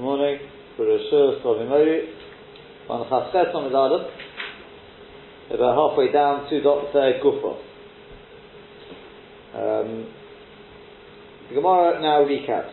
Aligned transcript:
Good 0.00 0.06
morning. 0.06 0.38
Bereshus 0.78 1.42
Tovimori. 1.44 2.08
On 2.88 3.04
Chasket 3.10 3.54
on 3.54 3.68
Aleph. 3.68 4.08
About 5.52 5.76
halfway 5.76 6.10
down 6.10 6.48
to 6.48 6.62
Dr. 6.62 7.20
Gufo. 7.22 7.60
Um, 9.52 10.08
the 11.50 11.54
Gemara 11.54 12.00
now 12.00 12.24
recaps. 12.24 12.72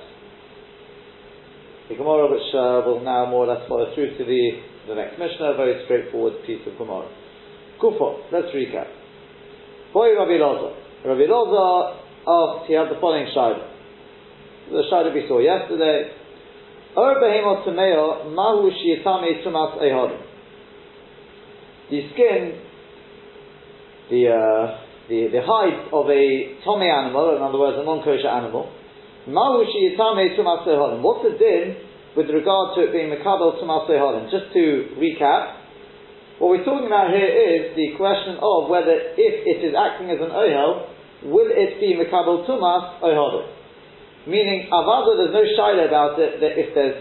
The 1.89 1.95
Gemara 1.95 2.31
which 2.31 2.47
uh, 2.55 2.87
will 2.87 3.03
now 3.03 3.25
more 3.29 3.43
or 3.43 3.53
less 3.53 3.67
follow 3.67 3.93
through 3.93 4.17
to 4.17 4.23
the, 4.23 4.51
the 4.87 4.95
next 4.95 5.19
Mishnah, 5.19 5.51
a 5.51 5.57
very 5.57 5.83
straightforward 5.83 6.35
piece 6.45 6.61
of 6.65 6.77
Gemara. 6.77 7.11
Gufo, 7.83 8.23
let's 8.31 8.55
recap. 8.55 8.87
Boy 9.91 10.15
Rabbi 10.15 10.39
Loza. 10.39 10.73
Rabbi 11.03 11.27
Loza 11.27 11.99
asked, 12.25 12.67
he 12.67 12.73
had 12.73 12.87
the 12.87 12.95
following 13.01 13.27
shayla. 13.35 13.67
The 14.71 14.83
shayla 14.89 15.13
we 15.13 15.27
saw 15.27 15.39
yesterday. 15.39 16.23
The 21.89 22.09
skin, 22.13 22.57
the, 24.09 24.27
uh, 24.33 24.81
the, 25.07 25.27
the 25.31 25.41
hide 25.45 25.93
of 25.93 26.09
a 26.09 26.57
tome 26.65 26.81
animal, 26.81 27.37
in 27.37 27.41
other 27.43 27.59
words, 27.59 27.77
a 27.77 27.85
non-kosher 27.85 28.27
animal. 28.27 28.73
What's 31.05 31.23
the 31.23 31.37
din 31.37 31.75
with 32.17 32.29
regard 32.33 32.75
to 32.75 32.81
it 32.81 32.91
being 32.91 33.13
makabel 33.13 33.61
tumas 33.61 33.87
ehodim? 33.87 34.31
Just 34.31 34.51
to 34.53 34.89
recap, 34.97 35.53
what 36.39 36.49
we're 36.49 36.65
talking 36.65 36.85
about 36.85 37.09
here 37.09 37.29
is 37.29 37.75
the 37.75 37.97
question 37.97 38.37
of 38.41 38.69
whether 38.69 38.93
if 38.93 39.35
it 39.45 39.65
is 39.65 39.73
acting 39.73 40.09
as 40.09 40.17
an 40.21 40.29
ohel, 40.29 40.85
will 41.25 41.49
it 41.49 41.79
be 41.79 41.97
Mekabel 41.97 42.45
Tumas 42.45 43.01
Ohodot? 43.01 43.56
Meaning, 44.27 44.67
Avada, 44.67 45.15
there's 45.15 45.31
no 45.31 45.45
shaila 45.55 45.87
about 45.87 46.19
it 46.19 46.43
that 46.43 46.59
if 46.59 46.75
there's, 46.75 46.99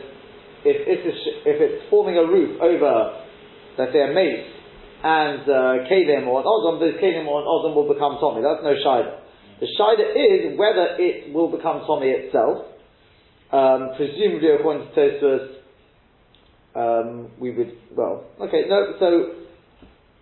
if 0.63 0.79
it's, 0.87 1.19
if 1.43 1.59
it's 1.59 1.91
forming 1.91 2.15
a 2.15 2.23
roof 2.23 2.63
over, 2.63 3.27
let's 3.75 3.91
say, 3.91 4.03
a 4.07 4.15
mace 4.15 4.47
and 5.03 5.43
uh, 5.43 5.91
Kalim 5.91 6.27
or 6.31 6.41
an 6.41 6.47
Odom, 6.47 6.79
this 6.79 6.95
Kalim 7.03 7.27
or 7.27 7.43
an 7.43 7.49
Odom 7.51 7.75
will 7.75 7.91
become 7.91 8.23
Tommy. 8.23 8.47
That's 8.47 8.63
no 8.63 8.79
shaila. 8.79 9.19
The 9.59 9.67
shaila 9.75 10.07
is 10.15 10.55
whether 10.55 10.95
it 11.03 11.35
will 11.35 11.51
become 11.51 11.83
Tommy 11.83 12.15
itself. 12.15 12.71
Um, 13.51 13.99
presumably, 13.99 14.55
according 14.55 14.87
to 14.87 14.95
Tosfos, 14.95 15.59
um, 16.79 17.31
we 17.41 17.51
would, 17.51 17.75
well, 17.97 18.31
okay, 18.39 18.71
no, 18.71 18.95
so 19.03 19.35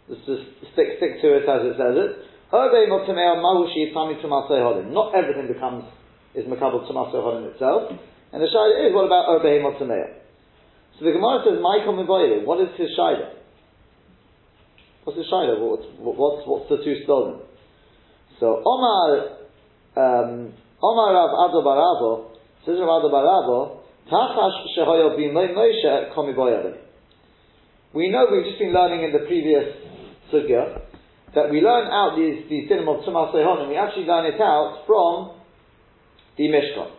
let's 0.09 0.25
just 0.25 0.73
stick, 0.73 0.97
stick 0.97 1.21
to 1.21 1.37
it 1.37 1.45
as 1.45 1.69
it 1.69 1.77
says 1.77 1.97
it. 2.01 2.33
Not 4.93 5.15
everything 5.15 5.49
becomes 5.53 5.85
is 6.35 6.45
makabel 6.47 6.87
tumasei 6.91 7.21
hodim 7.23 7.53
itself. 7.53 7.91
And 8.33 8.43
the 8.43 8.47
shaila 8.47 8.89
is 8.89 8.95
what 8.95 9.07
about 9.07 9.29
obey 9.29 9.63
motameo? 9.63 10.19
So 10.99 11.05
the 11.05 11.13
Gemara 11.13 11.43
says, 11.47 11.59
"My 11.63 11.83
common 11.85 12.07
What 12.07 12.61
is 12.61 12.71
his 12.77 12.91
shaila? 12.99 13.31
What's 15.05 15.19
his 15.19 15.27
shaila? 15.31 15.59
What's, 15.59 15.87
what's 15.99 16.47
what's 16.47 16.69
the 16.69 16.79
two 16.85 17.03
stolen? 17.05 17.41
So 18.41 18.63
Omar 18.67 19.39
um, 19.97 20.53
Omar 20.83 21.15
Rav 21.15 21.31
Ado 21.51 21.63
Baravo 21.63 22.35
says 22.67 22.77
Rav 22.81 23.05
Ado 23.05 23.15
Baravo 23.15 23.85
Tachash 24.11 24.67
shehoyo 24.77 25.17
b'may 25.17 25.55
Moshe 25.55 26.15
komi 26.15 26.35
We 27.93 28.11
know 28.11 28.27
we've 28.31 28.45
just 28.45 28.59
been 28.59 28.73
learning 28.73 29.05
in 29.05 29.13
the 29.13 29.27
previous 29.27 29.77
sugya 30.33 30.83
that 31.35 31.51
we 31.51 31.61
learn 31.61 31.91
out 31.91 32.15
these, 32.17 32.49
these 32.49 32.71
dinim 32.71 32.87
of 32.87 33.05
Tumas 33.05 33.35
and 33.35 33.69
we 33.69 33.77
actually 33.77 34.05
learn 34.05 34.27
it 34.27 34.41
out 34.41 34.85
from 34.87 35.44
the 36.37 36.47
Mishkan. 36.51 36.91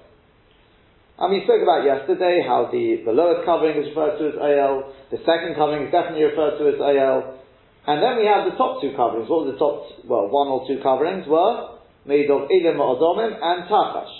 And 1.15 1.31
we 1.31 1.47
spoke 1.47 1.63
about 1.63 1.87
yesterday 1.87 2.43
how 2.43 2.67
the, 2.67 3.07
the 3.07 3.15
lowest 3.15 3.47
covering 3.47 3.79
is 3.79 3.87
referred 3.95 4.19
to 4.19 4.35
as 4.35 4.37
AL, 4.37 4.91
the 5.15 5.23
second 5.23 5.55
covering 5.55 5.87
is 5.87 5.91
definitely 5.91 6.27
referred 6.27 6.59
to 6.59 6.67
as 6.67 6.79
AL, 6.79 7.39
and 7.87 8.01
then 8.01 8.17
we 8.19 8.25
have 8.27 8.49
the 8.49 8.57
top 8.57 8.81
two 8.81 8.91
coverings. 8.97 9.29
What 9.29 9.45
were 9.45 9.53
the 9.53 9.61
top, 9.61 9.85
well, 10.03 10.27
one 10.27 10.49
or 10.49 10.67
two 10.67 10.81
coverings 10.81 11.23
were 11.29 11.79
made 12.03 12.27
of 12.33 12.49
Ilim 12.49 12.81
Odomim 12.81 13.37
and 13.37 13.69
Tachash. 13.69 14.11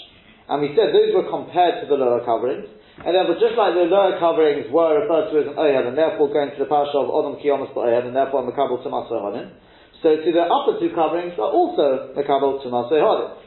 And 0.47 0.62
we 0.62 0.78
said 0.78 0.94
those 0.94 1.12
were 1.18 1.28
compared 1.28 1.81
to 1.81 1.85
the 1.89 1.97
lower 1.97 2.22
coverings. 2.22 2.69
And 3.01 3.12
therefore, 3.12 3.41
just 3.41 3.57
like 3.59 3.75
the 3.75 3.89
lower 3.91 4.16
coverings 4.22 4.72
were 4.72 5.03
referred 5.03 5.34
to 5.34 5.35
as 5.44 5.47
an 5.51 5.57
and 5.59 5.97
therefore 5.97 6.31
going 6.31 6.53
to 6.56 6.59
the 6.63 6.69
Pasha 6.69 6.95
of 6.95 7.12
Odom 7.12 7.41
Kiyomas 7.44 7.73
Ohel, 7.75 8.07
and 8.07 8.16
therefore 8.16 8.47
Makabal 8.47 8.79
Tumas 8.85 9.12
Ohonim, 9.12 9.51
so 10.00 10.16
to 10.16 10.29
the 10.31 10.45
upper 10.47 10.79
two 10.79 10.94
coverings 10.95 11.34
are 11.35 11.51
also 11.51 12.13
Mekabel 12.16 12.63
Tumasei 12.63 13.01
Hadim. 13.01 13.44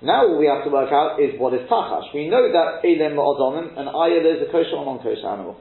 Now 0.00 0.24
all 0.24 0.40
we 0.40 0.48
have 0.48 0.64
to 0.64 0.72
work 0.72 0.88
out 0.88 1.20
is 1.20 1.36
what 1.36 1.52
is 1.52 1.68
Tachash. 1.68 2.08
We 2.16 2.32
know 2.32 2.48
that 2.48 2.80
Elim 2.84 3.20
Ma'adomim 3.20 3.76
and 3.76 3.88
Ayel 3.92 4.24
is 4.24 4.40
a 4.40 4.48
kosher 4.48 4.80
or 4.80 4.88
non-kosher 4.88 5.28
animal. 5.28 5.60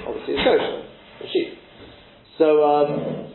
Obviously 0.00 0.40
it's 0.40 0.44
kosher, 0.44 0.80
a 1.20 1.26
sheep. 1.28 1.50
So 2.40 2.64
um, 2.64 2.88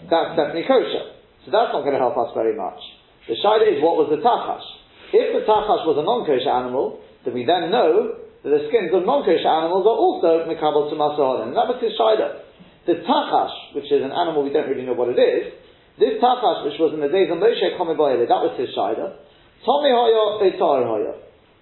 that's 0.10 0.34
definitely 0.34 0.66
kosher. 0.66 1.14
So 1.46 1.54
that's 1.54 1.70
not 1.70 1.86
going 1.86 1.94
to 1.94 2.02
help 2.02 2.18
us 2.18 2.34
very 2.34 2.58
much. 2.58 2.82
The 3.30 3.38
Shaila 3.38 3.66
is 3.70 3.78
what 3.82 4.02
was 4.02 4.10
the 4.10 4.22
Tachash. 4.26 4.66
If 5.14 5.38
the 5.38 5.46
Tachash 5.46 5.86
was 5.86 5.98
a 6.02 6.06
non-kosher 6.06 6.50
animal, 6.50 7.02
then 7.22 7.38
we 7.38 7.46
then 7.46 7.70
know 7.70 8.18
that 8.42 8.50
the 8.50 8.66
skins 8.74 8.90
of 8.94 9.06
non-kosher 9.06 9.46
animals 9.46 9.86
are 9.86 9.98
also 9.98 10.50
Mekabel 10.50 10.90
Tumasei 10.90 11.22
Hadim. 11.22 11.54
That 11.54 11.70
was 11.70 11.78
his 11.78 11.94
Shaila. 11.94 12.42
The 12.90 13.06
Tachash, 13.06 13.78
which 13.78 13.94
is 13.94 14.02
an 14.02 14.10
animal 14.10 14.42
we 14.42 14.50
don't 14.50 14.66
really 14.66 14.86
know 14.86 14.98
what 14.98 15.14
it 15.14 15.22
is, 15.22 15.62
this 16.02 16.18
tachash, 16.18 16.66
which 16.66 16.80
was 16.80 16.98
in 16.98 17.02
the 17.04 17.14
days 17.14 17.30
of 17.30 17.38
Moshe 17.38 17.62
Komibayele, 17.78 18.26
that 18.26 18.42
was 18.42 18.58
his 18.58 18.74
shaida. 18.74 19.22
Tommy 19.66 19.92
hoya, 19.94 20.42
Beitar 20.42 20.86
hoya. 20.86 21.14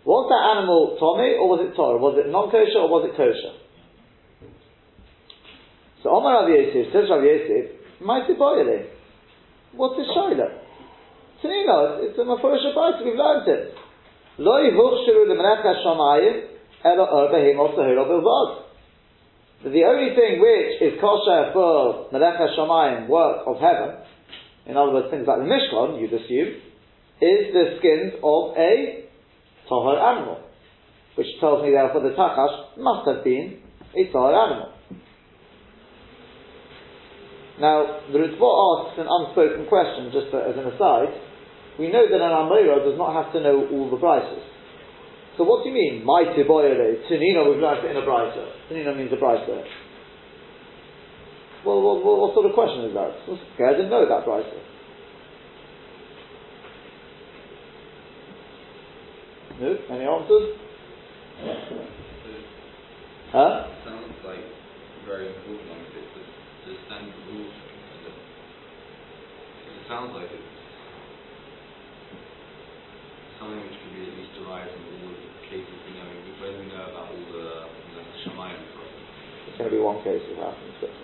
Was 0.05 0.25
that 0.31 0.57
animal 0.57 0.95
Tommy 0.99 1.35
or 1.35 1.47
was 1.51 1.61
it 1.67 1.75
Torah? 1.75 1.99
Was 1.99 2.15
it 2.17 2.31
non-kosher 2.31 2.79
or 2.79 2.89
was 2.89 3.03
it 3.11 3.17
kosher? 3.19 3.53
So 6.03 6.15
Omar 6.15 6.43
Rav 6.43 6.49
Yosef 6.49 6.95
says 6.95 7.11
Rav 7.11 7.23
Yosef, 7.23 7.75
Mighty 7.99 8.33
Boyle. 8.33 8.88
What's 9.75 9.99
his 9.99 10.07
shaila? 10.15 10.47
Tanina, 11.43 12.07
it's 12.07 12.17
a 12.17 12.23
Mefurish 12.23 12.63
Abayt, 12.71 13.03
we've 13.03 13.19
learned 13.19 13.47
it. 13.47 13.75
Lo 14.39 14.55
yihuchshiru 14.63 15.27
l'menech 15.27 15.63
ha-shamayim, 15.67 16.35
elo 16.88 17.03
er 17.03 17.27
behemot 17.35 17.75
zahiro 17.75 18.07
bilvad. 18.07 18.69
The 19.59 19.83
only 19.83 20.15
thing 20.15 20.39
which 20.39 20.79
is 20.79 21.01
kosher 21.01 21.51
for 21.51 22.07
Melech 22.13 22.39
HaShamayim, 22.39 23.09
work 23.09 23.43
of 23.45 23.59
heaven, 23.59 23.97
in 24.65 24.77
other 24.77 24.93
words, 24.93 25.11
things 25.11 25.27
like 25.27 25.39
the 25.39 25.51
Mishkan, 25.51 25.99
you'd 25.99 26.13
assume, 26.13 26.63
is 27.22 27.53
the 27.53 27.78
skins 27.80 28.13
of 28.24 28.56
a 28.57 29.06
Tahar 29.68 30.00
animal. 30.16 30.40
Which 31.16 31.28
tells 31.40 31.63
me 31.63 31.72
therefore 31.72 32.02
the 32.02 32.16
Takash 32.16 32.78
must 32.80 33.07
have 33.07 33.24
been 33.24 33.59
a 33.96 34.12
Tahar 34.12 34.34
animal. 34.34 34.74
Now, 37.59 38.00
the 38.07 38.18
Ritva 38.24 38.40
asks 38.40 38.96
an 39.03 39.07
unspoken 39.12 39.68
question, 39.68 40.16
just 40.16 40.31
as 40.31 40.56
an 40.56 40.72
aside. 40.72 41.12
We 41.75 41.91
know 41.91 42.07
that 42.07 42.16
an 42.16 42.31
Amora 42.31 42.80
does 42.88 42.96
not 42.96 43.12
have 43.12 43.36
to 43.36 43.44
know 43.44 43.68
all 43.68 43.91
the 43.91 44.00
prices. 44.00 44.44
So 45.36 45.44
what 45.44 45.63
do 45.63 45.69
you 45.69 45.75
mean? 45.75 46.03
My 46.03 46.24
tiboyere, 46.36 47.03
tinina, 47.07 47.47
we've 47.47 47.59
learned 47.59 47.88
in 47.88 47.96
a 47.96 48.03
brisa. 48.03 48.44
Tinina 48.72 48.96
means 48.96 49.12
a 49.12 49.19
brisa. 49.19 49.63
Well, 51.66 51.80
what, 51.84 52.03
what, 52.03 52.19
what, 52.19 52.34
sort 52.34 52.47
of 52.47 52.53
question 52.56 52.88
is 52.88 52.94
that? 52.96 53.12
Okay, 53.28 53.68
I 53.68 53.72
didn't 53.75 53.91
know 53.91 54.07
that 54.07 54.28
brisa. 54.28 54.59
No? 59.59 59.75
Any 59.91 60.07
answers? 60.07 60.55
Huh? 63.35 63.67
Sounds 63.83 64.15
like 64.23 64.39
very 65.03 65.27
important 65.27 65.67
on 65.67 65.83
it 65.83 65.99
to 65.99 66.21
understand 66.63 67.11
the 67.11 67.19
rules. 67.27 67.51
It 69.67 69.83
sounds 69.91 70.15
like 70.15 70.31
it's 70.31 70.55
something 73.35 73.59
which 73.59 73.75
can 73.83 73.91
be 73.99 74.07
at 74.07 74.15
least 74.15 74.31
derived 74.39 74.71
from 74.71 74.83
all 74.95 75.11
the 75.11 75.27
cases 75.51 75.75
we 75.83 75.91
know. 75.91 76.07
We 76.07 76.71
know 76.71 76.95
about 76.95 77.11
all 77.11 77.25
the, 77.35 77.67
the 77.67 78.03
Shemayim 78.23 78.63
It's 78.63 79.57
going 79.59 79.69
to 79.69 79.75
be 79.75 79.83
one 79.83 80.00
case 80.07 80.23
that 80.23 80.39
happens. 80.39 80.75
But 80.79 80.95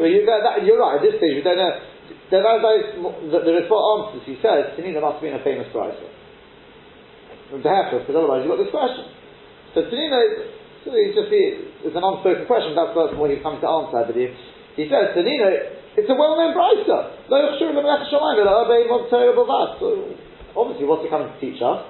well, 0.00 0.08
you, 0.08 0.24
that, 0.24 0.64
you're 0.64 0.80
right. 0.80 0.96
At 0.96 1.02
this 1.02 1.20
stage, 1.20 1.36
we 1.36 1.42
don't 1.44 1.58
know. 1.58 1.76
Then 2.28 2.44
as 2.44 2.60
I, 2.60 2.74
the, 3.32 3.38
the 3.40 3.54
report 3.64 3.82
answers, 4.12 4.24
he 4.28 4.36
says, 4.44 4.76
to 4.76 4.80
me 4.84 4.92
there 4.92 5.00
must 5.00 5.20
have 5.20 5.24
been 5.24 5.40
a 5.40 5.44
famous 5.44 5.72
pricer. 5.72 6.04
Perhaps, 7.48 8.04
because 8.04 8.12
otherwise 8.12 8.44
you've 8.44 8.52
got 8.52 8.60
this 8.60 8.68
question. 8.68 9.08
So 9.72 9.88
Tanina, 9.88 10.20
so 10.84 10.92
he's 10.92 11.16
just, 11.16 11.32
it's 11.32 11.96
an 11.96 12.04
unspoken 12.04 12.44
question, 12.44 12.76
that's, 12.76 12.92
that's 12.92 13.16
what 13.16 13.32
he 13.32 13.40
comes 13.40 13.64
to 13.64 13.68
answer, 13.68 13.96
I 13.96 14.04
believe. 14.04 14.36
He 14.76 14.92
says, 14.92 15.16
Tanina, 15.16 15.96
it's 15.96 16.08
a 16.08 16.14
well-known 16.14 16.52
pricer. 16.52 17.16
Oh, 17.32 17.48
so, 19.80 19.88
obviously, 20.52 20.84
what's 20.84 21.02
he 21.02 21.08
coming 21.08 21.32
to 21.32 21.38
teach 21.40 21.60
us? 21.64 21.80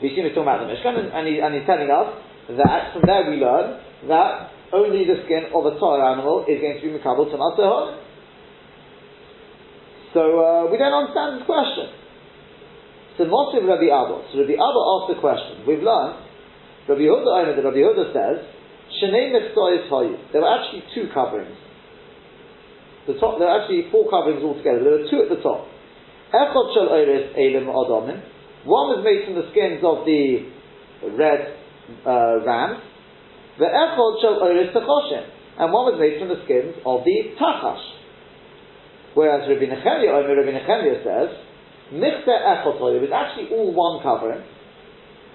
We 0.00 0.16
seem 0.16 0.24
to 0.24 0.32
talk 0.32 0.48
about 0.48 0.64
the 0.64 0.72
Mishkan, 0.72 0.96
and, 0.96 1.12
and, 1.12 1.28
he, 1.28 1.40
and 1.40 1.52
he's 1.52 1.68
telling 1.68 1.92
us 1.92 2.16
that 2.56 2.92
from 2.96 3.04
there 3.04 3.28
we 3.28 3.36
learn 3.36 3.80
that 4.08 4.50
only 4.72 5.04
the 5.04 5.20
skin 5.24 5.52
of 5.52 5.64
a 5.68 5.78
Torah 5.78 6.16
animal 6.16 6.44
is 6.48 6.60
going 6.60 6.80
to 6.80 6.82
be 6.82 6.88
Mikabel 6.96 7.28
to 7.30 7.36
Matzah 7.36 8.05
So 10.16 10.24
uh, 10.40 10.72
we 10.72 10.80
don't 10.80 10.96
understand 10.96 11.36
this 11.36 11.44
question. 11.44 11.92
So 13.20 13.28
Moshe 13.28 13.60
Rabbi 13.60 13.92
Abba. 13.92 14.32
So 14.32 14.40
Rabbi 14.40 14.56
Abba 14.56 14.80
asked 14.96 15.12
the 15.12 15.20
question. 15.20 15.68
We've 15.68 15.84
learned, 15.84 16.24
Rabbi 16.88 17.04
Yehuda 17.04 17.28
Omer, 17.28 17.52
that 17.52 17.60
Rabbi 17.60 17.84
Yehuda 17.84 18.16
says, 18.16 18.40
Shnei 18.96 19.28
Mechsois 19.36 19.92
Hayu. 19.92 20.16
There 20.32 20.40
were 20.40 20.48
actually 20.48 20.88
two 20.96 21.12
coverings. 21.12 21.60
The 23.04 23.20
top, 23.20 23.36
there 23.36 23.44
are 23.44 23.60
actually 23.60 23.92
four 23.92 24.08
coverings 24.08 24.40
altogether. 24.40 24.80
There 24.80 25.04
were 25.04 25.08
two 25.12 25.20
at 25.20 25.28
the 25.28 25.44
top. 25.44 25.68
Echot 26.32 26.66
Shel 26.72 26.88
Oris 26.88 27.36
Elim 27.36 27.68
Odomim. 27.68 28.16
One 28.64 28.96
was 28.96 29.04
made 29.04 29.28
from 29.28 29.36
the 29.36 29.52
skins 29.52 29.84
of 29.84 30.08
the 30.08 30.48
red 31.12 31.60
uh, 32.08 32.40
rams. 32.40 32.80
The 33.60 33.68
Echot 33.68 34.24
Shel 34.24 34.40
Oris 34.40 34.72
Techoshim. 34.72 35.28
And 35.60 35.72
one 35.76 35.92
was 35.92 36.00
made 36.00 36.16
from 36.16 36.32
the 36.32 36.40
skins 36.48 36.72
of 36.88 37.04
the 37.04 37.36
Tachash. 37.36 37.95
Whereas 39.16 39.48
Rabbi 39.48 39.64
Nechemia, 39.64 40.12
Rabbi 40.12 40.92
says, 41.00 41.32
Michte 41.88 42.28
Echot 42.28 42.76
It 42.76 43.00
was 43.00 43.12
actually 43.16 43.48
all 43.48 43.72
one 43.72 44.04
covering. 44.04 44.44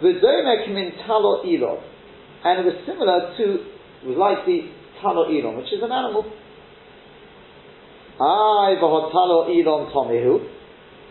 V'domek 0.06 0.70
min 0.70 0.94
talo 1.02 1.42
ilon. 1.42 1.82
And 2.46 2.62
it 2.62 2.66
was 2.70 2.78
similar 2.86 3.34
to, 3.42 3.46
it 4.06 4.06
was 4.06 4.22
like 4.22 4.46
the 4.46 4.70
talo 5.02 5.26
ilon, 5.34 5.58
which 5.58 5.74
is 5.74 5.82
an 5.82 5.90
animal. 5.90 6.30
I 8.22 8.78
v'hotalo 8.78 9.50
ilon 9.50 9.90
tomihu. 9.90 10.46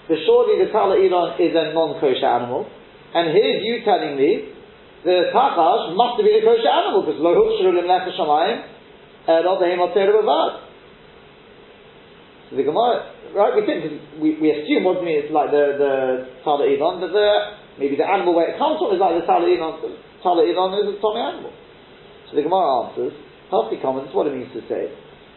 But 0.06 0.19
surely 0.23 0.62
the 0.62 0.70
talo 0.70 0.94
ilon 0.94 1.43
is 1.43 1.50
a 1.50 1.75
non-kosher 1.75 2.23
animal. 2.23 2.70
And 3.14 3.34
here's 3.34 3.66
you 3.66 3.82
telling 3.82 4.14
me 4.14 4.46
the 5.02 5.34
tachash 5.34 5.96
must 5.99 6.23
have 6.23 6.25
been 6.25 6.38
a 6.38 6.46
kosher 6.46 6.70
animal 6.70 7.02
because 7.02 7.19
lo 7.19 7.34
huchshru 7.34 7.75
limlech 7.75 8.06
shamayim 8.14 8.62
elo 9.26 9.58
behem 9.58 9.82
otzer 9.82 10.14
So 10.14 10.69
the 12.50 12.67
Gemara, 12.67 13.14
right? 13.31 13.55
We 13.55 13.62
think 13.62 13.87
we, 14.19 14.35
we 14.43 14.50
assume 14.50 14.82
what 14.82 14.99
do 14.99 15.06
you 15.06 15.06
mean 15.06 15.19
it's 15.23 15.31
like 15.31 15.55
the 15.55 15.79
the 15.79 15.94
talo 16.43 16.67
ilon, 16.67 16.99
but 16.99 17.14
the 17.14 17.29
maybe 17.79 17.94
the 17.94 18.06
animal 18.06 18.35
where 18.35 18.50
it 18.50 18.58
comes 18.58 18.82
from 18.82 18.91
is 18.91 18.99
like 18.99 19.14
the 19.23 19.26
talo 19.26 19.47
ilon. 19.47 19.79
Talo 20.19 20.43
ilon 20.43 20.75
is 20.82 20.91
a 20.91 20.97
tommy 20.99 21.23
animal. 21.23 21.55
So 22.26 22.37
the 22.37 22.43
Gemara 22.43 22.91
answers, 22.91 23.14
healthy 23.50 23.79
comments, 23.79 24.11
what 24.11 24.26
it 24.26 24.35
means 24.35 24.50
to 24.55 24.62
say. 24.67 24.91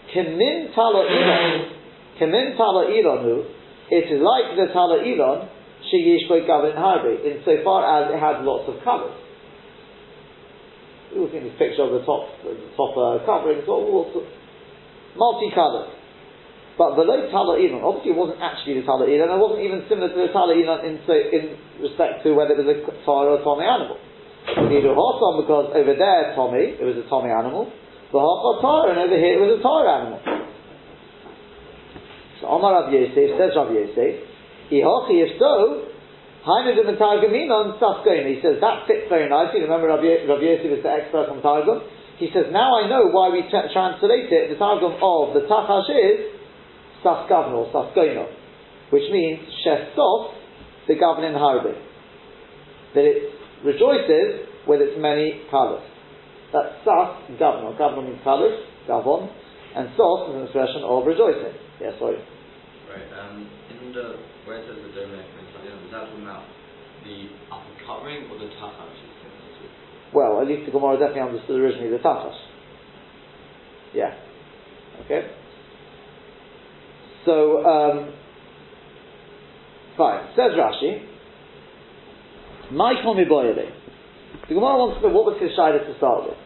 Kemin 0.09 0.73
tala 0.73 1.05
ilon, 1.05 1.69
kemin 2.17 2.57
tala 2.57 2.89
ilonu, 2.89 3.45
it 3.93 4.09
is 4.09 4.17
like 4.17 4.57
the 4.57 4.73
tala 4.73 5.05
ilon, 5.05 5.49
sheyish 5.85 6.25
by 6.25 6.41
gavin 6.45 6.73
harbe, 6.73 7.13
insofar 7.21 7.85
as 7.85 8.09
it 8.09 8.17
has 8.17 8.41
lots 8.41 8.65
of 8.69 8.81
colours. 8.83 9.13
We 11.13 11.21
all 11.21 11.29
see 11.29 11.45
this 11.45 11.53
picture 11.61 11.85
of 11.85 11.93
the 11.93 12.01
top, 12.09 12.25
the 12.41 12.57
top 12.73 12.97
uh, 12.97 13.21
covering, 13.25 13.61
it's 13.61 13.69
all 13.69 13.85
multicolored. 15.13 16.02
But 16.73 16.97
the 16.97 17.05
low 17.05 17.29
tala 17.29 17.61
ilon, 17.61 17.85
obviously 17.85 18.17
it 18.17 18.19
wasn't 18.19 18.41
actually 18.41 18.81
the 18.81 18.85
tala 18.89 19.05
ilon, 19.05 19.29
it 19.29 19.37
wasn't 19.37 19.61
even 19.61 19.85
similar 19.85 20.09
to 20.09 20.19
the 20.25 20.33
tala 20.33 20.57
ilon 20.57 20.81
in, 20.81 20.97
in 21.05 21.43
respect 21.77 22.25
to 22.25 22.33
whether 22.33 22.57
it 22.57 22.65
was 22.65 22.69
a 22.73 22.81
Torah 23.05 23.37
or 23.37 23.41
a 23.41 23.43
Tommy 23.45 23.69
animal. 23.69 24.01
A 24.43 24.57
horse 24.57 25.39
because 25.45 25.71
over 25.71 25.93
there, 25.95 26.33
Tommy, 26.35 26.75
it 26.75 26.83
was 26.83 26.97
a 26.97 27.07
Tommy 27.07 27.29
animal, 27.29 27.71
the 28.11 28.19
Torah, 28.19 28.91
and 28.91 28.99
over 28.99 29.15
here 29.15 29.37
it 29.37 29.41
was 29.41 29.55
a 29.55 29.61
Torah 29.61 30.01
animal. 30.01 30.19
So 32.41 32.51
Omar 32.51 32.75
Rav 32.75 32.91
Yosef 32.91 33.39
says 33.39 33.55
Rav 33.55 33.71
Yosef, 33.71 34.19
Ihochi, 34.67 35.23
if 35.23 35.39
so, 35.39 35.87
Hainudim 36.43 36.91
and 36.91 36.99
Targuminon 36.99 37.79
Safkoin. 37.79 38.27
He 38.27 38.43
says 38.43 38.59
that 38.59 38.83
fits 38.83 39.07
very 39.07 39.29
nicely. 39.29 39.63
Remember 39.63 39.87
Rav, 39.87 40.03
Rav 40.03 40.41
Yosef 40.43 40.67
is 40.67 40.83
the 40.83 40.91
expert 40.91 41.31
on 41.31 41.39
Targum. 41.39 41.87
He 42.19 42.29
says, 42.35 42.51
now 42.51 42.83
I 42.83 42.89
know 42.89 43.07
why 43.09 43.31
we 43.31 43.47
tra- 43.49 43.71
translate 43.71 44.27
it, 44.27 44.51
the 44.51 44.59
Targum 44.59 44.99
of 44.99 45.33
the 45.33 45.47
Tachash 45.47 45.87
is 45.87 46.42
Safgavno, 47.03 47.71
Safkoino, 47.71 48.27
which 48.89 49.09
means 49.11 49.39
Shesof, 49.65 50.33
the 50.87 50.95
governing 50.95 51.33
harbe. 51.33 51.73
That 52.95 53.03
it 53.03 53.33
rejoices 53.65 54.47
with 54.67 54.81
its 54.81 54.93
many 54.97 55.41
colors. 55.49 55.83
That's 56.51 56.85
sas, 56.85 57.25
gavno. 57.41 57.77
Gavno 57.77 58.05
means 58.05 58.21
colors, 58.23 58.53
gavon, 58.87 59.29
and 59.75 59.89
sos 59.97 60.29
is 60.29 60.35
an 60.35 60.43
expression 60.43 60.83
of 60.85 61.05
rejoicing. 61.05 61.57
Yeah, 61.81 61.97
sorry. 61.97 62.21
Right, 62.87 63.09
um, 63.17 63.49
in 63.73 63.91
the, 63.91 64.21
where 64.45 64.61
it 64.61 64.69
says 64.69 64.77
the 64.77 64.93
domek, 64.93 65.25
is 65.25 65.91
that 65.91 66.05
talking 66.05 66.21
about 66.21 66.45
the 67.03 67.27
upper 67.49 67.73
covering 67.87 68.29
or 68.29 68.37
the 68.37 68.53
tachash? 68.61 69.01
Well, 70.13 70.41
at 70.41 70.47
least 70.47 70.67
the 70.67 70.71
Gemara 70.71 70.99
definitely 70.99 71.33
understood 71.33 71.59
originally 71.59 71.89
the 71.89 71.97
tachash. 71.97 72.37
Yeah. 73.95 74.13
Okay. 75.05 75.25
So, 77.25 77.65
um, 77.65 78.13
fine. 79.97 80.27
Says 80.35 80.51
Rashi, 80.59 81.07
Michael 82.71 83.15
Miboyele. 83.15 83.71
The 84.47 84.53
Gemara 84.55 84.75
wants 84.75 84.99
to 84.99 85.07
know 85.07 85.13
what 85.13 85.31
was 85.31 85.39
his 85.39 85.51
shayla 85.55 85.85
to 85.87 85.93
start 85.97 86.25
with. 86.27 86.37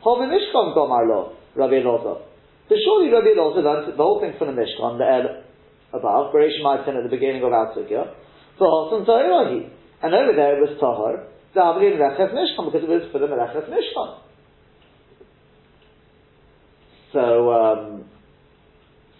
Hove 0.00 0.24
Mishkan 0.24 0.72
Gomar 0.72 1.04
Lo, 1.08 1.36
Rabbi 1.56 1.84
Elazar. 1.84 2.24
So 2.68 2.74
surely 2.84 3.12
Rabbi 3.12 3.36
Elazar 3.36 3.64
learned 3.64 3.92
the 3.92 4.02
whole 4.02 4.20
thing 4.20 4.32
from 4.38 4.54
the 4.54 4.56
Mishkan, 4.56 4.96
the 4.96 5.04
El 5.04 5.44
above, 5.92 6.32
Beresh 6.32 6.56
Maitin 6.64 6.96
at 6.96 7.02
the 7.02 7.10
beginning 7.10 7.42
of 7.42 7.52
our 7.52 7.74
Sugya, 7.74 8.14
for 8.56 8.68
Hosan 8.68 9.04
Ta'irahi. 9.04 9.68
And 10.00 10.14
over 10.14 10.32
there 10.32 10.56
it 10.56 10.60
was 10.62 10.78
Tahar, 10.80 11.26
Zavri 11.52 11.92
and 11.92 12.00
Reches 12.00 12.32
Mishkan, 12.32 12.72
because 12.72 12.84
it 12.84 12.88
was 12.88 13.02
for 13.12 13.18
the 13.18 13.26
Reches 13.26 13.68
Mishkan. 13.68 14.24
So, 17.12 17.52
um, 17.52 18.04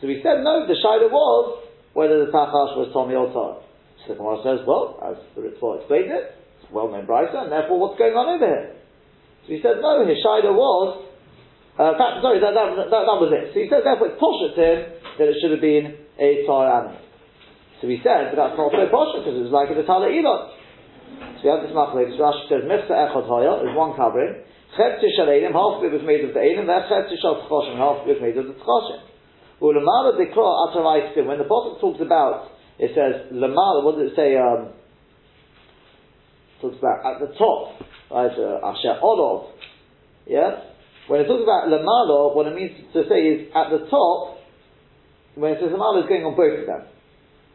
so 0.01 0.07
we 0.07 0.23
said 0.23 0.47
no, 0.47 0.67
the 0.67 0.79
Shaila 0.79 1.11
was 1.11 1.67
whether 1.93 2.23
the 2.25 2.31
Tachash 2.31 2.79
was 2.79 2.91
Tommy 2.95 3.19
or 3.19 3.33
Tar. 3.35 3.59
So 4.07 4.15
the 4.15 4.19
Gemara 4.23 4.39
says, 4.47 4.63
well, 4.63 5.03
as 5.03 5.19
the 5.35 5.43
Ritva 5.43 5.83
explained 5.83 6.15
it, 6.15 6.39
it's 6.63 6.71
well 6.71 6.87
known 6.87 7.07
Brisa, 7.07 7.49
and 7.49 7.51
therefore 7.51 7.83
what's 7.83 7.99
going 7.99 8.15
on 8.15 8.39
over 8.39 8.47
here? 8.47 8.79
So 9.47 9.49
he 9.51 9.59
said, 9.59 9.83
no, 9.83 10.07
his 10.07 10.23
Shaila 10.23 10.55
was, 10.55 11.11
uh, 11.75 11.99
fact, 11.99 12.23
sorry, 12.23 12.39
that, 12.39 12.55
that, 12.55 12.79
that, 12.79 13.05
that, 13.11 13.19
was 13.19 13.35
it. 13.35 13.51
So 13.51 13.57
he 13.59 13.67
said, 13.67 13.83
therefore 13.83 14.15
it's 14.15 14.21
posh 14.23 14.39
him 14.55 14.79
that 15.19 15.27
it 15.27 15.37
should 15.43 15.51
have 15.51 15.65
been 15.65 15.99
a 16.23 16.47
Tar 16.47 16.71
animal. 16.71 17.03
So 17.83 17.91
he 17.91 17.99
said, 18.03 18.31
but 18.31 18.39
that's 18.39 18.55
not 18.59 18.71
so 18.71 18.87
posh 18.91 19.13
because 19.19 19.35
it 19.35 19.45
was 19.47 19.55
like 19.55 19.71
a 19.71 19.79
Tala 19.83 20.11
Elon. 20.11 20.55
So 21.39 21.47
we 21.47 21.51
have 21.51 21.63
this 21.63 21.75
machlek. 21.75 22.15
So 22.15 22.23
Rashi 22.23 22.47
says, 22.51 22.63
Mifsa 22.67 22.95
Echot 22.95 23.27
Hoya 23.27 23.67
is 23.67 23.75
one 23.75 23.95
covering. 23.95 24.43
Chet 24.77 24.99
Tishal 25.03 25.27
half 25.27 25.79
of 25.79 25.83
it 25.83 25.95
was 25.95 26.05
made 26.05 26.23
of 26.27 26.35
the 26.35 26.43
Eilim, 26.43 26.67
and 26.67 26.87
Chet 26.87 27.11
Tishal 27.11 27.47
Tchoshim, 27.47 27.79
half 27.79 28.03
of 28.03 28.11
it 28.11 28.19
was 28.19 28.23
made 28.23 28.37
of 28.37 28.47
the 28.47 28.59
Tchoshim. 28.59 29.08
Ulamala 29.61 30.15
Ataraisim, 30.15 31.27
when 31.27 31.39
the 31.39 31.45
Prophet 31.45 31.81
talks 31.81 32.01
about, 32.01 32.51
it 32.79 32.95
says, 32.95 33.33
Lamala, 33.33 33.83
what 33.83 33.99
does 33.99 34.13
it 34.13 34.17
say, 34.17 34.37
um, 34.39 34.71
talks 36.63 36.79
about 36.79 37.03
at 37.03 37.21
the 37.21 37.35
top, 37.35 37.75
right, 38.11 38.31
uh, 38.39 38.67
Asher 38.71 39.03
Olov, 39.03 39.51
yeah? 40.27 40.63
When 41.09 41.21
it 41.21 41.27
talks 41.27 41.43
about 41.43 41.67
Lamala, 41.67 42.37
what 42.37 42.47
it 42.47 42.55
means 42.55 42.71
to 42.93 43.03
say 43.09 43.19
is, 43.35 43.51
at 43.51 43.71
the 43.71 43.91
top, 43.91 44.39
when 45.35 45.53
it 45.53 45.59
says 45.59 45.75
Lamala, 45.75 46.05
is 46.05 46.09
going 46.09 46.23
on 46.23 46.37
both 46.37 46.55
of 46.63 46.67
them. 46.67 46.83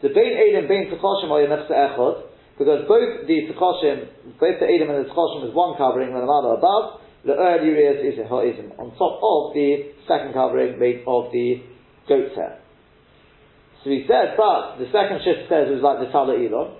The 0.01 0.09
Bein 0.11 0.35
Eilim, 0.35 0.67
Bein 0.67 0.91
Tchoshim, 0.91 1.31
or 1.31 1.39
Yemefsa 1.39 1.71
Echot, 1.71 2.27
because 2.59 2.83
both 2.83 3.23
the 3.27 3.47
Tchoshim, 3.55 4.11
both 4.35 4.59
the 4.59 4.67
Eilim 4.67 4.91
and 4.91 5.07
the 5.07 5.09
Tchoshim 5.13 5.47
is 5.47 5.55
one 5.55 5.77
covering, 5.79 6.11
the 6.11 6.19
Lamala 6.19 6.57
above, 6.59 6.99
the 7.23 7.31
earlier 7.31 7.95
is, 8.03 8.19
is 8.19 8.19
on 8.27 8.91
top 8.99 9.15
of 9.23 9.55
the 9.55 9.95
second 10.05 10.33
covering 10.33 10.77
made 10.77 11.07
of 11.07 11.31
the 11.31 11.63
goat's 12.07 12.35
hair. 12.35 12.59
So 13.83 13.91
he 13.91 14.07
said, 14.07 14.39
but 14.39 14.79
the 14.79 14.87
second 14.95 15.19
shift 15.27 15.51
says 15.51 15.67
it 15.67 15.75
was 15.75 15.83
like 15.83 15.99
the 15.99 16.07
Tala 16.07 16.39
Elon, 16.39 16.79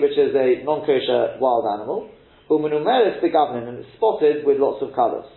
which 0.00 0.16
is 0.16 0.32
a 0.32 0.64
non-kosher 0.64 1.36
wild 1.36 1.68
animal, 1.68 2.08
Umunumeris 2.48 3.20
the 3.20 3.28
government, 3.28 3.68
and 3.68 3.76
it's 3.84 3.92
spotted 4.00 4.44
with 4.48 4.56
lots 4.56 4.80
of 4.80 4.96
colours. 4.96 5.28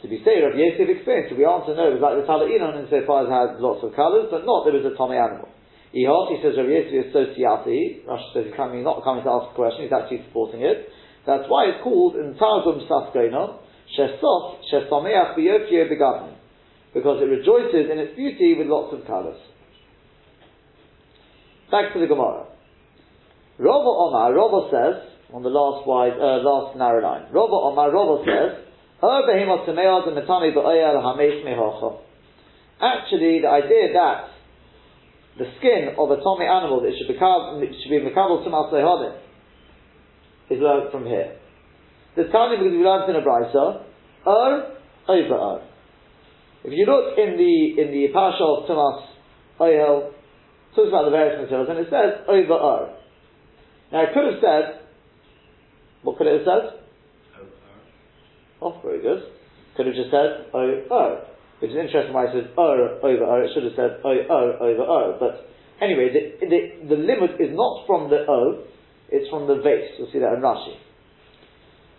So 0.00 0.08
we 0.08 0.20
say, 0.24 0.40
Rav 0.40 0.56
Yosef 0.56 0.88
explains, 0.88 1.28
so 1.28 1.36
we 1.36 1.48
answer 1.48 1.76
no, 1.76 1.88
it 1.92 1.96
was 1.96 2.04
like 2.04 2.16
the 2.20 2.28
Tala 2.28 2.44
Elon 2.44 2.84
insofar 2.84 3.24
as 3.24 3.28
it 3.28 3.36
had 3.36 3.50
lots 3.60 3.80
of 3.84 3.96
colours, 3.96 4.28
but 4.28 4.44
not 4.44 4.68
there 4.68 4.76
was 4.76 4.84
a 4.84 4.96
Tommy 4.96 5.16
animal. 5.16 5.48
Ihot, 5.96 6.36
he 6.36 6.38
says 6.44 6.60
Rav 6.60 6.68
Yosef 6.68 6.92
is 6.92 7.08
Sosiati, 7.12 8.04
Rashi 8.04 8.28
says 8.36 8.44
he's 8.52 8.56
coming, 8.56 8.84
not 8.84 9.00
coming 9.00 9.24
to 9.24 9.32
ask 9.32 9.52
a 9.52 9.56
question, 9.56 9.88
he's 9.88 9.96
actually 9.96 10.24
supporting 10.28 10.60
it. 10.60 10.92
That's 11.24 11.48
why 11.48 11.72
it's 11.72 11.84
called 11.84 12.16
in 12.20 12.36
Targum 12.36 12.84
Saskoino, 12.84 13.64
Shesof, 13.96 14.64
Shesomeach 14.68 15.36
Biyofio 15.36 15.88
Begavnim 15.88 16.39
because 16.94 17.22
it 17.22 17.26
rejoices 17.26 17.90
in 17.90 17.98
its 17.98 18.16
beauty 18.16 18.54
with 18.58 18.66
lots 18.66 18.94
of 18.94 19.06
colours. 19.06 19.38
Back 21.70 21.92
to 21.94 22.00
the 22.00 22.06
Gemara. 22.06 22.46
Rava 23.58 23.92
Omar, 23.92 24.34
Rava 24.34 24.68
says, 24.72 24.96
on 25.32 25.42
the 25.42 25.50
last 25.50 25.86
wide, 25.86 26.18
uh, 26.18 26.42
last 26.42 26.76
narrow 26.76 27.02
line, 27.02 27.30
Rava 27.30 27.54
Omar, 27.54 27.92
Rava 27.92 28.24
says, 28.26 28.66
Actually, 32.80 33.40
the 33.40 33.48
idea 33.48 33.92
that 33.94 34.28
the 35.38 35.44
skin 35.58 35.94
of 35.96 36.10
a 36.10 36.16
Tommy 36.20 36.44
animal 36.44 36.82
that 36.82 36.92
should 36.98 37.08
become 37.08 37.62
should 37.62 37.88
be 37.88 38.00
mekabel 38.00 38.44
to 38.44 38.50
Malsehodim 38.50 39.16
is 40.50 40.60
learned 40.60 40.92
from 40.92 41.06
here. 41.06 41.36
The 42.16 42.24
Tanya 42.24 42.58
because 42.58 42.72
we 42.72 42.84
learned 42.84 43.08
in 43.08 43.16
a 43.16 43.24
brisa, 43.24 43.84
Ur 44.26 44.76
over 45.08 45.34
Ur. 45.34 45.69
If 46.62 46.72
you 46.76 46.84
look 46.84 47.16
in 47.16 47.40
the 47.40 47.80
in 47.80 47.88
the 47.88 48.12
Pasha 48.12 48.44
of 48.44 48.68
Tumas 48.68 49.08
Oyel, 49.60 50.12
talks 50.76 50.88
about 50.88 51.08
the 51.08 51.10
various 51.10 51.40
materials, 51.40 51.68
and 51.72 51.78
it 51.80 51.88
says 51.88 52.20
over 52.28 52.52
ur. 52.52 52.96
Now 53.92 54.04
it 54.04 54.12
could 54.12 54.28
have 54.28 54.40
said, 54.44 54.84
what 56.02 56.18
could 56.18 56.28
it 56.28 56.44
have 56.44 56.46
said? 56.46 56.64
Over. 58.60 58.76
Oh, 58.76 58.80
very 58.84 59.00
good. 59.00 59.24
Could 59.76 59.86
have 59.86 59.96
just 59.96 60.12
said 60.12 60.52
o 60.52 60.60
ur, 60.60 61.24
which 61.64 61.72
is 61.72 61.80
interesting 61.80 62.12
why 62.12 62.28
it 62.28 62.36
says 62.36 62.52
ur 62.52 63.00
over 63.08 63.24
ur. 63.24 63.40
It 63.44 63.56
should 63.56 63.64
have 63.64 63.76
said 63.76 64.04
o 64.04 64.12
O 64.12 64.40
over 64.60 64.84
ur. 64.84 65.16
But 65.16 65.48
anyway, 65.80 66.12
the, 66.12 66.44
the, 66.44 66.92
the 66.92 66.98
limit 67.00 67.40
is 67.40 67.56
not 67.56 67.88
from 67.88 68.12
the 68.12 68.28
o, 68.28 68.68
it's 69.08 69.32
from 69.32 69.48
the 69.48 69.64
vase. 69.64 69.96
You'll 69.96 70.12
see 70.12 70.20
that 70.20 70.36
in 70.36 70.44
Rashi. 70.44 70.76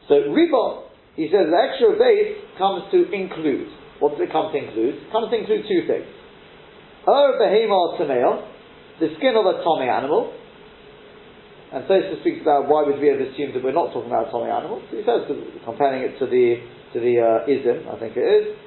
So 0.08 0.30
riba, 0.30 0.86
he 1.16 1.34
says 1.34 1.50
the 1.50 1.58
extra 1.58 1.98
vase 1.98 2.38
comes 2.62 2.86
to 2.94 3.10
include. 3.10 3.81
What 4.02 4.18
does 4.18 4.26
it 4.26 4.34
come 4.34 4.50
to 4.50 4.58
include? 4.58 5.06
It 5.06 5.12
comes 5.14 5.30
to 5.30 5.38
include 5.38 5.70
two 5.70 5.86
things. 5.86 6.10
Ur 7.06 7.38
behema 7.38 8.02
tameo, 8.02 8.50
the 8.98 9.14
skin 9.22 9.38
of 9.38 9.46
a 9.46 9.62
tommy 9.62 9.86
animal. 9.86 10.34
And 11.72 11.86
so 11.88 11.94
Tosfos 11.94 12.20
speaks 12.20 12.42
about 12.42 12.68
why 12.68 12.84
would 12.84 13.00
we 13.00 13.08
have 13.14 13.22
assumed 13.22 13.54
that 13.56 13.64
we're 13.64 13.78
not 13.78 13.94
talking 13.94 14.10
about 14.10 14.28
a 14.28 14.32
tommy 14.34 14.50
animal. 14.50 14.82
So 14.90 14.98
he 14.98 15.06
says, 15.06 15.24
comparing 15.64 16.04
it 16.04 16.20
to 16.20 16.26
the 16.26 16.60
to 16.92 17.00
the 17.00 17.16
uh, 17.22 17.48
ism, 17.48 17.88
I 17.88 17.96
think 18.02 18.18
it 18.18 18.26
is. 18.26 18.58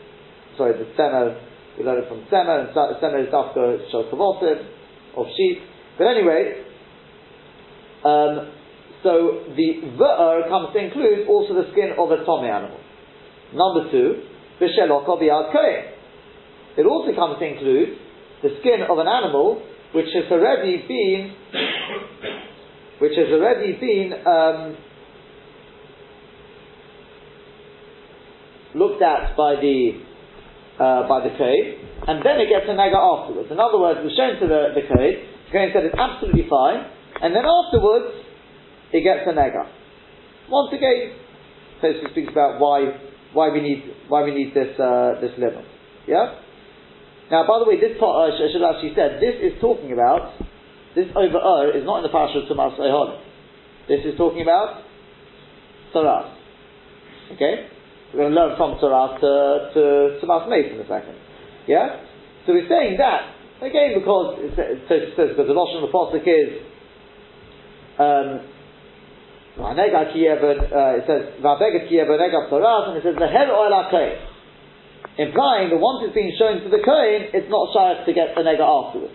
Sorry, 0.56 0.72
the 0.72 0.88
sema, 0.96 1.36
we 1.76 1.84
learned 1.84 2.06
it 2.06 2.08
from 2.08 2.24
sema, 2.30 2.64
and 2.64 2.68
sema 2.72 3.18
is 3.20 3.28
dafka 3.28 3.90
shalkavotim, 3.92 5.18
of 5.18 5.26
sheep. 5.36 5.58
But 5.98 6.06
anyway, 6.14 6.64
um, 8.06 8.54
so 9.02 9.44
the 9.52 9.68
v'er 9.98 10.48
comes 10.48 10.72
to 10.72 10.78
include 10.78 11.28
also 11.28 11.54
the 11.54 11.68
skin 11.72 11.92
of 11.98 12.08
a 12.10 12.24
tommy 12.24 12.48
animal. 12.48 12.80
Number 13.52 13.90
two, 13.90 14.33
It 16.76 16.86
also 16.86 17.14
comes 17.14 17.38
to 17.38 17.44
include 17.44 17.98
the 18.42 18.56
skin 18.60 18.82
of 18.88 18.98
an 18.98 19.06
animal 19.08 19.62
which 19.94 20.10
has 20.14 20.24
already 20.30 20.82
been, 20.88 21.34
which 22.98 23.12
has 23.16 23.28
already 23.30 23.72
been 23.78 24.12
um, 24.26 24.76
looked 28.74 29.02
at 29.02 29.36
by 29.36 29.54
the 29.54 30.02
uh, 30.78 31.06
by 31.08 31.22
the 31.22 31.30
code, 31.38 31.78
and 32.08 32.18
then 32.26 32.42
it 32.42 32.50
gets 32.50 32.66
a 32.66 32.74
nega 32.74 32.98
afterwards. 32.98 33.48
In 33.50 33.60
other 33.60 33.78
words, 33.78 34.00
we're 34.02 34.10
shown 34.18 34.40
to 34.42 34.46
the, 34.50 34.74
the 34.74 34.82
code, 34.82 35.16
the 35.46 35.52
code 35.54 35.70
said 35.70 35.84
it's 35.86 35.94
absolutely 35.94 36.50
fine, 36.50 36.90
and 37.22 37.30
then 37.30 37.46
afterwards 37.46 38.10
it 38.92 39.06
gets 39.06 39.22
a 39.30 39.32
nega. 39.32 39.70
Once 40.50 40.74
again, 40.74 41.14
Tosfos 41.78 42.10
speaks 42.10 42.32
about 42.32 42.58
why 42.58 42.90
why 43.34 43.50
we 43.50 43.60
need 43.60 43.82
why 44.08 44.22
we 44.22 44.32
need 44.32 44.54
this 44.54 44.78
uh, 44.78 45.20
this 45.20 45.34
limit. 45.36 45.66
Yeah. 46.06 46.40
Now, 47.30 47.46
by 47.46 47.58
the 47.58 47.66
way, 47.66 47.80
this 47.80 47.98
part 47.98 48.30
uh, 48.30 48.34
I 48.34 48.48
should 48.48 48.62
actually 48.62 48.94
said 48.94 49.18
this 49.20 49.36
is 49.42 49.60
talking 49.60 49.92
about 49.92 50.38
this 50.94 51.10
over 51.18 51.38
er 51.38 51.74
is 51.74 51.84
not 51.84 51.98
in 52.00 52.04
the 52.06 52.14
parasha 52.14 52.38
of 52.38 52.48
Tumas 52.48 52.78
Ehon. 52.78 53.18
This 53.90 54.00
is 54.06 54.16
talking 54.16 54.42
about 54.42 54.80
Torah. 55.92 56.30
Okay, 57.34 57.66
we're 58.12 58.30
going 58.30 58.32
to 58.32 58.38
learn 58.38 58.56
from 58.56 58.78
Torah 58.78 59.18
to 59.18 59.30
to 59.74 59.82
Tumas 60.22 60.48
Meis 60.48 60.70
in 60.72 60.80
a 60.80 60.88
second. 60.88 61.18
Yeah, 61.66 62.00
so 62.46 62.54
we're 62.54 62.68
saying 62.68 62.96
that 63.02 63.34
again 63.60 63.98
because 63.98 64.38
it 64.40 64.78
says 64.86 65.34
because 65.34 65.48
the 65.50 65.58
notion 65.58 65.82
of 65.82 65.90
the 65.90 65.92
pasuk 65.92 66.24
is. 66.24 66.62
Um, 67.94 68.53
uh, 69.54 70.98
it 70.98 71.04
says, 71.06 71.22
and 71.38 72.96
it 72.98 73.04
says, 73.06 73.14
the 73.14 73.28
oil 73.54 73.70
implying 75.14 75.70
that 75.70 75.78
once 75.78 76.02
it's 76.02 76.14
been 76.14 76.34
shown 76.34 76.58
to 76.66 76.70
the 76.70 76.82
Kohen, 76.82 77.30
it's 77.30 77.46
not 77.46 77.70
shy 77.70 78.02
to 78.02 78.12
get 78.12 78.34
the 78.34 78.42
nega 78.42 78.66
afterwards. 78.66 79.14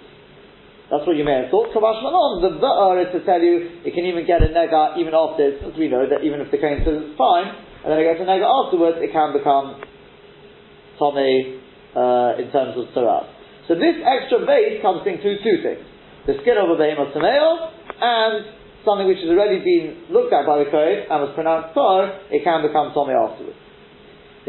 That's 0.87 1.05
what 1.05 1.19
you 1.19 1.27
may 1.27 1.43
have 1.43 1.51
thought. 1.51 1.69
Kavash 1.75 2.01
the 2.01 2.55
Va'ar 2.57 2.97
is 3.03 3.11
to 3.13 3.21
tell 3.27 3.43
you 3.43 3.83
it 3.83 3.93
can 3.93 4.07
even 4.07 4.25
get 4.25 4.41
a 4.41 4.49
nega 4.49 4.97
even 4.97 5.13
after, 5.13 5.59
as 5.59 5.75
we 5.75 5.91
know 5.91 6.07
that 6.07 6.23
even 6.23 6.41
if 6.41 6.49
the 6.49 6.57
Kohen 6.57 6.81
says 6.87 7.03
it's 7.03 7.17
fine, 7.19 7.51
and 7.83 7.91
then 7.91 7.99
it 7.99 8.07
gets 8.07 8.23
a 8.23 8.27
nega 8.27 8.47
afterwards, 8.47 8.97
it 9.03 9.11
can 9.11 9.35
become 9.35 9.83
Tomei 10.97 11.59
uh, 11.93 12.41
in 12.41 12.47
terms 12.55 12.79
of 12.79 12.89
Torah. 12.95 13.27
So 13.67 13.75
this 13.75 14.01
extra 14.01 14.41
base 14.47 14.81
comes 14.81 15.03
to 15.03 15.09
include 15.13 15.43
two 15.43 15.61
things. 15.61 15.83
The 16.25 16.39
skin 16.41 16.57
of 16.57 16.71
a 16.71 16.77
behemoth 16.79 17.13
and 17.13 18.58
something 18.89 19.05
which 19.05 19.21
has 19.21 19.29
already 19.29 19.61
been 19.61 20.09
looked 20.09 20.33
at 20.33 20.49
by 20.49 20.65
the 20.65 20.67
Kohen 20.73 21.05
and 21.05 21.17
was 21.21 21.37
pronounced 21.37 21.77
Tor, 21.77 22.09
it 22.33 22.41
can 22.41 22.65
become 22.65 22.89
Tomei 22.97 23.13
afterwards. 23.13 23.61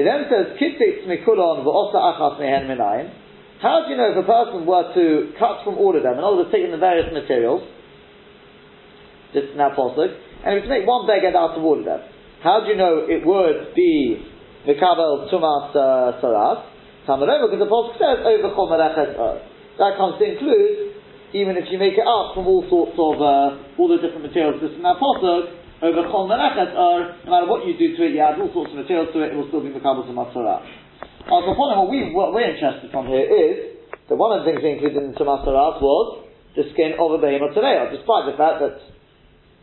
He 0.01 0.03
then 0.09 0.25
says, 0.33 0.57
Kititz 0.57 1.05
mikulon 1.05 1.61
v'osa 1.61 2.01
achas 2.01 2.41
mehen 2.41 2.65
minayin. 2.65 3.13
How 3.61 3.85
do 3.85 3.93
you 3.93 4.01
know 4.01 4.17
if 4.17 4.17
a 4.17 4.25
person 4.25 4.65
were 4.65 4.89
to 4.97 5.37
cut 5.37 5.61
from 5.69 5.77
all 5.77 5.93
of 5.93 6.01
them, 6.01 6.17
in 6.17 6.25
other 6.25 6.41
words, 6.41 6.49
taking 6.49 6.73
the 6.73 6.81
various 6.81 7.13
materials, 7.13 7.61
is 9.37 9.53
now 9.55 9.77
possible, 9.77 10.09
and 10.09 10.59
if 10.59 10.65
to 10.65 10.71
make 10.73 10.89
one 10.89 11.05
beged 11.05 11.37
out 11.37 11.55
of 11.55 11.63
all 11.63 11.79
of 11.79 11.85
them, 11.85 12.01
how 12.43 12.65
do 12.65 12.73
you 12.73 12.77
know 12.77 13.05
it 13.05 13.21
would 13.21 13.77
be 13.77 14.25
Mikabel 14.67 15.29
Tumas 15.29 15.77
uh? 15.77 16.65
Tamarova, 17.07 17.49
because 17.49 17.61
the 17.61 17.69
Pasuk 17.69 17.97
says, 18.01 18.25
over 18.25 18.49
Chol 18.57 19.41
That 19.79 19.97
comes 19.97 20.19
to 20.19 20.25
include, 20.25 20.90
even 21.33 21.57
if 21.57 21.71
you 21.71 21.79
make 21.79 21.95
it 21.95 22.07
up 22.07 22.35
from 22.35 22.47
all 22.47 22.67
sorts 22.69 22.97
of, 22.99 23.15
uh, 23.23 23.79
all 23.79 23.89
the 23.89 24.03
different 24.03 24.27
materials, 24.27 24.59
this 24.61 24.75
is 24.75 24.83
now 24.83 24.99
Pasuk, 24.99 25.61
over 25.81 26.05
Chol 26.13 26.29
Melechet 26.29 26.77
or 26.77 27.17
no 27.25 27.29
matter 27.33 27.49
what 27.49 27.65
you 27.65 27.73
do 27.77 27.97
to 27.97 28.01
it, 28.05 28.13
you 28.13 28.21
add 28.21 28.37
all 28.37 28.53
sorts 28.53 28.73
of 28.73 28.85
materials 28.85 29.09
to 29.17 29.25
it, 29.25 29.33
it 29.33 29.37
will 29.37 29.49
still 29.49 29.65
be 29.65 29.73
Makabal 29.73 30.05
to 30.05 30.13
Matzorah. 30.13 30.61
Now, 31.25 31.41
the 31.41 31.57
point 31.57 31.73
what, 31.77 31.89
we, 31.89 32.13
what 32.13 32.37
we're 32.37 32.53
interested 32.53 32.93
from 32.93 33.09
here 33.09 33.25
is 33.25 33.81
that 34.09 34.17
one 34.17 34.37
of 34.37 34.45
the 34.45 34.53
things 34.53 34.61
included 34.61 35.01
in 35.01 35.17
Matzorah 35.17 35.81
was 35.81 36.29
the 36.57 36.69
skin 36.77 37.01
of 37.01 37.17
a 37.17 37.19
behemoth 37.19 37.57
today, 37.57 37.81
despite 37.97 38.29
the 38.29 38.37
fact 38.37 38.61
that 38.61 38.77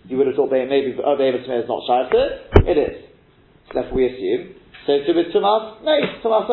you 0.09 0.17
would 0.17 0.25
have 0.25 0.36
thought 0.39 0.50
maybe 0.50 0.97
a 0.97 1.13
behemoth 1.19 1.45
today 1.45 1.62
is 1.62 1.69
not 1.69 1.86
shy 1.86 2.01
of 2.01 2.09
it, 2.09 2.31
it 2.65 2.77
is. 2.81 2.95
Therefore 3.69 3.93
we 3.93 4.09
assume. 4.09 4.57
So 4.88 5.03
to 5.03 5.12
be 5.13 5.29
Tumas, 5.29 5.83
no, 5.83 5.93
Tumas. 6.24 6.47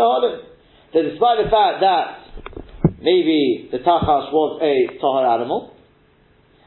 So 0.92 0.98
despite 1.00 1.38
the 1.40 1.48
fact 1.48 1.80
that 1.80 2.63
maybe 3.04 3.68
the 3.70 3.78
Tachash 3.78 4.32
was 4.32 4.58
a 4.64 4.98
Tahar 4.98 5.28
animal, 5.36 5.74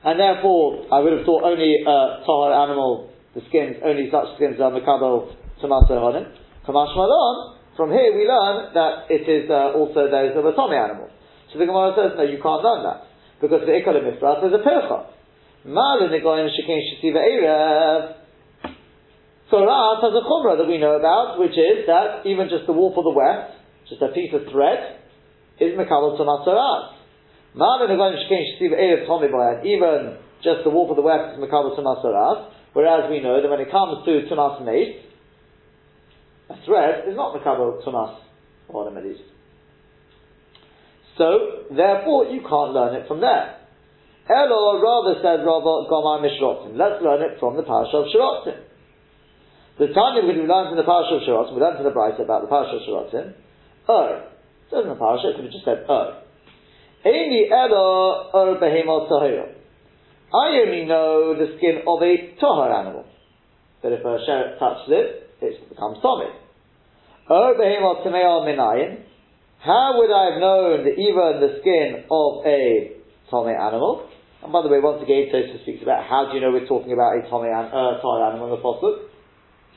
and 0.07 0.19
therefore, 0.19 0.85
I 0.93 1.01
would 1.01 1.17
have 1.17 1.25
thought 1.25 1.43
only 1.43 1.83
a 1.83 2.21
tahar 2.23 2.53
animal, 2.53 3.09
the 3.33 3.41
skins, 3.49 3.75
only 3.83 4.07
such 4.13 4.37
skins 4.37 4.55
are 4.61 4.71
mekabel 4.71 5.35
tomato 5.59 5.97
honim. 5.99 6.31
Kamash 6.63 6.95
malon, 6.95 7.57
from 7.75 7.91
here 7.91 8.15
we 8.15 8.23
learn 8.23 8.73
that 8.73 9.09
it 9.09 9.27
is 9.27 9.49
uh, 9.49 9.73
also 9.73 10.07
those 10.07 10.37
of 10.37 10.45
a 10.45 10.53
tommy 10.53 10.77
animal. 10.77 11.09
So 11.51 11.59
the 11.59 11.65
Gemara 11.65 11.91
says, 11.97 12.15
no, 12.15 12.23
you 12.23 12.39
can't 12.41 12.63
learn 12.63 12.83
that. 12.87 13.03
Because 13.41 13.61
the 13.65 13.73
Ikolim 13.73 14.05
Mifrat 14.05 14.45
is 14.47 14.53
a 14.53 14.63
pircha. 14.63 15.11
Erev. 17.27 18.13
Torah 19.49 19.99
has 20.01 20.13
a 20.13 20.23
chumrah 20.23 20.57
that 20.57 20.67
we 20.67 20.77
know 20.77 20.95
about, 20.95 21.39
which 21.39 21.51
is 21.51 21.85
that 21.87 22.25
even 22.25 22.49
just 22.49 22.65
the 22.67 22.73
wall 22.73 22.93
for 22.93 23.03
the 23.03 23.11
west, 23.11 23.53
just 23.89 24.01
a 24.01 24.09
piece 24.09 24.33
of 24.33 24.51
thread, 24.51 24.96
is 25.59 25.77
mekabel 25.77 26.17
tomato 26.17 26.97
even 29.65 30.17
just 30.43 30.63
the 30.63 30.69
wall 30.69 30.89
of 30.89 30.95
the 30.95 31.01
west 31.01 31.37
is 31.37 31.43
Tumas 31.49 32.03
Saras, 32.05 32.51
whereas 32.73 33.09
we 33.09 33.19
know 33.19 33.41
that 33.41 33.49
when 33.49 33.59
it 33.59 33.71
comes 33.71 34.05
to 34.05 34.29
Tumas 34.29 34.63
Meis, 34.63 35.01
a 36.49 36.55
thread 36.65 37.09
is 37.09 37.15
not 37.15 37.33
Makabal 37.33 37.83
Tumas 37.83 38.19
or 38.69 38.85
the 38.85 38.91
middle. 38.91 39.15
So, 41.17 41.73
therefore, 41.75 42.25
you 42.25 42.41
can't 42.41 42.71
learn 42.71 42.95
it 42.95 43.07
from 43.07 43.21
there. 43.21 43.57
Elo 44.29 44.79
rather 44.79 45.15
said 45.23 45.41
Rabba 45.41 45.89
Gomar 45.89 46.21
Mishrotim. 46.21 46.77
Let's 46.77 47.01
learn 47.01 47.21
it 47.23 47.39
from 47.39 47.57
the 47.57 47.63
Parasha 47.63 47.97
of 47.97 48.05
Shirotim. 48.13 48.61
The 49.79 49.87
Tanya 49.93 50.21
we 50.21 50.33
learned 50.33 50.71
in 50.71 50.77
the 50.77 50.83
Parasha 50.83 51.15
of 51.15 51.21
Shirotim, 51.23 51.55
we 51.55 51.61
learned 51.61 51.79
in 51.79 51.85
the 51.85 51.91
Brisa 51.91 52.21
about 52.21 52.41
the 52.41 52.47
Parasha 52.47 52.75
of 52.75 52.81
Shirotim, 52.83 53.33
Er. 53.89 54.36
It 54.71 54.75
in 54.75 54.89
the 54.89 54.95
Parasha, 54.95 55.29
it 55.29 55.35
could 55.35 55.45
have 55.45 55.53
just 55.53 55.65
said 55.65 55.85
Er. 55.89 56.23
Eini 57.05 57.49
elo 57.51 58.29
or 58.33 58.59
behemot 58.59 59.09
tahira. 59.09 59.53
I 60.33 60.59
only 60.65 60.85
know 60.85 61.35
the 61.39 61.55
skin 61.57 61.83
of 61.87 62.01
a 62.03 62.35
tahar 62.39 62.73
animal. 62.73 63.05
But 63.81 63.93
if 63.93 64.01
a 64.01 64.19
sheret 64.27 64.59
touches 64.59 64.89
it, 64.89 65.29
it 65.41 65.69
becomes 65.69 65.99
tomid. 66.03 66.35
Or 67.29 67.55
behemot 67.55 68.05
tameo 68.05 68.43
minayin. 68.43 69.03
How 69.59 69.97
would 69.97 70.11
I 70.11 70.31
have 70.31 70.41
known 70.41 70.83
that 70.83 70.99
even 70.99 71.39
the 71.39 71.59
skin 71.61 72.03
of 72.11 72.45
a 72.45 72.91
tommy 73.29 73.53
animal? 73.53 74.09
And 74.43 74.51
by 74.51 74.61
the 74.61 74.69
way, 74.69 74.79
once 74.79 75.01
again, 75.01 75.31
Tosfos 75.33 75.63
speaks 75.63 75.81
about 75.81 76.05
how 76.05 76.29
do 76.29 76.35
you 76.35 76.41
know 76.41 76.51
we're 76.51 76.67
talking 76.67 76.93
about 76.93 77.17
a 77.17 77.27
tommy 77.29 77.49
an, 77.49 77.71
uh, 77.73 77.97
animal 78.29 78.53
in 78.53 78.59
the 78.59 78.61
pasuk? 78.61 79.07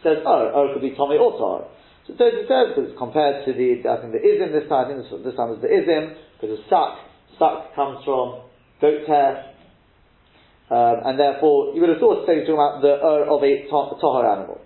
says, 0.03 0.19
oh, 0.25 0.51
oh, 0.55 0.71
it 0.71 0.73
could 0.75 0.83
be 0.83 0.97
tommy 0.97 1.17
or 1.17 1.37
tar. 1.37 1.69
So 2.11 2.25
Tosfos 2.25 2.49
says 2.51 2.67
because 2.75 2.91
compared 2.99 3.47
to 3.47 3.53
the, 3.55 3.87
I 3.87 4.03
think 4.03 4.11
the 4.11 4.25
ism 4.25 4.51
this 4.51 4.67
time, 4.67 4.91
I 4.91 4.99
think 4.99 5.07
this, 5.23 5.37
time 5.39 5.55
was 5.55 5.63
the 5.63 5.71
ism 5.71 6.19
because 6.35 6.59
of 6.59 6.65
suck 6.67 6.99
suck 7.39 7.75
comes 7.79 8.03
from 8.03 8.51
goat 8.83 9.07
hair, 9.07 9.55
um, 10.75 10.97
and 11.07 11.15
therefore 11.19 11.75
you 11.75 11.81
would 11.81 11.95
have 11.95 12.03
thought 12.03 12.27
so 12.27 12.35
talking 12.35 12.51
about 12.51 12.83
the 12.83 12.99
ur 12.99 13.31
of 13.31 13.39
a 13.47 13.53
tahar 13.71 14.27
animal. 14.27 14.59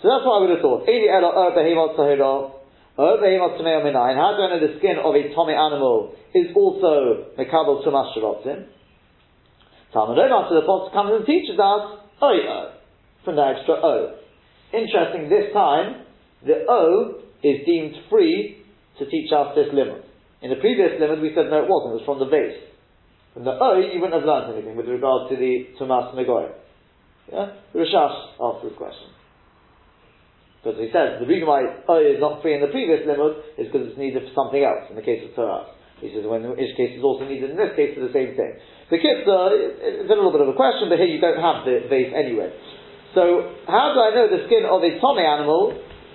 So 0.00 0.08
that's 0.08 0.24
what 0.24 0.40
I 0.40 0.40
would 0.40 0.54
have 0.56 0.64
thought. 0.64 0.88
Eli 0.88 1.12
elo 1.12 1.36
ur 1.36 1.52
behemot 1.52 1.96
tahira, 2.00 2.16
er 2.16 2.56
Oh, 2.96 3.20
behemot 3.20 3.60
tamei 3.60 3.84
minayin. 3.84 4.16
How 4.16 4.32
do 4.32 4.48
I 4.48 4.56
know 4.56 4.60
the 4.64 4.78
skin 4.80 4.96
of 4.96 5.12
a 5.12 5.22
tummy 5.36 5.52
animal 5.52 6.16
is 6.32 6.48
also 6.56 7.28
mekabel 7.36 7.84
tumas 7.84 8.16
sharotzim? 8.16 8.72
Talmud 9.92 10.18
Omar, 10.18 10.46
so 10.48 10.54
the 10.56 10.64
Apostle 10.64 10.90
comes 10.92 11.12
and 11.12 11.26
teaches 11.26 11.60
us, 11.60 12.00
oh, 12.20 12.32
yeah, 12.32 12.74
from 13.24 13.36
the 13.36 13.42
extra 13.44 13.74
O. 13.74 14.18
Interesting, 14.72 15.28
this 15.28 15.52
time, 15.52 16.05
the 16.44 16.66
O 16.68 17.22
is 17.42 17.64
deemed 17.64 17.94
free 18.10 18.64
to 18.98 19.06
teach 19.06 19.30
us 19.32 19.54
this 19.54 19.68
limit. 19.72 20.04
In 20.42 20.50
the 20.50 20.60
previous 20.60 21.00
limit, 21.00 21.22
we 21.22 21.32
said 21.34 21.48
no, 21.48 21.64
it 21.64 21.68
wasn't, 21.68 21.96
it 21.96 22.04
was 22.04 22.06
from 22.08 22.20
the 22.20 22.28
base. 22.28 22.60
From 23.32 23.44
the 23.44 23.56
O, 23.56 23.80
you 23.80 24.00
wouldn't 24.00 24.16
have 24.16 24.28
learned 24.28 24.52
anything 24.56 24.76
with 24.76 24.88
regard 24.88 25.28
to 25.28 25.36
the 25.36 25.76
Tumas 25.76 26.12
Nagoy. 26.16 26.52
Yeah? 27.32 27.56
Rashash 27.74 28.36
asked 28.40 28.64
this 28.64 28.76
question. 28.76 29.12
Because 30.60 30.80
he 30.80 30.90
says 30.90 31.22
the 31.22 31.28
reason 31.30 31.46
why 31.46 31.62
O 31.86 32.00
is 32.02 32.18
not 32.18 32.42
free 32.42 32.56
in 32.56 32.60
the 32.60 32.72
previous 32.72 33.06
limit 33.06 33.38
is 33.54 33.70
because 33.70 33.86
it's 33.92 34.00
needed 34.00 34.24
for 34.26 34.34
something 34.34 34.64
else, 34.64 34.90
in 34.90 34.96
the 34.96 35.04
case 35.04 35.22
of 35.22 35.30
Torah. 35.36 35.70
He 36.02 36.12
says 36.12 36.28
when 36.28 36.44
each 36.60 36.76
case 36.76 36.92
is 36.92 37.04
also 37.04 37.24
needed 37.24 37.52
in 37.52 37.56
this 37.56 37.72
case 37.72 37.96
for 37.96 38.04
the 38.04 38.12
same 38.12 38.36
thing. 38.36 38.52
The 38.92 39.00
kitzah, 39.00 39.52
it's 40.04 40.10
a 40.10 40.16
little 40.16 40.34
bit 40.34 40.44
of 40.44 40.52
a 40.52 40.56
question, 40.58 40.92
but 40.92 41.00
here 41.00 41.08
you 41.08 41.22
don't 41.22 41.40
have 41.40 41.64
the 41.64 41.88
vase 41.88 42.12
anyway. 42.12 42.52
So, 43.16 43.56
how 43.64 43.96
do 43.96 43.98
I 44.04 44.12
know 44.12 44.28
the 44.28 44.44
skin 44.44 44.68
of 44.68 44.84
a 44.84 44.92
Tommy 45.00 45.24
animal 45.24 45.72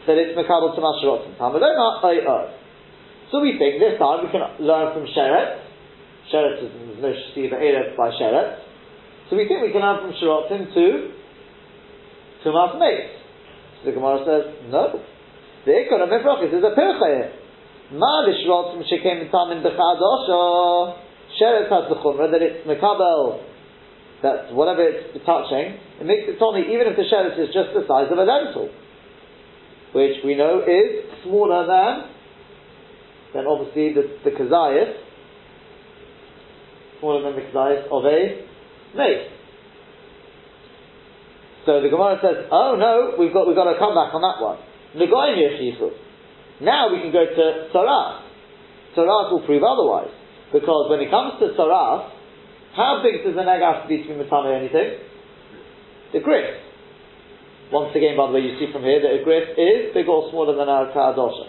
that 0.08 0.18
it's 0.18 0.38
Mekabel 0.38 0.76
to 0.76 0.82
Masharotim? 0.82 1.38
So 3.32 3.40
we 3.40 3.58
think 3.58 3.80
this 3.80 3.98
time 4.00 4.26
we 4.26 4.32
can 4.32 4.42
learn 4.60 4.94
from 4.94 5.06
Sheret. 5.08 5.62
Sheret 6.34 6.64
is 6.64 6.72
no 7.02 7.14
Shiva 7.34 7.56
Erev 7.56 7.96
by 7.96 8.12
Sheret. 8.12 8.60
So 9.30 9.38
we 9.38 9.48
think 9.48 9.62
we 9.62 9.72
can 9.72 9.82
learn 9.82 10.02
from 10.02 10.14
Sharotim 10.20 10.74
to 10.74 11.12
Tumas 12.44 12.80
Meis. 12.80 13.10
So 13.80 13.90
the 13.90 13.92
Gemara 13.94 14.26
says, 14.26 14.70
no. 14.70 15.00
The 15.66 15.72
Ikon 15.72 16.02
of 16.04 16.10
Mifrachis 16.10 16.54
is 16.54 16.64
a 16.64 16.74
Pirchayim. 16.76 17.32
Ma 17.94 18.26
Lishrotim 18.28 18.84
Shekem 18.84 19.30
Tamim 19.32 19.64
Bechadosha. 19.64 20.98
Sheret 21.40 21.70
has 21.70 21.90
the 21.90 21.96
Chumrah 21.96 22.32
that 22.32 22.42
it's 22.42 22.68
Mekabel 22.68 23.52
that 24.22 24.54
whatever 24.54 24.86
it's 24.86 25.18
touching, 25.26 25.78
it 25.98 26.06
makes 26.06 26.30
it 26.30 26.38
tell 26.38 26.54
even 26.54 26.86
if 26.86 26.96
the 26.96 27.06
sheretz 27.10 27.38
is 27.42 27.50
just 27.54 27.74
the 27.74 27.82
size 27.90 28.06
of 28.14 28.18
a 28.18 28.26
lentil, 28.26 28.70
which 29.94 30.24
we 30.24 30.36
know 30.36 30.62
is 30.62 31.06
smaller 31.24 31.68
than, 31.68 32.10
then 33.34 33.46
obviously 33.48 33.94
the, 33.94 34.18
the 34.24 34.32
kazayas, 34.32 34.96
smaller 37.00 37.24
than 37.24 37.36
the 37.36 37.48
kazayas 37.50 37.86
of 37.92 38.06
a 38.06 38.46
mace. 38.96 39.28
So 41.66 41.82
the 41.82 41.90
Gemara 41.90 42.18
says, 42.22 42.48
oh 42.52 42.76
no, 42.80 43.16
we've 43.20 43.34
got, 43.34 43.48
we've 43.48 43.56
got 43.56 43.72
to 43.72 43.78
come 43.78 43.94
back 43.94 44.14
on 44.14 44.22
that 44.26 44.42
one. 44.42 44.58
Now 46.62 46.92
we 46.92 47.02
can 47.02 47.12
go 47.12 47.26
to 47.26 47.70
Saras. 47.74 48.22
Saras 48.98 49.32
will 49.32 49.46
prove 49.46 49.64
otherwise. 49.64 50.12
Because 50.52 50.90
when 50.90 51.00
it 51.00 51.10
comes 51.10 51.40
to 51.40 51.54
Saras, 51.58 52.12
how 52.76 53.04
big 53.04 53.24
does 53.24 53.36
the 53.36 53.44
neg 53.44 53.62
have 53.62 53.84
to 53.84 53.88
be 53.88 54.04
to 54.04 54.08
be 54.08 54.14
anything? 54.14 55.00
The 56.14 56.20
grist. 56.20 56.71
Once 57.72 57.96
again, 57.96 58.20
by 58.20 58.28
the 58.28 58.34
way, 58.36 58.44
you 58.44 58.60
see 58.60 58.68
from 58.72 58.84
here 58.84 59.00
that 59.00 59.16
a 59.16 59.24
is 59.24 59.96
bigger 59.96 60.12
or 60.12 60.30
smaller 60.30 60.56
than 60.60 60.68
a 60.68 60.92
kaadosha. 60.92 61.48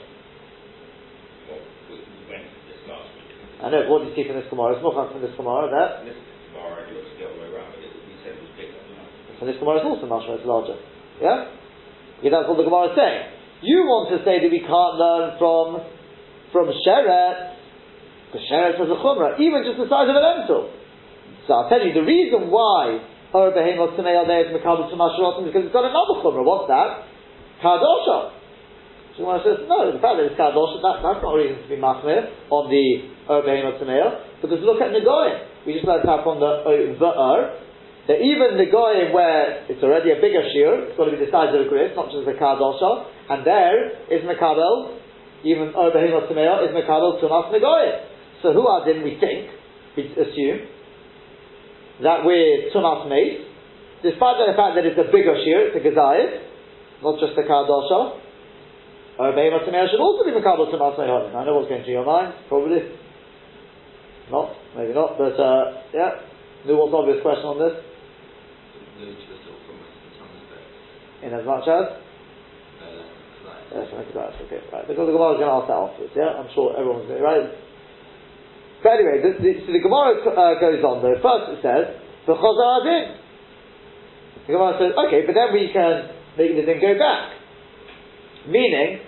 I 3.62 3.70
know, 3.70 3.86
what 3.90 4.02
do 4.02 4.10
you 4.10 4.14
see 4.14 4.26
from 4.26 4.38
this 4.38 4.46
Gemara? 4.50 4.74
It's 4.74 4.82
more 4.82 4.94
from 4.94 5.22
this 5.22 5.34
Gemara 5.36 5.70
that. 5.70 6.02
So 9.38 9.46
this 9.46 9.58
Gemara 9.58 9.82
is 9.82 9.86
also 9.86 10.06
mashma, 10.06 10.38
it's 10.38 10.46
larger. 10.46 10.78
Yeah? 11.18 11.50
Because 12.18 12.30
that's 12.30 12.46
what 12.46 12.58
the 12.58 12.66
Gemara 12.66 12.90
is 12.90 12.98
saying. 12.98 13.22
You 13.62 13.86
want 13.86 14.10
to 14.14 14.18
say 14.26 14.42
that 14.42 14.50
we 14.50 14.62
can't 14.62 14.94
learn 14.98 15.38
from 15.38 15.82
from 16.50 16.68
Sheret, 16.86 17.56
because 18.28 18.46
Sheret 18.46 18.78
has 18.78 18.86
a 18.86 18.98
chumrah, 19.00 19.40
even 19.40 19.64
just 19.64 19.78
the 19.80 19.88
size 19.88 20.06
of 20.06 20.14
an 20.14 20.22
lentil. 20.22 20.70
So 21.48 21.54
I'll 21.54 21.68
tell 21.68 21.80
you 21.80 21.94
the 21.94 22.06
reason 22.06 22.50
why 22.50 23.00
Or 23.32 23.48
Behemoth 23.50 23.96
there 23.96 24.44
is 24.44 24.52
Mekabel 24.52 24.92
Tumasharotim 24.92 25.48
because 25.48 25.64
it's 25.64 25.72
got 25.72 25.88
another 25.88 26.20
chumrah. 26.20 26.44
What's 26.44 26.68
that? 26.68 27.08
Kadosha. 27.64 28.36
So 29.16 29.24
one 29.24 29.40
says, 29.44 29.64
no, 29.68 29.88
the 29.88 30.00
fact 30.00 30.20
that 30.20 30.28
it's 30.28 30.36
Kadosha, 30.36 30.84
that, 30.84 31.00
that's 31.00 31.20
not 31.24 31.32
a 31.32 31.38
reason 31.40 31.64
to 31.64 31.68
be 31.68 31.80
Machmir 31.80 32.28
on 32.52 32.68
the 32.68 33.08
Or 33.32 33.40
Behemoth 33.40 33.80
Tamei 33.80 34.44
because 34.44 34.60
look 34.60 34.84
at 34.84 34.92
Nagoyim. 34.92 35.64
We 35.64 35.74
just 35.74 35.88
learned 35.88 36.04
that 36.04 36.26
on 36.28 36.40
the 36.40 36.52
uh, 36.66 37.00
V'er 37.00 37.62
that 38.08 38.18
even 38.18 38.58
the 38.58 38.66
goyim 38.66 39.14
where 39.14 39.62
it's 39.70 39.78
already 39.78 40.10
a 40.10 40.18
bigger 40.18 40.42
shear, 40.50 40.90
it's 40.90 40.98
got 40.98 41.06
to 41.06 41.14
be 41.14 41.22
the 41.22 41.30
size 41.30 41.54
of 41.54 41.62
a 41.62 41.68
grid, 41.70 41.94
not 41.94 42.10
just 42.10 42.26
a 42.26 42.34
kadosha, 42.34 43.06
and 43.30 43.46
there 43.46 43.94
is 44.10 44.26
mekabel, 44.26 44.98
even 45.46 45.70
Obehemoth 45.70 46.26
Tamei 46.26 46.66
is 46.66 46.74
mekabel 46.74 47.22
tumas 47.22 47.54
negoyim. 47.54 48.10
So 48.42 48.52
who 48.52 48.66
are 48.66 48.82
then 48.82 49.06
we 49.06 49.22
think, 49.22 49.54
we 49.94 50.10
assume, 50.18 50.66
that 52.02 52.24
we're 52.24 52.70
tumas 52.74 53.08
made, 53.08 53.46
despite 54.02 54.36
the 54.38 54.52
fact 54.56 54.74
that 54.74 54.84
it's 54.86 54.98
a 54.98 55.08
bigger 55.10 55.34
shear, 55.44 55.70
it's 55.70 55.78
a 55.78 55.82
gazayit, 55.82 56.42
not 57.02 57.18
just 57.18 57.38
a 57.38 57.44
kardosha. 57.46 58.18
Or 59.18 59.32
Behemoth 59.32 59.68
should 59.68 60.00
also 60.00 60.24
be 60.24 60.32
Makabal 60.32 60.72
Tumas 60.72 60.98
Mehodim. 60.98 61.36
I 61.36 61.44
know 61.44 61.54
what's 61.56 61.68
going 61.68 61.84
through 61.84 61.92
your 61.92 62.06
mind, 62.06 62.34
probably. 62.48 62.80
Not, 64.30 64.56
maybe 64.76 64.94
not, 64.94 65.18
but 65.18 65.36
uh, 65.36 65.82
yeah. 65.92 66.10
New 66.64 66.78
what's 66.78 66.94
obvious 66.94 67.20
question 67.20 67.44
on 67.44 67.58
this? 67.58 67.74
In 71.22 71.34
as 71.34 71.44
much 71.44 71.68
as? 71.68 72.02
Yes, 73.72 73.88
okay, 73.88 74.60
right. 74.72 74.86
Because 74.86 75.06
the 75.08 75.14
Gemara 75.16 75.36
is 75.36 75.40
going 75.40 75.48
to 75.48 75.58
ask 75.60 75.68
that 75.68 75.80
afterwards, 75.80 76.12
yeah? 76.16 76.36
I'm 76.36 76.48
sure 76.54 76.76
everyone's 76.76 77.08
going 77.08 77.20
to, 77.20 77.24
right? 77.24 77.48
But 78.82 78.98
anyway, 78.98 79.22
the, 79.22 79.30
the, 79.38 79.50
so 79.62 79.70
the 79.70 79.78
Gemara 79.78 80.18
uh, 80.26 80.58
goes 80.58 80.82
on 80.82 81.06
though. 81.06 81.18
First 81.22 81.54
it 81.54 81.60
says, 81.62 81.84
the 82.26 82.34
Adin. 82.34 83.22
The 84.46 84.52
Gemara 84.58 84.74
says, 84.74 84.90
okay, 85.06 85.22
but 85.22 85.38
then 85.38 85.54
we 85.54 85.70
can 85.70 86.10
make 86.34 86.58
the 86.58 86.66
thing 86.66 86.82
go 86.82 86.98
back. 86.98 87.30
Meaning, 88.50 88.98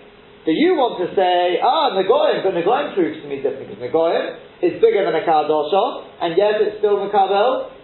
that 0.47 0.55
you 0.55 0.79
want 0.79 1.03
to 1.03 1.11
say, 1.17 1.59
ah, 1.59 1.91
Nagoyim, 1.97 2.47
but 2.47 2.55
Nagoyim 2.55 2.95
proves 2.95 3.19
to 3.19 3.27
me 3.27 3.43
different, 3.43 3.67
because 3.67 3.83
Nagoyim 3.83 4.39
is 4.63 4.79
bigger 4.79 5.03
than 5.03 5.17
a 5.17 5.25
Kadosha, 5.27 6.07
and 6.23 6.39
yet 6.39 6.61
it's 6.63 6.79
still 6.79 7.03
Makabel, 7.03 7.75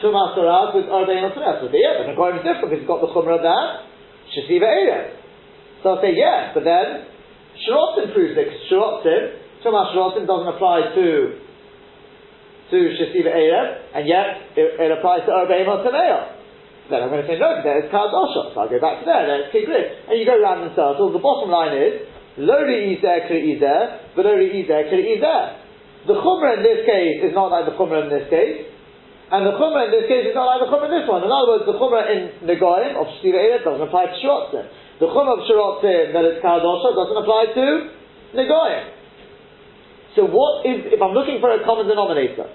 Tumas 0.00 0.32
Saraz 0.38 0.72
with 0.72 0.88
Arbein 0.88 1.26
Otaneh. 1.28 1.60
So 1.60 1.68
yeah, 1.74 2.00
but 2.00 2.08
Nagoyim 2.14 2.40
is 2.40 2.44
different, 2.48 2.72
because 2.72 2.80
it's 2.80 2.88
got 2.88 3.04
the 3.04 3.12
Chumrah 3.12 3.42
that, 3.44 3.90
Shasiva 4.32 4.70
Erev. 4.70 5.20
So 5.82 5.98
I'll 5.98 6.00
say, 6.00 6.16
yes, 6.16 6.56
but 6.56 6.64
then, 6.64 7.04
Shirotim 7.66 8.14
proves 8.14 8.38
it, 8.38 8.46
because 8.46 8.64
Shirotim 8.70 9.39
Tumas 9.64 9.92
Rosim 9.92 10.26
doesn't 10.26 10.48
apply 10.56 10.92
to 10.94 11.40
to 12.70 12.78
Shesiva 12.96 13.34
Erev, 13.34 13.98
and 13.98 14.06
yet 14.06 14.54
it, 14.54 14.78
it 14.78 14.90
applies 14.94 15.26
to 15.26 15.32
Obey 15.34 15.66
Motameo. 15.66 16.38
Then 16.86 17.02
I'm 17.02 17.10
going 17.10 17.22
to 17.22 17.28
say, 17.30 17.38
no, 17.38 17.62
there 17.62 17.78
is 17.82 17.90
Kadosha. 17.90 18.54
So 18.54 18.56
I'll 18.62 18.70
go 18.70 18.78
back 18.82 19.02
to 19.02 19.06
there, 19.06 19.26
there's 19.26 19.50
Kigrid. 19.54 20.10
And 20.10 20.18
you 20.18 20.26
go 20.26 20.38
around 20.38 20.66
in 20.66 20.74
circles. 20.74 21.14
The 21.14 21.22
bottom 21.22 21.50
line 21.50 21.74
is, 21.78 22.06
Lori 22.38 22.98
Izer, 22.98 23.26
Kri 23.30 23.58
Izer, 23.58 24.14
Velori 24.18 24.50
Izer, 24.54 24.90
Kri 24.90 25.18
Izer. 25.18 25.42
The 26.06 26.18
Chumrah 26.18 26.58
in 26.58 26.62
this 26.66 26.82
case 26.86 27.18
is 27.26 27.34
not 27.34 27.54
like 27.54 27.66
the 27.66 27.74
Chumrah 27.78 28.06
in 28.06 28.10
this 28.10 28.26
case. 28.26 28.66
And 29.30 29.46
the 29.46 29.54
Chumrah 29.54 29.90
in 29.90 29.92
this 29.94 30.06
case 30.10 30.30
is 30.30 30.34
not 30.34 30.50
like 30.50 30.66
the 30.66 30.70
Chumrah 30.70 30.90
in 30.90 30.94
this 30.98 31.06
one. 31.06 31.22
In 31.22 31.30
other 31.30 31.58
words, 31.58 31.66
the 31.66 31.76
Chumrah 31.78 32.10
in 32.10 32.20
Negoim 32.46 32.98
of 32.98 33.06
Shesiva 33.18 33.38
Erev 33.38 33.62
doesn't 33.62 33.86
apply 33.86 34.10
to 34.10 34.14
Shirotzim. 34.18 34.66
The 34.98 35.10
Chumrah 35.10 35.38
of 35.38 35.46
Shirotzim 35.46 36.14
that 36.14 36.24
it's 36.26 36.42
Kadosha 36.42 36.90
doesn't 36.94 37.18
apply 37.22 37.42
to 37.54 37.66
Negoim. 38.34 38.99
So 40.16 40.26
what 40.26 40.66
is, 40.66 40.90
if 40.90 41.00
I'm 41.00 41.14
looking 41.14 41.38
for 41.38 41.54
a 41.54 41.62
common 41.62 41.86
denominator, 41.86 42.50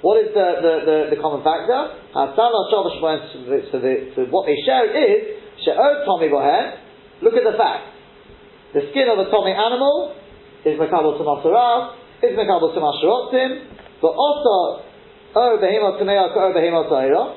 what 0.00 0.18
is 0.18 0.34
the, 0.34 0.48
the, 0.58 0.74
the, 0.82 0.96
the 1.14 1.18
common 1.22 1.44
factor? 1.46 1.94
So, 2.10 3.76
the, 3.78 3.94
so, 4.16 4.26
what 4.34 4.50
they 4.50 4.58
share 4.66 4.90
is, 4.90 5.38
Tommy 5.62 6.26
look 7.22 7.34
at 7.38 7.44
the 7.46 7.54
fact. 7.54 7.92
The 8.74 8.88
skin 8.90 9.06
of 9.06 9.20
a 9.20 9.30
Tommy 9.30 9.52
animal 9.52 10.16
is 10.64 10.74
Mekabel 10.80 11.20
to 11.20 11.24
is 12.24 12.34
Mekabel 12.34 12.74
to 12.74 12.80
Masharotim, 12.80 13.50
but 14.00 14.10
also 14.16 14.82
Er 15.36 15.60
Behemot 15.60 16.00
Tameah 16.00 16.34
Er 16.34 16.52
Behemot 16.56 16.90
Tahira, 16.90 17.36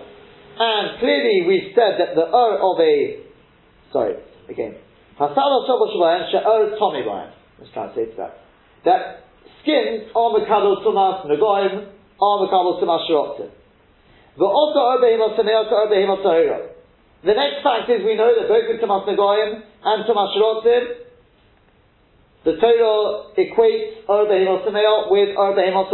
and 0.57 0.99
clearly 0.99 1.45
we 1.47 1.71
said 1.75 1.99
that 1.99 2.15
the 2.15 2.25
Er 2.25 2.57
of 2.57 2.79
a, 2.79 3.19
sorry, 3.91 4.15
again, 4.49 4.75
Hasal 5.19 5.67
Shabbos 5.67 5.93
Bohen, 5.95 6.31
She'er 6.31 6.77
Tommy 6.79 7.03
Bohen. 7.03 7.31
Let's 7.59 7.71
translate 7.73 8.17
that. 8.17 8.37
That 8.85 9.24
skins 9.65 10.13
are 10.13 10.29
negoim, 11.25 11.89
are. 12.21 12.37
The 14.37 14.45
also 14.45 14.79
The 17.25 17.33
next 17.33 17.63
fact 17.65 17.89
is 17.89 18.05
we 18.05 18.13
know 18.13 18.29
that 18.29 18.47
both 18.47 18.69
in 18.69 18.77
tumas 18.77 19.09
negoim 19.09 19.63
and 19.83 20.05
tumas 20.05 20.29
shiroktim, 20.37 21.01
the 22.45 22.53
Torah 22.61 23.33
equates 23.33 24.05
obehim 24.05 24.47
al 24.53 25.09
with 25.09 25.35
obehim 25.35 25.73
al 25.73 25.89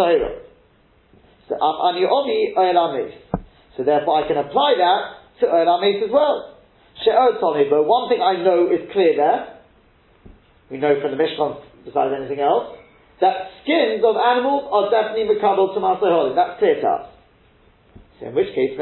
So 1.48 1.56
ani 1.56 2.06
omi. 2.06 2.54
So 3.78 3.84
therefore 3.84 4.24
I 4.24 4.28
can 4.28 4.38
apply 4.38 4.76
that 4.78 5.02
to 5.40 5.46
oelamis 5.48 6.04
as 6.04 6.12
well. 6.12 6.58
She'er 7.04 7.40
but 7.70 7.84
one 7.84 8.10
thing 8.10 8.22
I 8.22 8.44
know 8.44 8.68
is 8.68 8.92
clear 8.92 9.16
there, 9.16 9.58
we 10.70 10.78
know 10.78 11.00
from 11.02 11.12
the 11.12 11.18
Mishnah, 11.18 11.56
besides 11.86 12.14
anything 12.18 12.40
else, 12.40 12.78
that 13.22 13.54
skins 13.64 14.02
of 14.02 14.18
animals 14.18 14.66
are 14.74 14.90
definitely 14.90 15.30
makabel 15.30 15.74
to 15.74 15.80
masaholim. 15.80 16.34
That's 16.34 16.58
clear 16.58 16.82
cut. 16.82 17.14
So 18.20 18.28
in 18.28 18.36
which 18.36 18.54
case, 18.54 18.78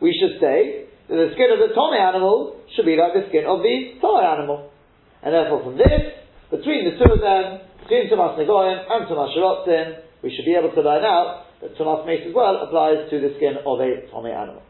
we 0.00 0.10
should 0.14 0.34
say 0.40 0.86
that 1.10 1.16
the 1.18 1.30
skin 1.34 1.50
of 1.50 1.58
the 1.58 1.74
Tomei 1.74 1.98
animal 1.98 2.62
should 2.74 2.86
be 2.86 2.96
like 2.96 3.14
the 3.14 3.26
skin 3.28 3.44
of 3.46 3.62
the 3.62 3.98
Torah 4.00 4.38
animal. 4.38 4.70
And 5.22 5.34
therefore 5.34 5.62
from 5.62 5.76
this, 5.78 6.14
between 6.50 6.86
the 6.86 6.94
two 6.98 7.10
of 7.10 7.20
them, 7.20 7.66
between 7.82 8.10
Tumas 8.10 8.38
Negoyim 8.38 8.78
and 8.86 9.06
Tumas 9.06 9.34
Shirotzin, 9.34 10.02
we 10.22 10.34
should 10.34 10.44
be 10.46 10.54
able 10.54 10.70
to 10.70 10.82
learn 10.82 11.04
out 11.04 11.46
that 11.60 11.76
Tumas 11.76 12.06
Mace 12.06 12.26
as 12.28 12.34
well 12.34 12.62
applies 12.62 13.10
to 13.10 13.20
the 13.20 13.34
skin 13.36 13.58
of 13.66 13.80
a 13.80 14.06
Tomei 14.10 14.34
animal. 14.34 14.62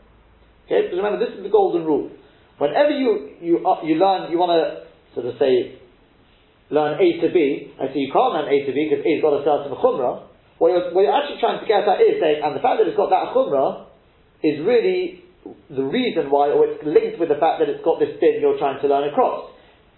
Okay, 0.67 0.83
because 0.85 0.97
remember, 0.97 1.19
this 1.19 1.37
is 1.37 1.43
the 1.43 1.49
golden 1.49 1.85
rule. 1.85 2.11
Whenever 2.59 2.91
you, 2.91 3.37
you, 3.41 3.67
uh, 3.67 3.81
you 3.85 3.97
learn, 3.97 4.31
you 4.31 4.37
want 4.37 4.53
to 4.53 4.85
sort 5.15 5.27
of 5.27 5.39
say, 5.39 5.78
learn 6.71 7.01
A 7.01 7.07
to 7.25 7.29
B, 7.33 7.73
and 7.81 7.89
so 7.93 7.97
you 7.97 8.13
can't 8.13 8.33
learn 8.37 8.49
A 8.49 8.57
to 8.67 8.73
B 8.73 8.89
because 8.89 9.05
A's 9.05 9.23
got 9.25 9.41
a 9.41 9.43
certain 9.45 9.73
chumrah. 9.77 10.29
What 10.59 10.75
you're, 10.75 10.93
what 10.93 11.03
you're 11.07 11.17
actually 11.17 11.41
trying 11.41 11.61
to 11.63 11.69
get 11.69 11.87
at 11.89 12.03
is 12.03 12.21
saying, 12.21 12.43
and 12.45 12.53
the 12.57 12.61
fact 12.61 12.83
that 12.83 12.87
it's 12.91 12.99
got 12.99 13.09
that 13.15 13.33
chumrah 13.33 13.89
is 14.43 14.61
really 14.61 15.25
the 15.71 15.85
reason 15.85 16.29
why, 16.29 16.53
or 16.53 16.67
it's 16.69 16.85
linked 16.85 17.17
with 17.17 17.33
the 17.33 17.41
fact 17.41 17.63
that 17.63 17.69
it's 17.73 17.81
got 17.85 17.97
this 17.99 18.13
din 18.21 18.43
you're 18.43 18.59
trying 18.59 18.81
to 18.81 18.87
learn 18.89 19.09
across. 19.09 19.55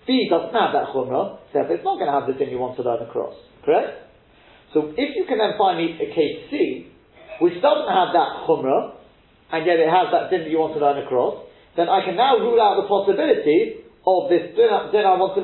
B 0.07 0.29
doesn't 0.31 0.55
have 0.55 0.73
that 0.73 0.95
chumrah, 0.95 1.43
therefore 1.53 1.75
it's 1.75 1.87
not 1.87 1.99
going 1.99 2.11
to 2.11 2.17
have 2.17 2.27
the 2.31 2.37
din 2.39 2.51
you 2.55 2.59
want 2.59 2.77
to 2.79 2.85
learn 2.87 3.03
across. 3.03 3.35
Correct? 3.65 4.07
So 4.73 4.95
if 4.95 5.11
you 5.17 5.27
can 5.27 5.39
then 5.39 5.59
find 5.59 5.79
me 5.79 5.99
a 5.99 6.09
case 6.15 6.47
C, 6.51 6.87
which 7.43 7.59
doesn't 7.59 7.91
have 7.91 8.15
that 8.15 8.47
chumrah, 8.47 9.01
and 9.51 9.67
yet 9.67 9.83
it 9.83 9.91
has 9.91 10.13
that 10.15 10.31
din 10.31 10.47
that 10.47 10.51
you 10.51 10.63
want 10.63 10.79
to 10.79 10.81
learn 10.81 11.03
across, 11.03 11.47
then 11.75 11.89
I 11.89 12.05
can 12.07 12.15
now 12.15 12.39
rule 12.39 12.61
out 12.63 12.79
the 12.79 12.87
possibility 12.87 13.83
of 14.07 14.31
this 14.31 14.55
din, 14.55 14.71
din 14.95 15.03
I 15.03 15.19
want 15.19 15.35
to 15.41 15.43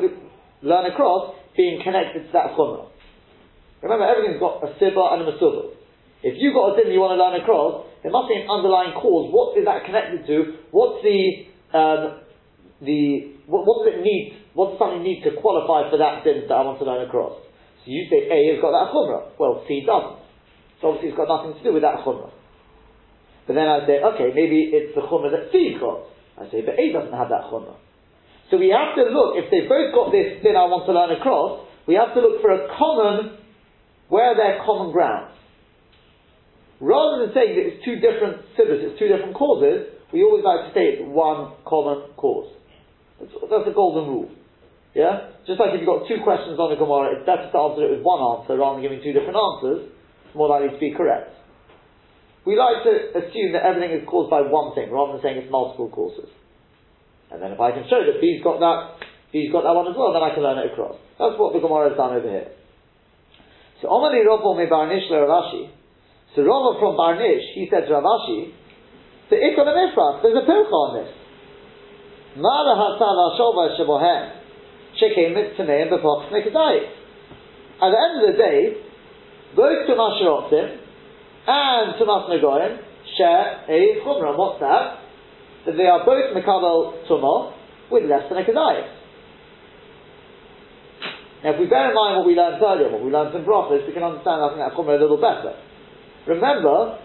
learn 0.66 0.90
across 0.90 1.34
being 1.56 1.80
connected 1.82 2.26
to 2.26 2.32
that 2.32 2.52
chumrah. 2.58 2.90
Remember, 3.82 4.04
everything's 4.04 4.40
got 4.40 4.62
a 4.62 4.74
sibba 4.76 5.14
and 5.14 5.22
a 5.22 5.26
masubah. 5.32 5.72
If 6.22 6.34
you've 6.42 6.54
got 6.54 6.74
a 6.74 6.82
din 6.82 6.92
you 6.92 6.98
want 6.98 7.14
to 7.14 7.20
learn 7.20 7.38
across, 7.38 7.86
there 8.02 8.10
must 8.10 8.26
be 8.26 8.34
an 8.34 8.48
underlying 8.48 8.96
cause. 8.98 9.30
What 9.30 9.54
is 9.54 9.64
that 9.68 9.84
connected 9.84 10.26
to? 10.26 10.58
What's 10.72 11.04
the 11.04 11.46
um, 11.76 12.24
the 12.82 13.36
what, 13.46 13.62
what, 13.62 13.84
does 13.84 13.94
it 13.94 14.02
need? 14.02 14.34
What 14.54 14.74
does 14.74 14.78
something 14.80 15.04
need 15.06 15.22
to 15.22 15.38
qualify 15.38 15.86
for 15.92 16.00
that 16.00 16.24
din 16.24 16.48
that 16.48 16.56
I 16.56 16.66
want 16.66 16.80
to 16.80 16.86
learn 16.88 17.06
across? 17.06 17.36
So 17.84 17.94
you 17.94 18.10
say 18.10 18.26
A 18.26 18.56
has 18.56 18.58
got 18.58 18.74
that 18.74 18.90
chumrah. 18.90 19.38
Well, 19.38 19.62
C 19.68 19.86
doesn't. 19.86 20.18
So 20.80 20.90
obviously 20.90 21.14
it's 21.14 21.20
got 21.20 21.30
nothing 21.30 21.54
to 21.54 21.62
do 21.62 21.70
with 21.70 21.86
that 21.86 22.02
chumrah. 22.02 22.32
But 23.46 23.54
then 23.54 23.68
I 23.70 23.86
say, 23.86 24.02
okay, 24.02 24.34
maybe 24.34 24.74
it's 24.74 24.98
the 24.98 25.06
chumrah 25.06 25.30
that 25.30 25.54
C 25.54 25.78
got. 25.78 26.10
I 26.42 26.50
say, 26.50 26.66
but 26.66 26.74
A 26.74 26.84
doesn't 26.90 27.14
have 27.14 27.30
that 27.30 27.46
chumrah. 27.46 27.78
So 28.50 28.58
we 28.58 28.70
have 28.70 28.94
to 28.94 29.10
look, 29.10 29.34
if 29.34 29.50
they've 29.50 29.68
both 29.68 29.90
got 29.90 30.14
this 30.14 30.38
thing 30.42 30.54
I 30.54 30.70
want 30.70 30.86
to 30.86 30.94
learn 30.94 31.10
across, 31.10 31.66
we 31.86 31.98
have 31.98 32.14
to 32.14 32.20
look 32.22 32.42
for 32.42 32.54
a 32.54 32.70
common, 32.78 33.38
where 34.08 34.34
are 34.34 34.38
their 34.38 34.62
common 34.62 34.92
grounds. 34.92 35.34
Rather 36.78 37.26
than 37.26 37.34
saying 37.34 37.56
that 37.56 37.64
it's 37.66 37.80
two 37.82 37.98
different 37.98 38.44
sibbers, 38.54 38.84
it's 38.84 38.98
two 38.98 39.08
different 39.08 39.34
causes, 39.34 39.90
we 40.12 40.22
always 40.22 40.44
like 40.46 40.68
to 40.68 40.70
say 40.76 40.94
it's 40.94 41.02
one 41.02 41.58
common 41.66 42.14
cause. 42.14 42.52
That's, 43.18 43.32
that's 43.50 43.66
a 43.66 43.74
golden 43.74 44.06
rule. 44.06 44.30
Yeah? 44.94 45.34
Just 45.48 45.58
like 45.58 45.74
if 45.74 45.82
you've 45.82 45.90
got 45.90 46.06
two 46.06 46.22
questions 46.22 46.60
on 46.62 46.70
the 46.70 46.78
Gemara, 46.78 47.18
it's 47.18 47.26
better 47.26 47.50
to 47.50 47.56
answer 47.58 47.82
it 47.82 47.98
with 47.98 48.04
one 48.06 48.22
answer 48.22 48.54
rather 48.54 48.78
than 48.78 48.86
giving 48.86 49.02
two 49.02 49.16
different 49.16 49.34
answers. 49.34 49.90
It's 50.28 50.36
more 50.38 50.46
likely 50.46 50.70
to 50.70 50.78
be 50.78 50.94
correct. 50.94 51.34
We 52.46 52.54
like 52.54 52.86
to 52.86 52.94
assume 53.18 53.58
that 53.58 53.66
everything 53.66 53.90
is 53.90 54.06
caused 54.06 54.30
by 54.30 54.46
one 54.46 54.70
thing 54.78 54.92
rather 54.94 55.18
than 55.18 55.22
saying 55.22 55.36
it's 55.42 55.50
multiple 55.50 55.90
causes. 55.90 56.30
And 57.30 57.42
then 57.42 57.52
if 57.52 57.60
I 57.60 57.72
can 57.72 57.84
show 57.90 58.00
that 58.04 58.20
B's 58.20 58.42
got 58.42 58.60
that, 58.60 59.02
B's 59.32 59.50
got 59.50 59.66
that 59.66 59.74
one 59.74 59.90
as 59.90 59.96
well, 59.98 60.12
then 60.14 60.22
I 60.22 60.32
can 60.32 60.42
learn 60.42 60.58
it 60.58 60.72
across. 60.72 60.96
That's 61.18 61.34
what 61.34 61.52
the 61.52 61.60
Gemara 61.60 61.90
has 61.90 61.98
done 61.98 62.14
over 62.14 62.28
here. 62.28 62.52
So 63.82 63.88
Omali 63.88 64.22
Rabbo 64.24 64.56
me 64.56 64.66
Barnish 64.70 65.10
Rav 65.10 65.28
Ashi. 65.28 65.68
So 66.34 66.42
Rava 66.44 66.78
from 66.78 66.96
Barnish, 66.96 67.54
he 67.54 67.68
said 67.70 67.88
to 67.88 67.92
Rav 67.94 68.04
Ashi, 68.04 68.52
the 69.28 69.36
Ikon 69.36 69.66
Mifrach, 69.66 70.22
there's 70.22 70.38
a 70.38 70.46
pilcha 70.46 70.70
on 70.70 71.02
this. 71.02 71.12
Mara 72.36 72.76
Hasan 72.78 73.16
Ashova 73.26 73.74
Shabohem, 73.74 74.24
Shekem 75.00 75.34
Mitzanei 75.34 75.82
and 75.82 75.90
Bepox 75.90 76.30
Nikadai. 76.30 76.86
At 77.82 77.90
the 77.90 77.98
end 77.98 78.14
of 78.22 78.32
the 78.32 78.36
day, 78.38 78.80
both 79.56 79.88
Tumas 79.88 80.22
Shirotzim 80.22 80.78
and 81.48 81.94
Tumas 81.96 82.28
Nagoyim 82.30 82.78
share 83.18 83.64
a 83.68 84.00
Chumrah. 84.04 84.36
What's 84.36 84.60
that? 84.60 85.05
That 85.66 85.76
they 85.76 85.86
are 85.86 86.06
both 86.06 86.30
Mekabel 86.32 87.06
Tumah 87.10 87.52
with 87.90 88.04
less 88.04 88.22
than 88.30 88.38
a 88.38 88.44
Kedayis. 88.46 88.86
Now, 91.44 91.52
if 91.54 91.60
we 91.60 91.66
bear 91.66 91.90
in 91.90 91.94
mind 91.94 92.16
what 92.18 92.26
we 92.26 92.34
learned 92.34 92.62
earlier, 92.62 92.90
what 92.90 93.04
we 93.04 93.10
learned 93.10 93.32
from 93.32 93.44
Brachas, 93.44 93.86
we 93.86 93.92
can 93.92 94.02
understand, 94.02 94.42
I 94.42 94.48
think, 94.50 94.62
that 94.62 94.72
a 94.74 94.98
little 94.98 95.20
better. 95.20 95.54
Remember, 96.26 96.98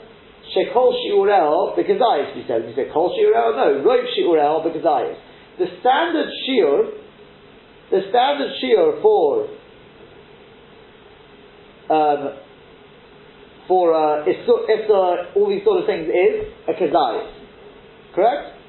Shekol 0.55 0.93
Shiurel 1.03 1.77
Bekazayis, 1.77 2.35
we 2.35 2.45
said. 2.47 2.65
We 2.65 2.73
said 2.75 2.93
Kol 2.93 3.13
Shiurel? 3.13 3.55
No, 3.57 3.83
Rov 3.85 4.05
Shiurel 4.17 4.65
Bekazayis. 4.65 5.17
The 5.59 5.67
standard 5.81 6.29
Shiur, 6.47 6.91
the 7.91 8.01
standard 8.09 8.51
Shiur 8.63 9.01
for 9.01 9.47
um, 11.91 12.37
for 13.67 13.93
uh, 13.93 14.23
uh, 14.23 15.35
all 15.35 15.49
these 15.49 15.63
sort 15.63 15.81
of 15.81 15.85
things 15.85 16.07
is 16.07 16.47
a 16.67 16.73
kazayis. 16.73 17.40
Correct? 18.15 18.61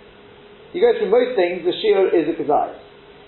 You 0.72 0.80
go 0.80 0.96
through 0.96 1.12
most 1.12 1.36
things, 1.36 1.66
the 1.68 1.74
shiur 1.76 2.08
is 2.14 2.32
a 2.32 2.34
kazayas. 2.38 2.80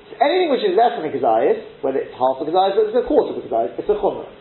So 0.09 0.13
anything 0.21 0.49
which 0.49 0.65
is 0.65 0.73
less 0.73 0.97
than 0.97 1.05
a 1.05 1.13
kazayas, 1.13 1.85
whether 1.85 2.01
it's 2.01 2.17
half 2.17 2.41
a 2.41 2.45
kazayas, 2.49 2.77
or 2.77 2.89
it's 2.89 2.97
a 2.97 3.05
quarter 3.05 3.37
of 3.37 3.41
a 3.41 3.45
kazayas, 3.45 3.77
it's 3.77 3.89
a 3.89 3.99
chumrah. 4.01 4.33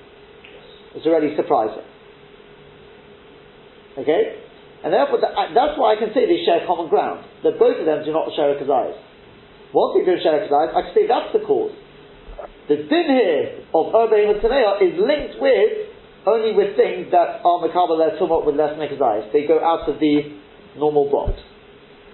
It's 0.95 1.05
already 1.05 1.35
surprising. 1.35 1.83
Okay? 3.99 4.39
And 4.83 4.91
therefore, 4.91 5.19
uh, 5.23 5.51
that's 5.55 5.75
why 5.79 5.95
I 5.95 5.97
can 5.99 6.11
say 6.15 6.27
they 6.27 6.43
share 6.43 6.63
common 6.67 6.87
ground. 6.87 7.27
That 7.43 7.59
both 7.59 7.79
of 7.79 7.85
them 7.85 8.03
do 8.03 8.11
not 8.11 8.31
share 8.35 8.55
a 8.55 8.57
kazayas. 8.59 8.99
Once 9.73 9.91
they 9.99 10.03
don't 10.07 10.23
share 10.23 10.39
a 10.39 10.47
kazayas, 10.47 10.71
I 10.71 10.81
can 10.87 10.93
say 10.95 11.03
that's 11.07 11.31
the 11.35 11.43
cause. 11.43 11.75
The 12.67 12.87
din 12.87 13.07
here 13.11 13.67
of 13.75 13.91
Urbain 13.91 14.31
and 14.31 14.39
is 14.39 14.95
linked 14.95 15.35
with 15.43 15.91
only 16.23 16.55
with 16.55 16.79
things 16.79 17.11
that 17.11 17.43
are 17.43 17.59
makabel 17.59 17.99
their 17.99 18.15
with 18.15 18.55
less 18.55 18.79
than 18.79 18.87
a 18.87 18.87
kazayas. 18.87 19.31
They 19.33 19.43
go 19.43 19.59
out 19.59 19.89
of 19.89 19.99
the 19.99 20.39
normal 20.79 21.11
box. 21.11 21.39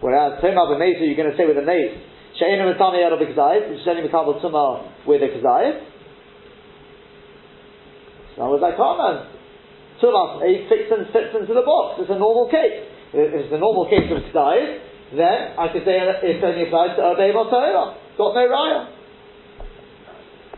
Whereas 0.02 0.40
Tema 0.42 0.64
b'Mesa, 0.68 1.04
you're 1.04 1.20
going 1.20 1.32
to 1.32 1.38
say 1.38 1.46
with 1.46 1.58
a 1.60 1.66
mace, 1.66 1.96
She'enu 2.40 2.72
Mitami 2.72 3.04
Yad 3.04 3.12
B'Kazayis, 3.20 3.70
which 3.70 3.84
is 3.84 3.88
only 3.88 4.08
Mikabel 4.08 4.40
Tumah 4.40 5.06
with 5.06 5.22
a 5.22 5.28
Kazayis. 5.28 5.84
So 8.36 8.44
I 8.44 8.48
was 8.48 8.64
like, 8.64 8.80
oh 8.80 8.96
man, 8.96 9.28
Tumas, 10.00 10.40
he 10.48 10.64
fits, 10.72 10.88
and 10.88 11.04
fits 11.12 11.36
into 11.36 11.52
the 11.52 11.68
box. 11.68 12.00
It's 12.00 12.10
a 12.10 12.16
normal 12.16 12.48
case. 12.48 12.88
If 13.12 13.36
it's 13.36 13.52
a 13.52 13.60
normal 13.60 13.92
case 13.92 14.08
of 14.08 14.24
Kazayis, 14.32 14.90
then 15.20 15.60
I 15.60 15.68
could 15.74 15.84
say 15.84 16.00
it 16.00 16.40
only 16.40 16.64
applies 16.64 16.96
to 16.96 17.04
Obey 17.04 17.36
Torah. 17.36 18.00
Got 18.16 18.36
no 18.40 18.46
raya. 18.48 18.96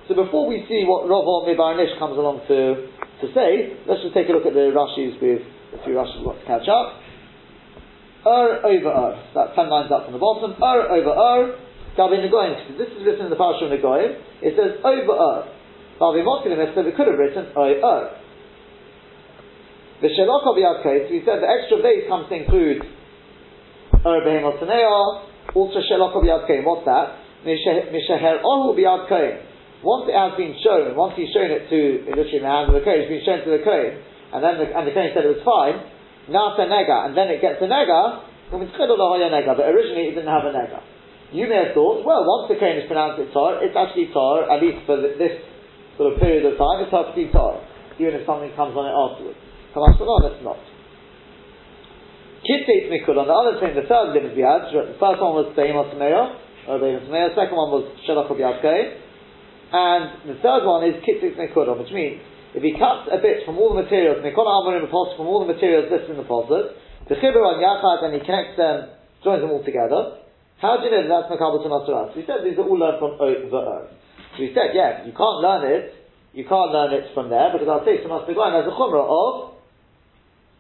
So 0.08 0.14
before 0.14 0.46
we 0.46 0.66
see 0.70 0.86
what 0.86 1.10
Rav 1.10 1.26
Mibarnish 1.50 1.98
comes 1.98 2.18
along 2.20 2.46
to, 2.52 2.86
to 3.24 3.26
say, 3.34 3.80
let's 3.88 4.04
just 4.06 4.14
take 4.14 4.30
a 4.30 4.34
look 4.36 4.46
at 4.46 4.54
the 4.54 4.70
Rashi's 4.70 5.18
with 5.18 5.42
a 5.74 5.80
few 5.82 5.98
Rashi's 5.98 6.22
we've 6.22 6.30
got 6.30 6.38
to 6.38 6.46
catch 6.46 6.68
up. 6.70 7.01
Ur 8.26 8.62
over 8.66 8.92
Ur. 8.92 9.14
That's 9.34 9.56
ten 9.56 9.70
lines 9.70 9.92
up 9.92 10.06
from 10.06 10.14
the 10.14 10.22
bottom. 10.22 10.54
Ur 10.58 10.80
over 10.90 11.14
Ur. 11.14 11.42
Gabi 11.98 12.24
Negoim. 12.24 12.78
This 12.78 12.88
is 12.88 13.04
written 13.06 13.26
in 13.26 13.32
the 13.32 13.36
Parsha 13.36 13.66
of 13.66 13.72
Negoim. 13.74 14.16
It 14.42 14.56
says 14.56 14.80
over 14.84 15.14
Ur. 15.14 15.40
Bavi 16.00 16.24
Motkin 16.26 16.58
said 16.74 16.86
we 16.86 16.92
could 16.92 17.08
have 17.08 17.20
written 17.20 17.54
Oy 17.58 17.78
Ur. 17.82 18.18
The 20.02 20.10
Shelokov 20.10 20.58
Yadkait, 20.58 21.12
we 21.12 21.22
said 21.22 21.46
the 21.46 21.50
extra 21.50 21.78
base 21.78 22.10
comes 22.10 22.26
to 22.30 22.36
include 22.36 22.82
Ur 24.02 24.22
Behemot 24.26 24.58
also 25.54 25.80
Shelokov 25.86 26.26
Yadkait. 26.26 26.66
What's 26.66 26.86
that? 26.86 27.22
Mishaher 27.46 28.42
Ohu 28.44 28.78
Biyadkait. 28.78 29.46
Once 29.84 30.06
it 30.10 30.14
has 30.14 30.38
been 30.38 30.54
shown, 30.62 30.96
once 30.96 31.14
he's 31.18 31.34
shown 31.34 31.50
it 31.50 31.66
to, 31.70 32.06
literally 32.06 32.38
in 32.38 32.46
the 32.46 32.50
hands 32.50 32.70
of 32.70 32.78
the 32.78 32.86
Kohen, 32.86 33.02
it's 33.02 33.10
been 33.10 33.26
shown 33.26 33.42
to 33.42 33.50
the 33.50 33.66
Kohen, 33.66 33.98
and 34.30 34.40
then 34.46 34.62
the, 34.62 34.70
and 34.70 34.86
the 34.86 34.94
Kohen 34.94 35.10
said 35.10 35.26
it 35.26 35.34
was 35.34 35.42
fine, 35.42 35.82
Nasa 36.32 36.64
nega, 36.66 37.06
and 37.06 37.14
then 37.18 37.28
it 37.28 37.44
gets 37.44 37.60
a 37.62 37.68
nega, 37.68 38.24
but 38.52 38.60
originally 38.60 40.12
it 40.12 40.16
didn't 40.16 40.32
have 40.32 40.48
a 40.48 40.56
nega. 40.56 40.80
You 41.32 41.48
may 41.48 41.68
have 41.68 41.76
thought, 41.76 42.04
well, 42.04 42.24
once 42.28 42.52
the 42.52 42.60
Kohen 42.60 42.76
has 42.80 42.88
pronounced 42.88 43.20
it 43.20 43.32
tar, 43.32 43.64
it's 43.64 43.76
actually 43.76 44.12
tar, 44.12 44.52
at 44.52 44.60
least 44.60 44.84
for 44.84 45.00
this 45.00 45.40
sort 45.96 46.12
of 46.12 46.20
period 46.20 46.44
of 46.44 46.60
time, 46.60 46.84
it's 46.84 46.92
be 47.16 47.32
tar, 47.32 47.64
even 48.00 48.20
if 48.20 48.28
something 48.28 48.52
comes 48.56 48.76
on 48.76 48.88
it 48.88 48.96
afterwards. 48.96 49.40
Kamash 49.72 49.96
no, 50.00 50.16
it's 50.28 50.44
not. 50.44 50.60
Kitzeitz 52.44 52.92
mikul, 52.92 53.16
on 53.16 53.28
the 53.32 53.38
other 53.38 53.56
thing, 53.64 53.76
the 53.80 53.88
third 53.88 54.12
limit 54.12 54.36
we 54.36 54.44
had, 54.44 54.68
the 54.72 55.00
first 55.00 55.24
one 55.24 55.40
was 55.40 55.56
Behemot 55.56 55.96
Tameya, 55.96 56.36
or 56.68 56.80
Behemot 56.80 57.08
Tameya, 57.08 57.32
the 57.32 57.38
second 57.40 57.56
one 57.56 57.72
was 57.72 57.88
Shalach 58.04 58.28
and 59.72 60.28
the 60.28 60.36
third 60.44 60.68
one 60.68 60.84
is 60.84 61.00
Kitzeitz 61.00 61.40
mikul, 61.40 61.72
which 61.80 61.96
means 61.96 62.20
if 62.54 62.62
he 62.64 62.76
cuts 62.76 63.08
a 63.08 63.18
bit 63.18 63.46
from 63.46 63.58
all 63.58 63.72
the 63.72 63.84
materials, 63.84 64.20
Mikol 64.20 64.44
Amarim 64.44 64.90
from 64.92 65.28
all 65.28 65.46
the 65.46 65.54
materials 65.54 65.88
listed 65.92 66.12
in 66.12 66.18
the 66.18 66.28
Posuk, 66.28 66.76
the 67.08 67.16
Chibur 67.16 67.44
on 67.48 67.64
Yachad, 67.64 68.04
and 68.04 68.14
he 68.14 68.20
connects 68.26 68.58
them, 68.58 68.92
joins 69.24 69.42
them 69.42 69.52
all 69.52 69.64
together, 69.64 70.22
How 70.62 70.78
do 70.78 70.86
you 70.86 70.92
know 70.92 71.02
that 71.08 71.28
that's 71.28 71.42
Makabal 71.42 71.66
Masaras? 71.66 72.16
We 72.16 72.24
said 72.28 72.46
these 72.46 72.58
are 72.58 72.68
all 72.68 72.78
learned 72.78 73.00
from 73.00 73.18
o, 73.20 73.26
the 73.26 73.58
O. 73.58 73.88
So 74.36 74.44
we 74.44 74.54
said, 74.54 74.76
yeah, 74.76 75.06
you 75.06 75.12
can't 75.12 75.40
learn 75.42 75.72
it, 75.72 75.96
you 76.34 76.44
can't 76.44 76.72
learn 76.72 76.94
it 76.94 77.14
from 77.14 77.30
there, 77.30 77.50
because 77.52 77.68
I'll 77.68 77.84
say 77.84 77.98
Samas 78.04 78.30
Negoim 78.30 78.54
has 78.54 78.68
a 78.68 78.76
Chumrah 78.76 79.08
of, 79.08 79.56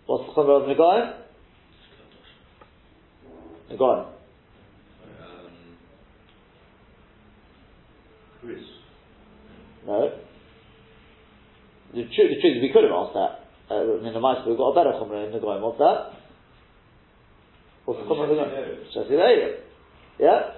what's 0.08 0.26
the 0.26 0.34
Chumrah 0.34 0.64
of 0.64 0.70
Negoim? 0.72 1.14
Negoim. 3.72 4.08
Um, 5.22 5.78
Chris. 8.42 8.60
No. 9.86 10.31
The 11.92 12.08
truth, 12.08 12.32
the 12.32 12.40
truth 12.40 12.56
is 12.56 12.64
we 12.64 12.72
could 12.72 12.88
have 12.88 12.96
asked 12.96 13.16
that. 13.20 13.32
Uh, 13.68 14.00
in 14.00 14.12
the 14.16 14.20
mice, 14.24 14.44
we've 14.48 14.56
got 14.56 14.72
a 14.72 14.76
better 14.76 14.96
Chumrah 14.96 15.28
in 15.28 15.36
Negoim. 15.36 15.60
What's 15.60 15.80
that? 15.80 16.16
What's 17.84 18.00
the 18.00 18.08
Chumrah 18.08 18.32
of 18.32 18.36
Negoim? 18.36 18.88
Shasi 18.96 19.16
Erev. 19.16 19.64
Yeah? 20.20 20.56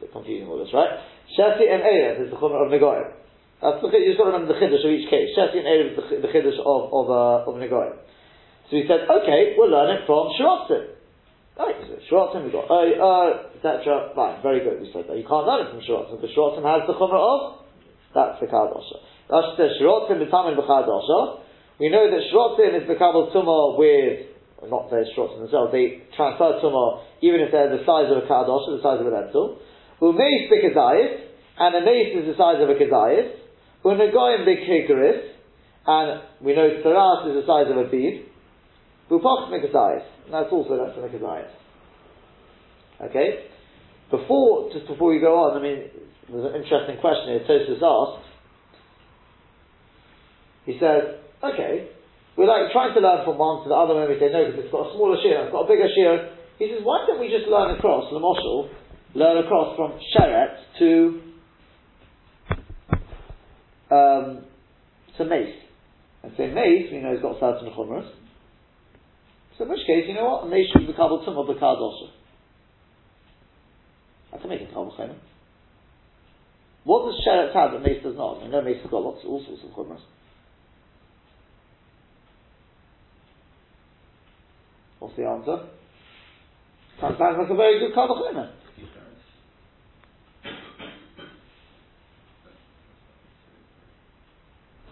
Bit 0.00 0.12
confusing 0.12 0.48
all 0.48 0.60
this, 0.60 0.72
right? 0.72 1.04
Shasi 1.36 1.68
and 1.68 1.84
Erev 1.84 2.24
is 2.24 2.30
the 2.32 2.36
Chumrah 2.40 2.64
of 2.64 2.72
Negoim. 2.72 3.12
That's 3.60 3.80
the, 3.80 3.88
you've 3.92 4.16
got 4.16 4.28
to 4.28 4.32
remember 4.32 4.52
the 4.52 4.60
Chiddush 4.60 4.84
of 4.84 4.92
each 4.92 5.08
case. 5.12 5.36
Shasi 5.36 5.60
and 5.60 5.68
Erev 5.68 5.88
is 5.92 5.96
the, 5.96 6.04
the 6.24 6.30
Chiddush 6.32 6.60
of, 6.60 6.92
of, 6.92 7.06
uh, 7.12 7.48
of 7.48 7.60
Negoim. 7.60 8.00
So 8.68 8.80
we 8.80 8.88
said, 8.88 9.04
okay, 9.04 9.56
we'll 9.56 9.68
learn 9.68 10.00
it 10.00 10.08
from 10.08 10.32
Shirotzim. 10.40 10.96
Right, 11.60 11.76
so 11.80 11.96
Shirotzim, 12.08 12.44
we've 12.44 12.56
got 12.56 12.68
uh, 12.72 12.88
uh, 12.88 13.52
etc. 13.56 14.12
Fine, 14.16 14.40
very 14.40 14.64
good, 14.64 14.80
we 14.80 14.88
said 14.92 15.04
that. 15.08 15.16
You 15.16 15.28
can't 15.28 15.44
learn 15.44 15.64
it 15.64 15.76
from 15.76 15.80
Shirotzim, 15.84 16.20
because 16.20 16.32
Shirotzim 16.32 16.64
has 16.64 16.88
the 16.88 16.96
Chumrah 16.96 17.20
of, 17.20 17.40
that's 18.16 18.40
the 18.40 18.48
Kadosha. 18.48 19.13
Says, 19.56 19.82
Shirotzim 19.82 20.22
b'tamin 20.22 20.54
b'chadosha. 20.54 21.40
We 21.80 21.88
know 21.90 22.06
that 22.06 22.20
Shirotzim 22.30 22.82
is 22.82 22.88
Mekabel 22.88 23.34
Tumah 23.34 23.78
with, 23.78 24.70
not 24.70 24.90
their 24.90 25.04
Shirotzim 25.10 25.40
themselves, 25.40 25.72
they 25.72 26.02
transfer 26.14 26.60
Tumah 26.62 27.02
even 27.20 27.40
if 27.40 27.50
they're 27.50 27.70
the 27.70 27.82
size 27.82 28.12
of 28.12 28.22
a 28.22 28.26
Kadosha, 28.28 28.76
the 28.76 28.82
size 28.82 29.00
of 29.00 29.06
a 29.06 29.10
lentil. 29.10 29.58
Umeis 30.00 30.46
b'kezayis, 30.52 31.24
and 31.58 31.74
a 31.74 31.80
mace 31.80 32.14
is 32.14 32.26
the 32.26 32.36
size 32.36 32.62
of 32.62 32.68
a 32.68 32.74
kezayis. 32.74 33.32
Unegoyim 33.84 34.46
b'kegaris, 34.46 35.34
and 35.86 36.22
we 36.40 36.54
know 36.54 36.68
Saras 36.84 37.28
is 37.28 37.42
the 37.42 37.46
size 37.46 37.70
of 37.70 37.76
a 37.76 37.90
bead. 37.90 38.26
Upach 39.10 39.50
b'kezayis, 39.50 40.04
and 40.26 40.34
that's 40.34 40.52
also 40.52 40.76
than 40.76 41.04
a 41.04 41.08
kezayis. 41.08 41.50
Okay? 43.08 43.46
Before, 44.10 44.70
just 44.72 44.86
before 44.86 45.10
we 45.10 45.18
go 45.18 45.34
on, 45.42 45.58
I 45.58 45.62
mean, 45.62 45.90
there's 46.30 46.54
an 46.54 46.60
interesting 46.60 47.00
question 47.00 47.34
here. 47.34 47.44
Tosfos 47.48 47.82
asked. 47.82 48.23
He 50.64 50.76
said, 50.80 51.20
okay, 51.42 51.88
we're 52.36 52.48
like 52.48 52.72
trying 52.72 52.94
to 52.94 53.00
learn 53.00 53.24
from 53.24 53.38
one 53.38 53.62
to 53.62 53.68
the 53.68 53.76
other 53.76 54.00
and 54.00 54.08
we 54.10 54.18
say 54.18 54.32
no 54.32 54.48
because 54.48 54.64
it's 54.64 54.72
got 54.72 54.90
a 54.90 54.92
smaller 54.96 55.16
shear, 55.22 55.44
it's 55.44 55.52
got 55.52 55.64
a 55.64 55.70
bigger 55.70 55.88
shear. 55.92 56.34
He 56.58 56.70
says, 56.70 56.80
why 56.82 57.04
don't 57.06 57.20
we 57.20 57.28
just 57.28 57.46
learn 57.46 57.76
across, 57.76 58.10
the 58.10 58.18
moshul, 58.18 58.70
learn 59.14 59.44
across 59.44 59.76
from 59.76 59.98
sheret 60.14 60.56
to 60.78 61.20
um, 63.90 64.44
to 65.18 65.24
mace. 65.24 65.54
And 66.22 66.32
say 66.36 66.48
mace, 66.50 66.90
we 66.90 66.98
know 66.98 67.12
it's 67.12 67.22
got 67.22 67.38
certain 67.38 67.70
chumras. 67.70 68.10
So 69.56 69.64
in 69.64 69.70
which 69.70 69.86
case, 69.86 70.04
you 70.08 70.14
know 70.14 70.24
what? 70.24 70.44
A 70.44 70.48
mace 70.48 70.66
should 70.72 70.86
be 70.86 70.92
kabel 70.92 71.24
tum 71.24 71.38
of 71.38 71.46
the 71.46 71.54
kadosha. 71.54 72.10
I 74.32 74.38
can 74.38 74.48
make 74.48 74.66
kabel 74.68 74.94
chayim. 74.98 75.14
What 76.84 77.06
does 77.06 77.20
sheret 77.26 77.54
have 77.54 77.72
that 77.72 77.82
mace 77.82 78.02
does 78.02 78.16
not? 78.16 78.42
I 78.42 78.48
know 78.48 78.62
mace 78.62 78.82
has 78.82 78.90
got 78.90 79.02
lots, 79.02 79.20
all 79.24 79.44
sorts 79.46 79.62
of 79.62 79.70
chumras. 79.70 80.02
What's 85.04 85.16
the 85.16 85.26
answer? 85.26 85.68
Sounds 86.98 87.16
like 87.20 87.50
a 87.50 87.54
very 87.54 87.78
good 87.78 87.94
kabel 87.94 88.24
chayim. 88.24 88.48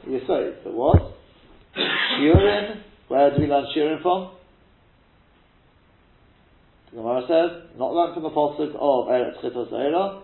Yisod. 0.07 0.64
But 0.64 0.75
what? 0.75 1.16
Shiurin. 1.75 2.83
Where 3.09 3.31
do 3.31 3.40
we 3.40 3.46
learn 3.46 3.64
Shiurin 3.75 4.03
from? 4.03 4.33
The 6.90 6.96
Gemara 6.98 7.22
says, 7.22 7.79
not 7.79 7.94
learned 7.94 8.12
from 8.12 8.25
the 8.25 8.31
pasuk 8.31 8.75
of 8.75 9.09
Eretz 9.09 9.40
Chitos. 9.42 10.22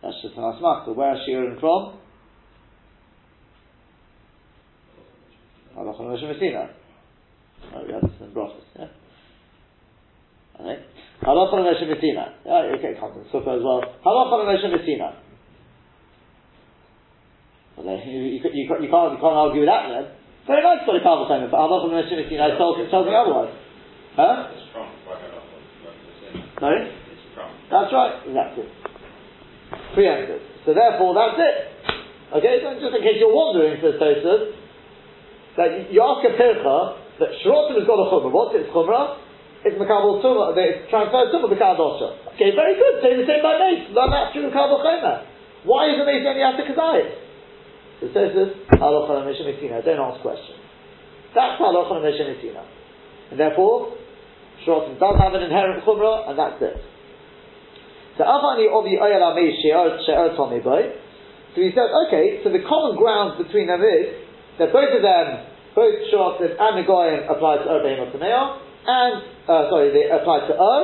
That's 0.00 0.22
just 0.22 0.36
an 0.38 0.42
asmach. 0.42 0.86
So 0.86 0.94
where 0.94 1.14
is 1.16 1.20
Shiurin 1.28 1.60
from? 1.60 1.98
Oh, 7.74 7.84
we 7.86 7.92
have 7.92 8.02
this 8.02 8.12
in 8.20 8.30
Brachos, 8.32 8.68
yeah? 8.78 8.86
I 10.58 10.62
think. 10.62 10.80
Halachon 11.22 11.64
Moshe 11.64 11.82
Yeah, 12.44 12.76
okay, 12.76 12.98
comes 13.00 13.16
in 13.16 13.24
Sukkah 13.32 13.56
as 13.56 13.64
well. 13.64 13.80
Halachon 14.04 14.44
Moshe 14.44 14.68
Messina. 14.70 15.16
Well, 17.76 17.96
you, 18.04 18.40
can't, 18.42 18.54
you 18.54 18.90
can't 18.90 19.22
argue 19.22 19.60
with 19.60 19.68
that 19.68 19.88
then. 19.88 20.06
Very 20.46 20.62
nice 20.62 20.82
for 20.84 20.92
the 20.94 21.00
Kabbalah 21.00 21.30
Chayim, 21.30 21.50
but 21.50 21.56
from 21.56 21.94
Meshim 21.94 22.18
you 22.18 22.36
tells, 22.36 22.76
tells 22.90 23.06
me 23.06 23.14
otherwise. 23.14 23.54
Huh? 24.18 24.50
Sorry? 26.58 26.90
That's 27.70 27.92
right, 27.94 28.14
exactly. 28.26 28.64
Preempted. 29.94 30.42
So 30.66 30.74
therefore, 30.74 31.14
that's 31.14 31.38
it. 31.38 31.56
Okay, 32.36 32.58
so 32.60 32.74
just 32.76 32.94
in 32.96 33.02
case 33.02 33.16
you're 33.22 33.32
wondering, 33.32 33.78
says 33.80 33.96
Tosfos, 34.02 34.52
that 35.56 35.68
you, 35.70 35.96
you 35.96 36.00
ask 36.02 36.26
a 36.26 36.34
pircha 36.34 37.01
that 37.22 37.30
Shrotim 37.46 37.78
has 37.78 37.86
got 37.86 38.02
a 38.02 38.06
chumrah. 38.10 38.34
What's 38.34 38.58
its 38.58 38.66
chumrah? 38.74 39.22
It's 39.62 39.78
Makabal 39.78 40.18
Tumah, 40.18 40.58
it's 40.58 40.90
transferred 40.90 41.30
Tumah 41.30 41.46
B'Kadosha. 41.46 42.34
Okay, 42.34 42.50
very 42.50 42.74
good. 42.74 42.98
Say 42.98 43.14
the 43.14 43.22
same 43.30 43.46
by 43.46 43.62
Mace. 43.62 43.94
Learn 43.94 44.10
that 44.10 44.34
through 44.34 44.50
Makabal 44.50 44.82
Chayma. 44.82 45.22
Why 45.62 45.94
is 45.94 46.02
the 46.02 46.06
Mace 46.06 46.26
only 46.26 46.42
after 46.42 46.66
Kazayas? 46.66 47.14
So 48.02 48.10
it 48.10 48.12
says 48.12 48.30
this, 48.34 48.50
Halacha 48.74 49.22
Lamesha 49.22 49.46
Messina. 49.46 49.78
Don't 49.86 50.02
ask 50.02 50.18
questions. 50.18 50.58
That's 51.30 51.62
Halacha 51.62 52.02
Lamesha 52.02 52.26
Messina. 52.26 52.66
And 53.30 53.38
therefore, 53.38 53.94
Shrotim 54.66 54.98
does 54.98 55.14
have 55.22 55.30
an 55.38 55.46
inherent 55.46 55.86
chumrah, 55.86 56.26
and 56.26 56.34
that's 56.34 56.58
it. 56.58 56.82
So 58.18 58.26
Avani 58.26 58.66
Ovi 58.66 58.98
Oyel 58.98 59.22
Amei 59.22 59.54
She'er 59.62 60.34
Tomei 60.34 60.58
Boy. 60.58 60.98
So 61.54 61.60
he 61.62 61.70
said, 61.70 61.86
okay, 62.08 62.42
so 62.42 62.50
the 62.50 62.66
common 62.66 62.98
ground 62.98 63.38
between 63.38 63.68
them 63.68 63.80
is 63.84 64.10
that 64.58 64.72
both 64.72 64.90
of 64.90 65.02
them, 65.04 65.51
both 65.74 65.96
Shrotim 66.12 66.52
and 66.58 66.72
Negoyim 66.80 67.30
apply 67.30 67.62
to 67.62 67.66
Urbeim 67.68 68.04
Otameo, 68.04 68.60
and, 68.86 69.14
uh, 69.48 69.70
sorry, 69.70 69.92
they 69.92 70.10
apply 70.10 70.46
to 70.46 70.54
Ur, 70.54 70.82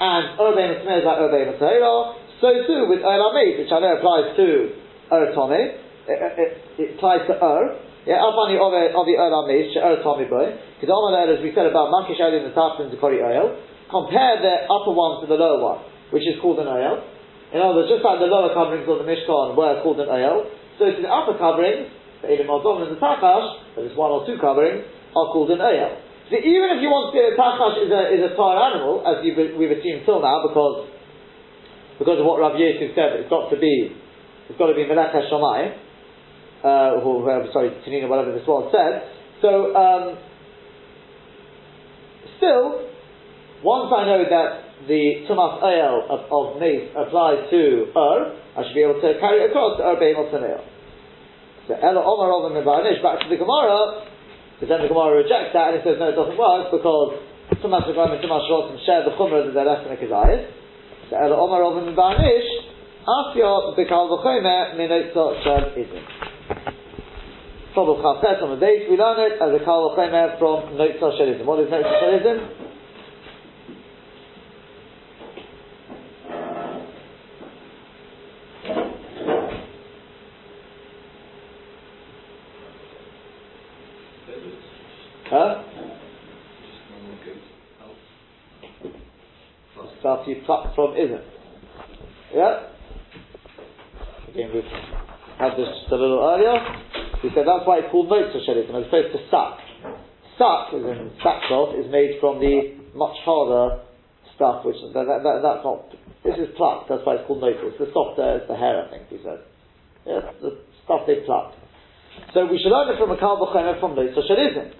and 0.00 0.24
Urbeim 0.38 0.80
Otameo 0.80 0.98
is 0.98 1.06
like 1.06 1.18
Urbeim 1.18 1.48
Otameo. 1.54 2.24
So 2.40 2.50
too 2.66 2.90
with 2.90 3.00
Oyel 3.00 3.32
which 3.58 3.72
I 3.72 3.78
know 3.80 3.96
applies 3.96 4.36
to 4.36 4.48
Tomei 5.10 5.80
it, 6.08 6.18
it, 6.36 6.50
it 6.76 6.88
applies 6.98 7.24
to 7.30 7.34
Ur. 7.40 7.80
Yeah, 8.04 8.20
Alfani 8.20 8.60
the 8.60 9.16
Ur 9.16 9.32
Amis, 9.32 9.72
Ur 9.80 10.02
Tommy 10.04 10.28
Boy. 10.28 10.52
Because 10.76 10.92
Omar 10.92 11.24
as 11.24 11.40
we 11.40 11.56
said 11.56 11.64
about 11.64 11.88
Makish 11.88 12.20
in 12.20 12.44
the 12.44 12.52
Tafin 12.52 12.90
to 12.92 12.96
Kori 13.00 13.22
Oil, 13.24 13.56
compare 13.88 14.42
the 14.44 14.68
upper 14.68 14.92
one 14.92 15.24
to 15.24 15.26
the 15.26 15.40
lower 15.40 15.62
one, 15.62 15.80
which 16.12 16.26
is 16.28 16.36
called 16.42 16.60
an 16.60 16.68
oil. 16.68 17.00
In 17.54 17.62
other 17.62 17.80
words, 17.80 17.88
just 17.88 18.04
like 18.04 18.20
the 18.20 18.28
lower 18.28 18.52
coverings 18.52 18.84
of 18.84 18.98
the 19.00 19.08
Mishkan 19.08 19.56
were 19.56 19.80
called 19.80 20.00
an 20.02 20.10
oil, 20.10 20.50
so 20.76 20.90
to 20.90 21.00
the 21.00 21.08
upper 21.08 21.38
coverings, 21.38 21.88
the 22.24 22.32
Elim 22.32 22.48
Adom 22.48 22.88
and 22.88 22.96
the 22.96 23.00
Takash, 23.00 23.76
that 23.76 23.84
is 23.84 23.92
one 23.92 24.10
or 24.10 24.24
two 24.24 24.40
coverings, 24.40 24.88
are 25.12 25.28
called 25.30 25.52
an 25.52 25.60
oil. 25.60 26.00
So 26.32 26.40
even 26.40 26.72
if 26.72 26.80
you 26.80 26.88
want 26.88 27.12
to 27.12 27.20
say 27.20 27.28
that 27.28 27.36
Takash 27.36 27.76
is 27.84 27.90
a, 27.92 28.02
is 28.16 28.22
a 28.24 28.32
tar 28.32 28.56
animal, 28.56 29.04
as 29.04 29.20
we've, 29.20 29.36
assumed 29.76 30.08
till 30.08 30.24
now, 30.24 30.40
because 30.48 30.88
because 32.00 32.18
of 32.18 32.26
what 32.26 32.40
Rav 32.40 32.58
Yosef 32.58 32.96
said, 32.96 33.22
it's 33.22 33.30
got 33.30 33.52
to 33.52 33.60
be 33.60 33.94
it's 34.48 34.58
got 34.58 34.66
to 34.66 34.74
be 34.74 34.88
Melech 34.88 35.12
Hashemayim, 35.12 35.78
uh, 36.64 37.00
or 37.00 37.22
whoever, 37.22 37.48
sorry, 37.52 37.70
Tanina, 37.84 38.08
whatever 38.08 38.32
this 38.32 38.46
was, 38.48 38.72
said. 38.72 39.08
So, 39.40 39.76
um, 39.76 40.16
still, 42.36 42.88
once 43.62 43.92
I 43.92 44.04
know 44.04 44.24
that 44.24 44.64
the 44.88 45.24
Tumas 45.28 45.60
Ayel 45.64 46.08
of, 46.08 46.20
of 46.28 46.60
Mace 46.60 46.92
applies 46.96 47.48
to 47.50 47.88
Ur, 47.96 48.36
I 48.56 48.64
should 48.64 48.74
be 48.74 48.82
able 48.82 49.00
to 49.00 49.16
carry 49.20 49.44
it 49.44 49.50
across 49.50 49.78
to 49.78 49.84
Ur 49.84 49.96
Tanil. 49.96 50.73
So, 51.66 51.72
Ella 51.72 52.04
Omar 52.04 52.28
of 52.28 52.52
the 52.52 52.60
back 52.60 53.24
to 53.24 53.28
the 53.32 53.40
Gemara, 53.40 54.04
because 54.56 54.68
then 54.68 54.84
the 54.84 54.90
Gemara 54.92 55.24
rejects 55.24 55.56
that 55.56 55.72
and 55.72 55.80
it 55.80 55.82
says, 55.82 55.96
no, 55.96 56.12
it 56.12 56.16
doesn't 56.16 56.36
work 56.36 56.68
because 56.68 57.24
Tumas 57.64 57.88
Regam 57.88 58.12
and 58.12 58.20
Tumas 58.20 58.44
Rotim 58.52 58.76
share 58.84 59.00
the 59.00 59.16
Chumrah 59.16 59.48
that 59.48 59.56
they're 59.56 59.64
less 59.64 59.80
than 59.80 59.96
a 59.96 59.98
Kazayas. 59.98 60.44
So, 61.08 61.16
Ella 61.16 61.40
Omar 61.40 61.64
the 61.80 61.88
Mibanish, 61.88 62.48
Afya 63.08 63.72
Bikal 63.76 64.12
V'chomer 64.12 64.76
Minot 64.76 65.12
Shel 65.16 65.72
Izim. 65.72 66.04
Trouble 67.72 67.96
Chafet 67.98 68.40
on 68.42 68.50
the 68.54 68.60
base, 68.60 68.86
we 68.88 68.96
learn 68.96 69.18
it 69.18 69.40
as 69.40 69.50
a 69.60 69.64
Kal 69.64 69.96
Chomer 69.98 70.38
from 70.38 70.76
Notzah 70.76 71.18
Shelism. 71.18 71.44
What 71.44 71.60
is 71.60 71.68
Notzah 71.72 72.02
Shelism? 72.04 72.64
Huh? 85.34 85.64
Just 86.62 86.78
normal 86.92 87.18
goat. 87.26 87.42
Help. 87.80 88.94
Plus 89.74 89.90
stuff 89.98 90.20
you 90.28 90.36
plucked 90.46 90.63
from 90.74 90.96
isn't. 90.96 91.22
Yeah? 92.34 92.70
Again, 94.28 94.50
we've 94.52 94.72
had 95.38 95.54
this 95.54 95.70
just 95.70 95.92
a 95.92 95.98
little 95.98 96.22
earlier. 96.22 96.58
We 97.22 97.30
said 97.34 97.46
that's 97.46 97.66
why 97.66 97.78
it's 97.80 97.90
called 97.90 98.10
notes 98.10 98.34
of 98.34 98.42
shelitim 98.42 98.74
as 98.74 98.86
opposed 98.86 99.14
to 99.14 99.20
suck. 99.30 99.58
Suck, 100.36 100.74
as 100.74 100.82
in 100.82 101.14
sackcloth, 101.22 101.78
is 101.78 101.86
made 101.90 102.18
from 102.18 102.40
the 102.42 102.74
much 102.94 103.16
harder 103.22 103.82
stuff, 104.34 104.64
which 104.66 104.76
that, 104.92 105.06
that, 105.06 105.22
that, 105.22 105.36
that's 105.42 105.62
not. 105.62 105.94
This 106.26 106.34
is 106.38 106.50
plucked. 106.56 106.88
That's 106.88 107.06
why 107.06 107.22
it's 107.22 107.26
called 107.26 107.40
notes. 107.40 107.58
It's 107.62 107.78
the 107.78 107.90
softer, 107.94 108.42
it's 108.42 108.48
the 108.48 108.56
hair, 108.56 108.82
I 108.82 108.90
think 108.90 109.08
he 109.10 109.18
said. 109.22 109.40
Yeah, 110.06 110.20
the 110.42 110.58
stuff 110.84 111.06
they 111.06 111.22
plucked. 111.22 111.56
So 112.34 112.46
we 112.46 112.58
should 112.58 112.74
learn 112.74 112.90
it 112.90 112.98
from 112.98 113.10
a 113.10 113.18
kal 113.18 113.38
from 113.80 113.94
notes 113.94 114.16
of 114.16 114.24
shelitim. 114.26 114.74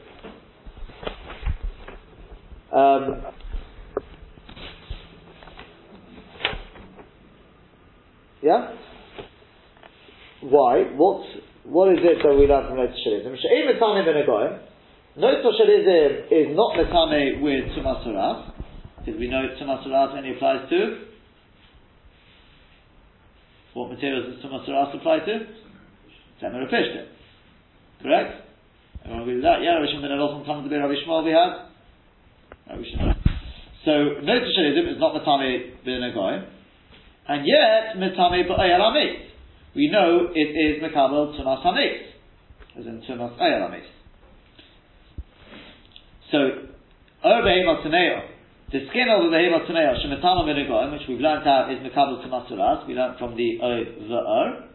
Um, 2.74 3.33
yeah? 8.44 8.76
Why? 10.42 10.84
What, 10.92 11.24
what 11.64 11.92
is 11.96 12.04
it 12.04 12.20
that 12.22 12.34
we 12.36 12.46
learn 12.46 12.68
from 12.68 12.76
Notzah 12.76 13.00
Shalizim? 13.00 13.32
She'im 13.40 13.72
Metame 13.72 14.04
ben 14.04 14.20
Agoyim. 14.20 14.60
Shalizim 15.16 16.28
uh, 16.28 16.28
is 16.28 16.54
not 16.54 16.76
Metame 16.76 17.40
with 17.40 17.72
Tumas 17.72 18.04
because 19.00 19.18
we 19.18 19.28
know 19.28 19.48
Tumas 19.60 19.86
only 19.86 20.36
applies 20.36 20.68
to 20.68 21.04
what 23.72 23.90
materials 23.90 24.36
does 24.36 24.44
Tumas 24.44 24.94
apply 24.94 25.18
to? 25.20 25.46
Pishtim. 26.42 27.06
Correct? 28.02 28.44
Everyone 29.04 29.22
agree 29.22 29.34
with 29.36 29.44
that? 29.44 29.62
Yeah, 29.62 29.80
Rishon 29.80 30.02
Rabbi 30.02 30.94
Shmuel 31.06 31.24
we 31.24 31.32
we 32.78 32.90
should 32.90 33.00
know. 33.00 33.12
So, 33.84 33.90
Notzah 33.90 34.52
Shalizim 34.56 34.92
is 34.92 35.00
not 35.00 35.14
Metame 35.14 35.72
ben 35.84 36.00
Agoyim, 36.12 36.46
and 37.28 37.46
yet 37.46 37.96
Metame 37.96 38.48
ba'ayal 38.48 39.24
we 39.74 39.90
know 39.90 40.28
it 40.32 40.38
is 40.38 40.82
Mekabel 40.82 41.34
Tumas 41.34 41.64
Hametz, 41.64 42.06
as 42.78 42.86
in 42.86 43.02
Tumas 43.02 43.36
Ayal. 43.40 43.74
So, 46.30 46.38
Ur 46.38 47.42
Behemot 47.42 47.82
Taneo, 47.82 48.22
the 48.70 48.86
skin 48.90 49.08
of 49.10 49.24
the 49.24 49.30
Behemot 49.34 49.66
Taneo, 49.66 49.98
Shemetama 49.98 50.46
Benegoim, 50.46 50.92
which 50.92 51.08
we've 51.08 51.18
learned 51.18 51.46
out 51.48 51.72
is 51.72 51.80
Mekabel 51.80 52.24
Tumas 52.24 52.48
Uras, 52.52 52.86
we 52.86 52.94
learned 52.94 53.18
from 53.18 53.36
the 53.36 53.58
O, 53.60 53.84
the 54.06 54.14
Ur. 54.14 54.68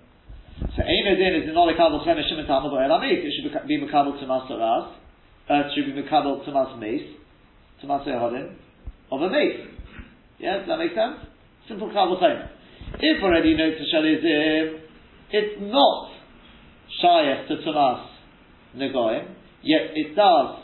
So, 0.75 0.83
Odin 0.83 1.47
is 1.47 1.55
not 1.55 1.69
a 1.69 1.77
Kabel 1.77 2.03
Chemesh 2.05 2.27
Shemetama 2.27 2.69
Be'el 2.69 2.99
Hametz, 2.99 3.23
it 3.23 3.33
should 3.39 3.67
be 3.67 3.79
Mekabel 3.79 4.21
Tumas 4.21 4.51
Uras, 4.51 4.91
uh, 5.49 5.53
it 5.65 5.71
should 5.75 5.85
be 5.85 6.01
Mekabel 6.01 6.45
Tumas 6.45 6.77
Meis, 6.77 7.07
Tumas 7.81 8.05
Ehodin, 8.05 8.55
of 9.13 9.21
a 9.21 9.29
Meis. 9.29 9.65
Yeah, 10.39 10.57
does 10.57 10.67
that 10.67 10.77
make 10.77 10.93
sense? 10.93 11.25
Simple 11.69 11.89
Chemesh. 11.89 12.49
If 12.99 13.23
already 13.23 13.55
know 13.55 13.69
to 13.69 13.83
Shalizim, 13.95 14.79
it's 15.29 15.61
not 15.61 16.09
shayach 17.03 17.47
to 17.47 17.57
Tumas 17.57 18.07
Negoim, 18.75 19.35
yet 19.61 19.91
it 19.93 20.15
does 20.15 20.63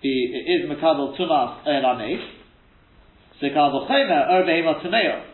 be, 0.00 0.32
it 0.32 0.62
is 0.62 0.70
Mekabel 0.70 1.18
Tumas 1.18 1.66
Elameis, 1.66 2.24
Sekabel 3.42 3.90
Chemer 3.90 4.30
Er 4.30 4.44
Behema 4.46 4.80
Tumeo, 4.84 5.24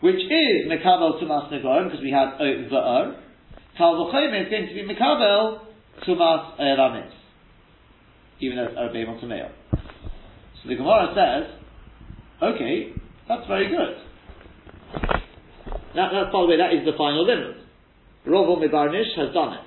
which 0.00 0.16
is 0.16 0.66
Mekabel 0.66 1.22
Tumas 1.22 1.52
Negoim, 1.52 1.84
because 1.84 2.00
we 2.00 2.10
had 2.10 2.38
V'er, 2.40 3.20
Kal 3.76 4.10
Chemer 4.10 4.44
is 4.44 4.50
going 4.50 4.68
to 4.68 4.74
be 4.74 4.94
Mekabel 4.94 5.60
Tumas 6.08 6.58
Elameis, 6.58 7.12
even 8.40 8.56
though 8.56 8.64
it's 8.64 8.74
Er 8.78 8.88
Behema 8.94 9.22
Tumeo. 9.22 9.50
So 10.62 10.68
the 10.70 10.76
Gemara 10.76 11.12
says, 11.14 11.60
okay, 12.42 12.92
that's 13.28 13.46
very 13.46 13.68
good. 13.68 13.96
That, 15.96 16.12
that, 16.12 16.32
by 16.32 16.40
the 16.42 16.46
way, 16.46 16.56
that 16.58 16.72
is 16.74 16.84
the 16.84 16.92
final 16.96 17.24
limit. 17.24 17.56
Rovo 18.26 18.58
Mibarnish 18.60 19.16
has 19.16 19.32
done 19.32 19.54
it. 19.54 19.60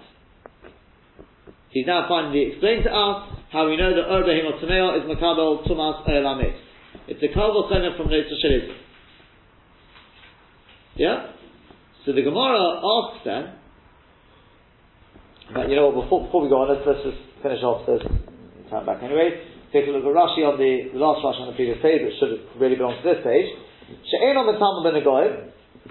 He's 1.72 1.86
now 1.86 2.06
finally 2.08 2.52
explained 2.52 2.84
to 2.84 2.92
us 2.92 3.40
how 3.52 3.68
we 3.68 3.78
know 3.78 3.90
that 3.96 4.06
Erbehim 4.10 4.46
or 4.46 4.60
Tameo 4.60 4.98
is 4.98 5.06
Makabel 5.10 5.68
Tumas 5.68 6.08
Elamis. 6.08 6.58
It's 7.08 7.22
a 7.22 7.38
Kalbo 7.38 7.72
Chena 7.72 7.98
from 7.98 8.08
Netzah 8.08 8.38
Shelizim. 8.44 8.76
Yeah? 10.96 11.32
So 12.06 12.14
the 12.14 12.22
Gemara 12.22 12.82
asks 12.82 13.22
then, 13.26 13.54
but 15.54 15.70
you 15.70 15.76
know 15.76 15.92
before, 15.92 16.26
before 16.26 16.44
we 16.44 16.50
go 16.50 16.62
on, 16.62 16.70
let's, 16.70 16.86
let's 16.86 17.04
just 17.04 17.42
finish 17.42 17.64
off 17.64 17.86
this, 17.86 18.02
turn 18.70 18.86
back 18.86 19.02
anyway. 19.02 19.49
Take 19.70 19.86
a 19.86 19.94
look 19.94 20.02
at 20.02 20.14
Rashi 20.14 20.42
on 20.42 20.58
the, 20.58 20.90
the 20.94 21.00
last 21.00 21.22
Rashi 21.22 21.46
on 21.46 21.54
the 21.54 21.58
previous 21.58 21.78
page, 21.82 22.02
which 22.02 22.18
should 22.18 22.42
really 22.58 22.76
belong 22.76 22.98
to 22.98 23.06
this 23.06 23.22
page. 23.22 23.50
She'en 24.10 24.38
on 24.38 24.50
the 24.50 24.58
Talmud 24.58 24.86
ben 24.86 24.98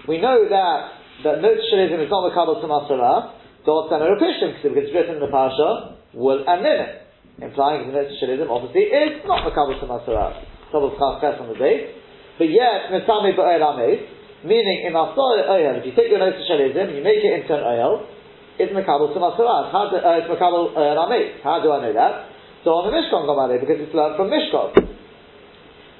we 0.07 0.21
know 0.21 0.47
that 0.47 0.79
that 1.23 1.43
note 1.43 1.59
shalizim 1.67 1.99
is 1.99 2.07
not 2.07 2.23
the 2.23 2.33
kabel 2.35 2.63
to 2.63 2.67
masara, 2.67 3.35
don't 3.67 3.91
send 3.91 3.99
a 3.99 4.07
repetition 4.07 4.55
because 4.63 4.87
it's 4.87 4.95
written 4.95 5.19
in 5.19 5.23
the 5.23 5.27
parasha, 5.27 5.99
will 6.15 6.39
and 6.47 6.63
it, 6.63 7.03
implying 7.43 7.91
that 7.91 8.07
note 8.07 8.11
shalizim 8.15 8.47
obviously 8.47 8.87
is 8.87 9.19
not 9.27 9.43
the 9.43 9.51
kabel 9.51 9.75
to 9.75 9.87
masara. 9.87 10.39
Kabel 10.71 10.95
chachkas 10.95 11.41
on 11.41 11.51
the 11.51 11.59
base, 11.59 11.91
but 12.39 12.47
yet 12.47 12.87
misami 12.95 13.35
ba'el 13.35 13.59
ames, 13.59 14.07
meaning 14.47 14.87
in 14.87 14.95
asar 14.95 15.43
oil, 15.51 15.75
if 15.75 15.83
you 15.83 15.91
take 15.91 16.07
your 16.07 16.23
note 16.23 16.39
shalizim, 16.47 16.95
you 16.95 17.03
make 17.03 17.19
it 17.19 17.43
into 17.43 17.51
an 17.51 17.63
oil, 17.67 18.07
it's 18.55 18.71
makabel 18.71 19.11
to 19.11 19.19
masara. 19.19 19.71
How 19.71 19.91
do, 19.91 19.99
uh, 19.99 20.23
it's. 20.23 21.43
How 21.43 21.59
do 21.59 21.71
I 21.71 21.79
know 21.83 21.93
that? 21.93 22.38
So 22.63 22.75
on 22.75 22.91
the 22.91 22.93
Mishkan 22.95 23.23
Gamade, 23.23 23.59
because 23.59 23.79
it's 23.79 23.95
learned 23.95 24.15
from 24.19 24.27
Mishkan. 24.27 24.75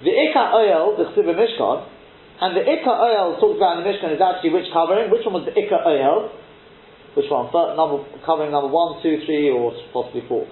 The 0.03 0.11
Ika 0.11 0.43
oil, 0.55 0.95
the 0.95 1.11
Chsiva 1.11 1.35
Mishkan, 1.35 1.87
and 2.41 2.55
the 2.55 2.63
Ikka 2.63 2.87
Oil 2.87 3.35
talked 3.35 3.57
about 3.59 3.77
in 3.77 3.83
the 3.83 3.89
Mishkan 3.91 4.15
is 4.15 4.21
actually 4.23 4.51
which 4.55 4.71
covering? 4.71 5.11
Which 5.11 5.27
one 5.27 5.43
was 5.43 5.43
the 5.43 5.51
Ikka 5.51 5.83
Oil? 5.83 6.31
Which 7.15 7.27
one? 7.27 7.51
First, 7.51 7.75
number, 7.75 7.99
covering 8.23 8.51
number 8.51 8.71
one, 8.71 9.03
two, 9.03 9.19
three, 9.27 9.51
or 9.51 9.75
possibly 9.91 10.23
four? 10.27 10.47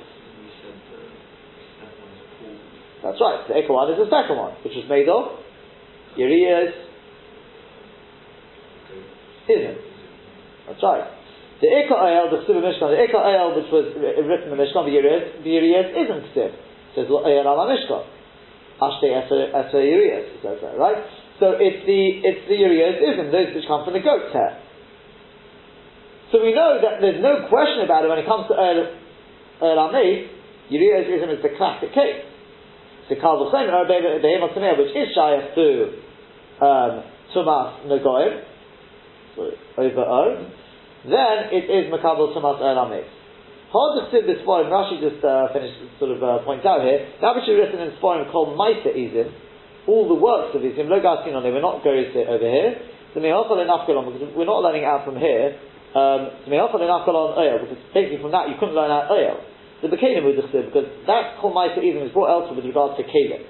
That's 3.04 3.16
right. 3.24 3.48
The 3.48 3.56
Ikka 3.56 3.72
one 3.72 3.88
is 3.96 4.04
the 4.04 4.12
second 4.12 4.36
one, 4.36 4.60
which 4.68 4.76
was 4.76 4.84
made 4.92 5.08
of 5.08 5.40
Urias. 6.20 6.76
Isn't. 9.48 9.80
That's 10.68 10.84
right. 10.84 11.08
The 11.62 11.68
Ikka 11.68 11.96
Oil, 11.98 12.30
the 12.30 12.46
Chsiva 12.46 12.62
Mishkan, 12.62 12.94
the 12.94 13.02
Ikka 13.02 13.18
Oil, 13.18 13.58
which 13.58 13.72
was 13.74 13.86
written 13.98 14.52
in 14.52 14.58
the 14.58 14.62
Mishkan, 14.62 14.86
the 14.86 15.50
Urias 15.50 15.90
isn't 15.94 16.24
Chsiv. 16.34 16.54
It 16.54 16.94
says 16.96 17.08
Oil 17.10 17.26
ala 17.26 17.66
Mishkan. 17.66 18.06
Ashte 18.78 19.10
Eser 19.10 19.82
Urias, 19.82 20.38
it 20.38 20.40
says 20.44 20.62
that, 20.62 20.78
right? 20.78 21.02
So 21.40 21.54
it's 21.54 21.86
the 21.86 22.02
it's 22.26 22.50
the 22.50 22.58
urias 22.58 22.98
ism, 22.98 23.30
those 23.30 23.54
which 23.54 23.70
come 23.70 23.86
from 23.86 23.94
the 23.94 24.02
goat's 24.02 24.34
hair. 24.34 24.58
So 26.34 26.42
we 26.42 26.54
know 26.54 26.82
that 26.82 26.98
there's 27.00 27.22
no 27.22 27.46
question 27.48 27.86
about 27.86 28.04
it 28.04 28.10
when 28.10 28.18
it 28.18 28.26
comes 28.26 28.50
to 28.50 28.58
Earl 28.58 28.90
Amei, 29.62 30.28
urias 30.70 31.06
ism 31.06 31.30
is 31.30 31.42
the 31.46 31.54
classic 31.54 31.94
case. 31.94 32.26
The 33.10 33.16
Kal 33.22 33.38
V'chen 33.38 33.70
which 33.70 34.94
is 34.98 35.08
shayach 35.16 35.54
to 35.56 35.66
um, 36.66 37.04
Tumas 37.34 37.86
Nagoyim, 37.86 38.42
over 39.78 40.02
O, 40.02 40.52
then 41.06 41.54
it 41.54 41.70
is 41.70 41.94
Makabel 41.94 42.34
Tumas 42.34 42.58
Earl 42.58 42.88
Amei. 42.88 43.04
Hard 43.70 44.10
to 44.10 44.24
this 44.24 44.40
point, 44.48 44.72
Rashi 44.72 45.04
just 45.04 45.20
uh, 45.22 45.52
finished 45.52 45.76
sort 46.00 46.16
of 46.16 46.24
uh, 46.24 46.40
point 46.48 46.64
out 46.64 46.82
here, 46.88 47.04
that 47.20 47.36
which 47.36 47.44
is 47.52 47.60
written 47.60 47.84
in 47.84 47.92
Sporim 48.00 48.32
called 48.32 48.56
Maita 48.56 48.96
Izim, 48.96 49.28
all 49.88 50.08
the 50.08 50.16
works 50.16 50.56
of 50.56 50.62
Isim, 50.62 50.88
lo 50.88 51.00
gasin 51.00 51.36
on 51.36 51.44
we're 51.44 51.60
not 51.64 51.84
going 51.84 52.04
to 52.12 52.20
over 52.28 52.44
here. 52.44 52.80
So 53.16 53.24
because 53.24 54.36
we're 54.36 54.46
not 54.46 54.62
learning 54.62 54.84
out 54.84 55.08
from 55.08 55.16
here. 55.16 55.56
Um, 55.96 56.44
because 56.44 57.82
basically 57.96 58.20
from 58.22 58.32
that 58.36 58.52
you 58.52 58.56
couldn't 58.60 58.76
learn 58.76 58.92
out 58.92 59.10
oil. 59.10 59.40
The 59.82 59.88
Bekalim 59.88 60.28
because 60.28 60.88
that 61.08 61.40
Kol 61.40 61.56
Maisa 61.56 61.80
Izim 61.80 62.06
is 62.06 62.12
brought 62.12 62.30
elsewhere 62.30 62.56
with 62.60 62.66
regard 62.66 62.98
to 62.98 63.04
Kalim. 63.04 63.42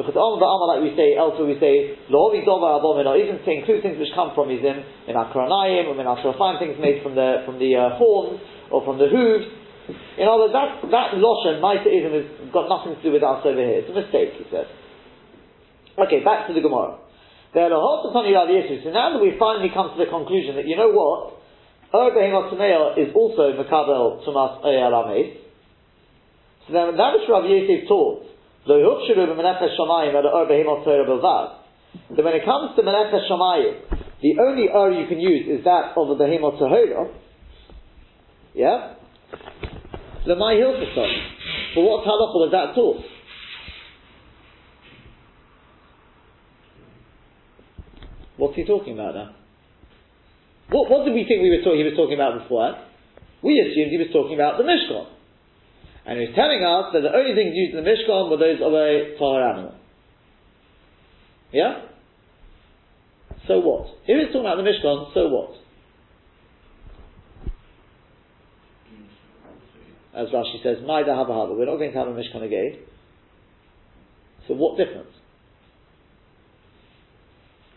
Because 0.00 0.16
the 0.16 0.24
Amma, 0.24 0.64
like 0.72 0.80
we 0.80 0.96
say 0.96 1.12
elsewhere, 1.12 1.44
we 1.44 1.60
say 1.60 2.00
Lohovi 2.08 2.40
Dova 2.48 2.80
Abomin, 2.80 3.04
or 3.04 3.20
even 3.20 3.36
to 3.44 3.50
include 3.52 3.84
things 3.84 4.00
which 4.00 4.08
come 4.16 4.32
from 4.32 4.48
Izim, 4.48 4.80
in 5.04 5.14
Akronayim, 5.14 5.92
or 5.92 5.96
in 6.00 6.08
Akrofayim, 6.08 6.56
things 6.56 6.80
made 6.80 7.04
from 7.04 7.12
the 7.14 7.44
from 7.44 7.60
the 7.60 7.76
uh, 7.76 8.00
horns 8.00 8.40
or 8.72 8.80
from 8.88 8.96
the 8.96 9.12
hooves. 9.12 9.44
In 10.16 10.24
other 10.24 10.48
words, 10.48 10.56
that 10.56 10.80
that 10.88 11.08
Loshen 11.20 11.60
Maisa 11.60 11.84
Izim 11.84 12.16
has 12.16 12.26
got 12.48 12.72
nothing 12.72 12.96
to 12.96 13.02
do 13.04 13.12
with 13.12 13.22
us 13.22 13.44
over 13.44 13.60
here. 13.60 13.84
It's 13.84 13.92
a 13.92 13.96
mistake, 13.96 14.40
he 14.40 14.48
says. 14.48 14.66
Okay, 16.00 16.24
back 16.24 16.48
to 16.48 16.54
the 16.56 16.64
Gemara. 16.64 16.96
There 17.52 17.66
are 17.66 17.74
lots 17.74 18.06
of 18.06 18.14
funny 18.14 18.32
other 18.32 18.54
issues. 18.54 18.86
So 18.86 18.94
now 18.94 19.12
that 19.12 19.20
we 19.20 19.34
finally 19.34 19.74
come 19.74 19.90
to 19.90 19.98
the 19.98 20.06
conclusion 20.06 20.54
that 20.54 20.70
you 20.70 20.78
know 20.78 20.94
what, 20.94 21.34
Erbehim 21.92 22.30
is 22.96 23.10
also 23.14 23.50
Makabel 23.58 24.22
Tumas 24.22 24.62
Eyal 24.62 25.34
So 26.66 26.72
then 26.72 26.96
that 26.96 27.10
which 27.18 27.26
Rav 27.28 27.44
Yosef 27.44 27.88
taught, 27.88 28.22
that 32.16 32.24
when 32.24 32.34
it 32.34 32.44
comes 32.44 32.76
to 32.76 32.82
Menechas 32.82 33.28
Shamayim, 33.30 33.74
the 34.22 34.36
only 34.40 34.68
er 34.68 34.90
you 34.92 35.06
can 35.08 35.18
use 35.20 35.46
is 35.48 35.64
that 35.64 35.92
of 35.96 36.08
the 36.08 36.14
Behemoth 36.14 36.60
Tahora. 36.60 37.08
Yeah? 38.54 38.94
The 40.26 40.36
My 40.36 40.54
Hilchasot. 40.54 41.12
But 41.74 41.82
what 41.82 42.04
halacha 42.04 42.34
was 42.34 42.50
that 42.52 42.74
taught? 42.74 43.04
What's 48.36 48.56
he 48.56 48.64
talking 48.64 48.94
about 48.94 49.14
now? 49.14 49.34
What, 50.70 50.90
what 50.90 51.04
did 51.04 51.14
we 51.14 51.24
think 51.24 51.42
we 51.42 51.50
were 51.50 51.62
talking, 51.62 51.78
he 51.78 51.84
was 51.84 51.96
talking 51.96 52.14
about 52.14 52.42
before? 52.42 52.74
We 53.42 53.58
assumed 53.60 53.90
he 53.90 53.98
was 53.98 54.08
talking 54.12 54.34
about 54.34 54.58
the 54.58 54.64
Mishkan. 54.64 55.19
And 56.06 56.18
he's 56.18 56.34
telling 56.34 56.64
us 56.64 56.92
that 56.92 57.02
the 57.02 57.14
only 57.14 57.34
things 57.34 57.52
used 57.54 57.76
in 57.76 57.84
the 57.84 57.88
Mishkan 57.88 58.30
were 58.30 58.36
those 58.36 58.60
of 58.60 58.72
a 58.72 59.16
Tahar 59.18 59.52
animal. 59.52 59.74
Yeah? 61.52 61.82
So 63.46 63.60
what? 63.60 63.86
If 64.06 64.16
he's 64.16 64.32
talking 64.32 64.40
about 64.40 64.56
the 64.56 64.62
Mishkan, 64.62 65.14
so 65.14 65.28
what? 65.28 65.50
As 70.14 70.28
Rashi 70.28 70.62
says, 70.62 70.78
Maida 70.84 71.10
Haba 71.10 71.30
Haba, 71.30 71.56
we're 71.56 71.66
not 71.66 71.76
going 71.76 71.92
to 71.92 71.98
have 71.98 72.08
a 72.08 72.12
Mishkan 72.12 72.42
again. 72.42 72.78
So 74.48 74.54
what 74.54 74.76
difference? 74.76 75.12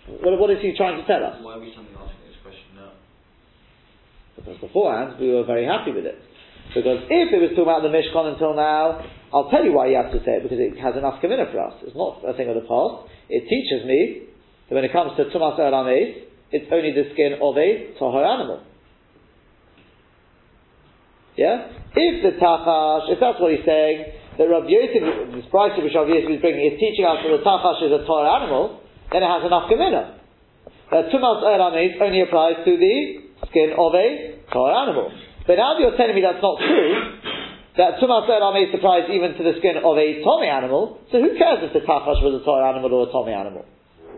What, 0.08 0.40
what 0.40 0.50
is 0.50 0.58
he 0.62 0.74
trying 0.76 1.00
to 1.00 1.08
tell 1.08 1.24
us? 1.24 1.38
Why 1.42 1.56
are 1.56 1.60
we 1.60 1.70
suddenly 1.70 1.92
asking 1.94 2.28
this 2.28 2.38
question 2.42 2.76
now? 2.76 2.92
Because 4.36 4.60
beforehand 4.60 5.20
we 5.20 5.32
were 5.32 5.46
very 5.46 5.66
happy 5.66 5.92
with 5.92 6.06
it. 6.06 6.20
Because 6.74 7.06
if 7.06 7.30
it 7.30 7.38
was 7.38 7.54
talking 7.54 7.70
about 7.70 7.86
the 7.86 7.94
Mishkan 7.94 8.34
until 8.34 8.58
now, 8.58 9.06
I'll 9.30 9.50
tell 9.50 9.62
you 9.62 9.74
why 9.74 9.94
you 9.94 9.98
have 9.98 10.14
to 10.14 10.22
say 10.26 10.42
it, 10.42 10.44
because 10.44 10.58
it 10.58 10.78
has 10.82 10.98
enough 10.98 11.22
kamina 11.22 11.50
for 11.54 11.62
us. 11.62 11.74
It's 11.86 11.98
not 11.98 12.26
a 12.26 12.34
thing 12.34 12.50
of 12.50 12.58
the 12.58 12.66
past. 12.66 13.10
It 13.30 13.46
teaches 13.46 13.86
me 13.86 14.30
that 14.70 14.76
when 14.76 14.86
it 14.86 14.94
comes 14.94 15.14
to 15.18 15.30
Tumas 15.30 15.58
Erames, 15.58 16.26
it's 16.54 16.70
only 16.70 16.94
the 16.94 17.10
skin 17.14 17.38
of 17.42 17.58
a 17.58 17.98
Tahar 17.98 18.26
animal. 18.26 18.62
Yeah? 21.38 21.70
If 21.98 22.16
the 22.22 22.38
Tachash, 22.38 23.10
if 23.10 23.18
that's 23.18 23.42
what 23.42 23.54
he's 23.54 23.66
saying, 23.66 24.38
that 24.38 24.46
Rav 24.50 24.70
Yosef, 24.70 25.34
this 25.34 25.50
price 25.50 25.74
which 25.78 25.94
Rav 25.94 26.10
Yosef 26.10 26.30
is 26.30 26.42
bringing, 26.42 26.74
is 26.74 26.78
teaching 26.78 27.06
us 27.06 27.22
that 27.26 27.34
the 27.34 27.42
Tachash 27.42 27.86
is 27.86 27.94
a 27.94 28.06
Tahar 28.06 28.26
animal, 28.42 28.82
then 29.14 29.22
it 29.22 29.30
has 29.30 29.46
enough 29.46 29.70
kamina. 29.70 30.18
That 30.94 31.10
Tumas 31.10 31.42
Erames 31.42 32.02
only 32.02 32.22
applies 32.22 32.62
to 32.66 32.74
the 32.78 32.98
skin 33.50 33.74
of 33.74 33.94
a 33.94 34.42
Tahar 34.54 34.74
animal. 34.90 35.10
But 35.46 35.60
now 35.60 35.78
you're 35.80 35.98
telling 35.98 36.16
me 36.16 36.24
that's 36.24 36.41
not 36.41 36.58
true, 36.60 37.20
that 37.78 37.98
Tumas 38.00 38.30
Erames 38.30 38.72
surprise 38.72 39.10
even 39.10 39.34
to 39.36 39.44
the 39.44 39.58
skin 39.60 39.82
of 39.82 39.98
a 39.98 40.08
Tommy 40.24 40.48
animal, 40.48 41.02
so 41.12 41.20
who 41.20 41.36
cares 41.38 41.60
if 41.66 41.74
the 41.74 41.82
Tachash 41.82 42.22
was 42.22 42.39
a 42.39 42.46
Tahar 42.46 42.64
animal 42.70 42.94
or 42.94 43.10
a 43.10 43.12
Tommy 43.12 43.34
animal? 43.34 43.66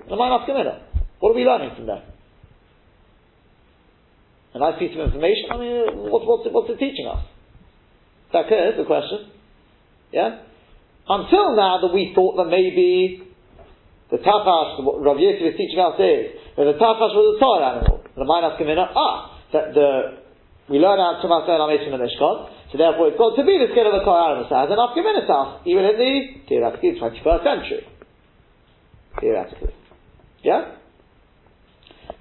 I 0.05 0.15
not 0.15 0.47
kamina? 0.47 0.86
What 1.19 1.32
are 1.32 1.36
we 1.36 1.45
learning 1.45 1.71
from 1.76 1.88
that? 1.88 2.05
A 4.53 4.59
nice 4.59 4.78
piece 4.80 4.91
of 4.93 5.01
information. 5.01 5.49
I 5.51 5.57
mean, 5.57 6.11
what, 6.11 6.23
what's, 6.28 6.45
it, 6.45 6.53
what's 6.53 6.69
it 6.69 6.80
teaching 6.80 7.07
us? 7.07 7.26
Is 8.30 8.34
that 8.34 8.47
clear? 8.47 8.78
The 8.78 8.86
question. 8.86 9.32
Yeah. 10.11 10.45
Until 11.09 11.55
now, 11.55 11.80
that 11.82 11.91
we 11.93 12.13
thought 12.13 12.38
that 12.38 12.47
maybe 12.47 13.23
the 14.11 14.17
tachash, 14.17 14.84
what 14.84 15.01
Rav 15.01 15.17
Yosef 15.17 15.53
is 15.53 15.57
teaching 15.57 15.80
us 15.80 15.99
is 15.99 16.39
that 16.55 16.63
the 16.63 16.78
tachash 16.78 17.13
was 17.17 17.36
a 17.36 17.39
Torah 17.39 17.80
animal. 17.80 18.03
The 18.15 18.23
minus 18.23 18.59
kamina. 18.61 18.88
Ah, 18.95 19.41
that 19.51 19.73
the 19.73 20.24
we 20.70 20.80
learn 20.80 20.97
out 20.97 21.22
to 21.22 21.28
Lamesh 21.28 21.86
from 21.86 21.93
the 21.93 22.01
Mishkan, 22.01 22.49
so 22.72 22.78
therefore 22.78 23.13
it's 23.13 23.18
got 23.18 23.38
to 23.38 23.45
be 23.45 23.61
the 23.61 23.70
skin 23.70 23.86
of 23.86 23.93
a. 23.93 24.01
So 24.01 24.49
it 24.49 24.66
has 24.66 24.70
kamina 24.74 25.24
us, 25.30 25.61
even 25.66 25.86
in 25.86 25.95
the 25.97 26.13
theoretically 26.49 26.97
21st 26.97 27.43
century. 27.45 27.84
Theoretically. 29.22 29.74
Yeah? 30.43 30.76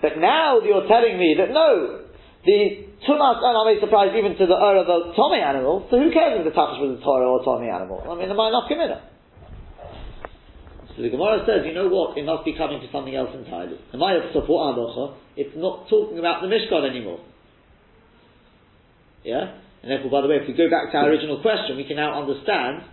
But 0.00 0.18
now 0.18 0.60
you're 0.60 0.86
telling 0.88 1.16
me 1.16 1.36
that 1.40 1.48
no, 1.50 2.04
the 2.44 2.92
Tumas 3.08 3.40
Anamis 3.40 3.82
applies 3.82 4.12
even 4.16 4.36
to 4.36 4.44
the 4.44 4.56
Ur 4.56 4.76
of 4.84 4.88
a 4.88 5.16
Tommy 5.16 5.40
animal, 5.40 5.88
so 5.90 5.96
who 5.96 6.12
cares 6.12 6.40
if 6.40 6.44
the 6.44 6.52
Tachash 6.52 6.80
was 6.80 7.00
a 7.00 7.04
Torah 7.04 7.24
or 7.24 7.40
a 7.40 7.44
Tommy 7.44 7.72
animal? 7.72 8.04
I 8.04 8.12
mean, 8.12 8.28
am 8.28 8.40
I 8.40 8.50
not 8.52 8.68
committed? 8.68 9.00
So 10.96 11.02
the 11.02 11.08
Gemara 11.08 11.42
says, 11.48 11.66
you 11.66 11.72
know 11.72 11.88
what, 11.88 12.16
it 12.16 12.24
must 12.24 12.44
be 12.44 12.54
coming 12.54 12.80
to 12.80 12.88
something 12.92 13.16
else 13.16 13.32
entirely. 13.34 13.80
The 13.90 13.98
Maya 13.98 14.20
support 14.32 14.76
Adocha, 14.76 15.16
it's 15.36 15.56
not 15.56 15.88
talking 15.88 16.20
about 16.20 16.40
the 16.44 16.48
Mishkan 16.48 16.88
anymore. 16.88 17.18
Yeah? 19.24 19.58
And 19.82 19.90
therefore, 19.90 20.10
by 20.12 20.20
the 20.20 20.28
way, 20.28 20.36
if 20.40 20.48
we 20.48 20.54
go 20.54 20.70
back 20.70 20.92
to 20.92 20.96
our 20.96 21.08
original 21.08 21.40
question, 21.40 21.76
we 21.76 21.84
can 21.84 21.96
now 21.96 22.20
understand, 22.20 22.84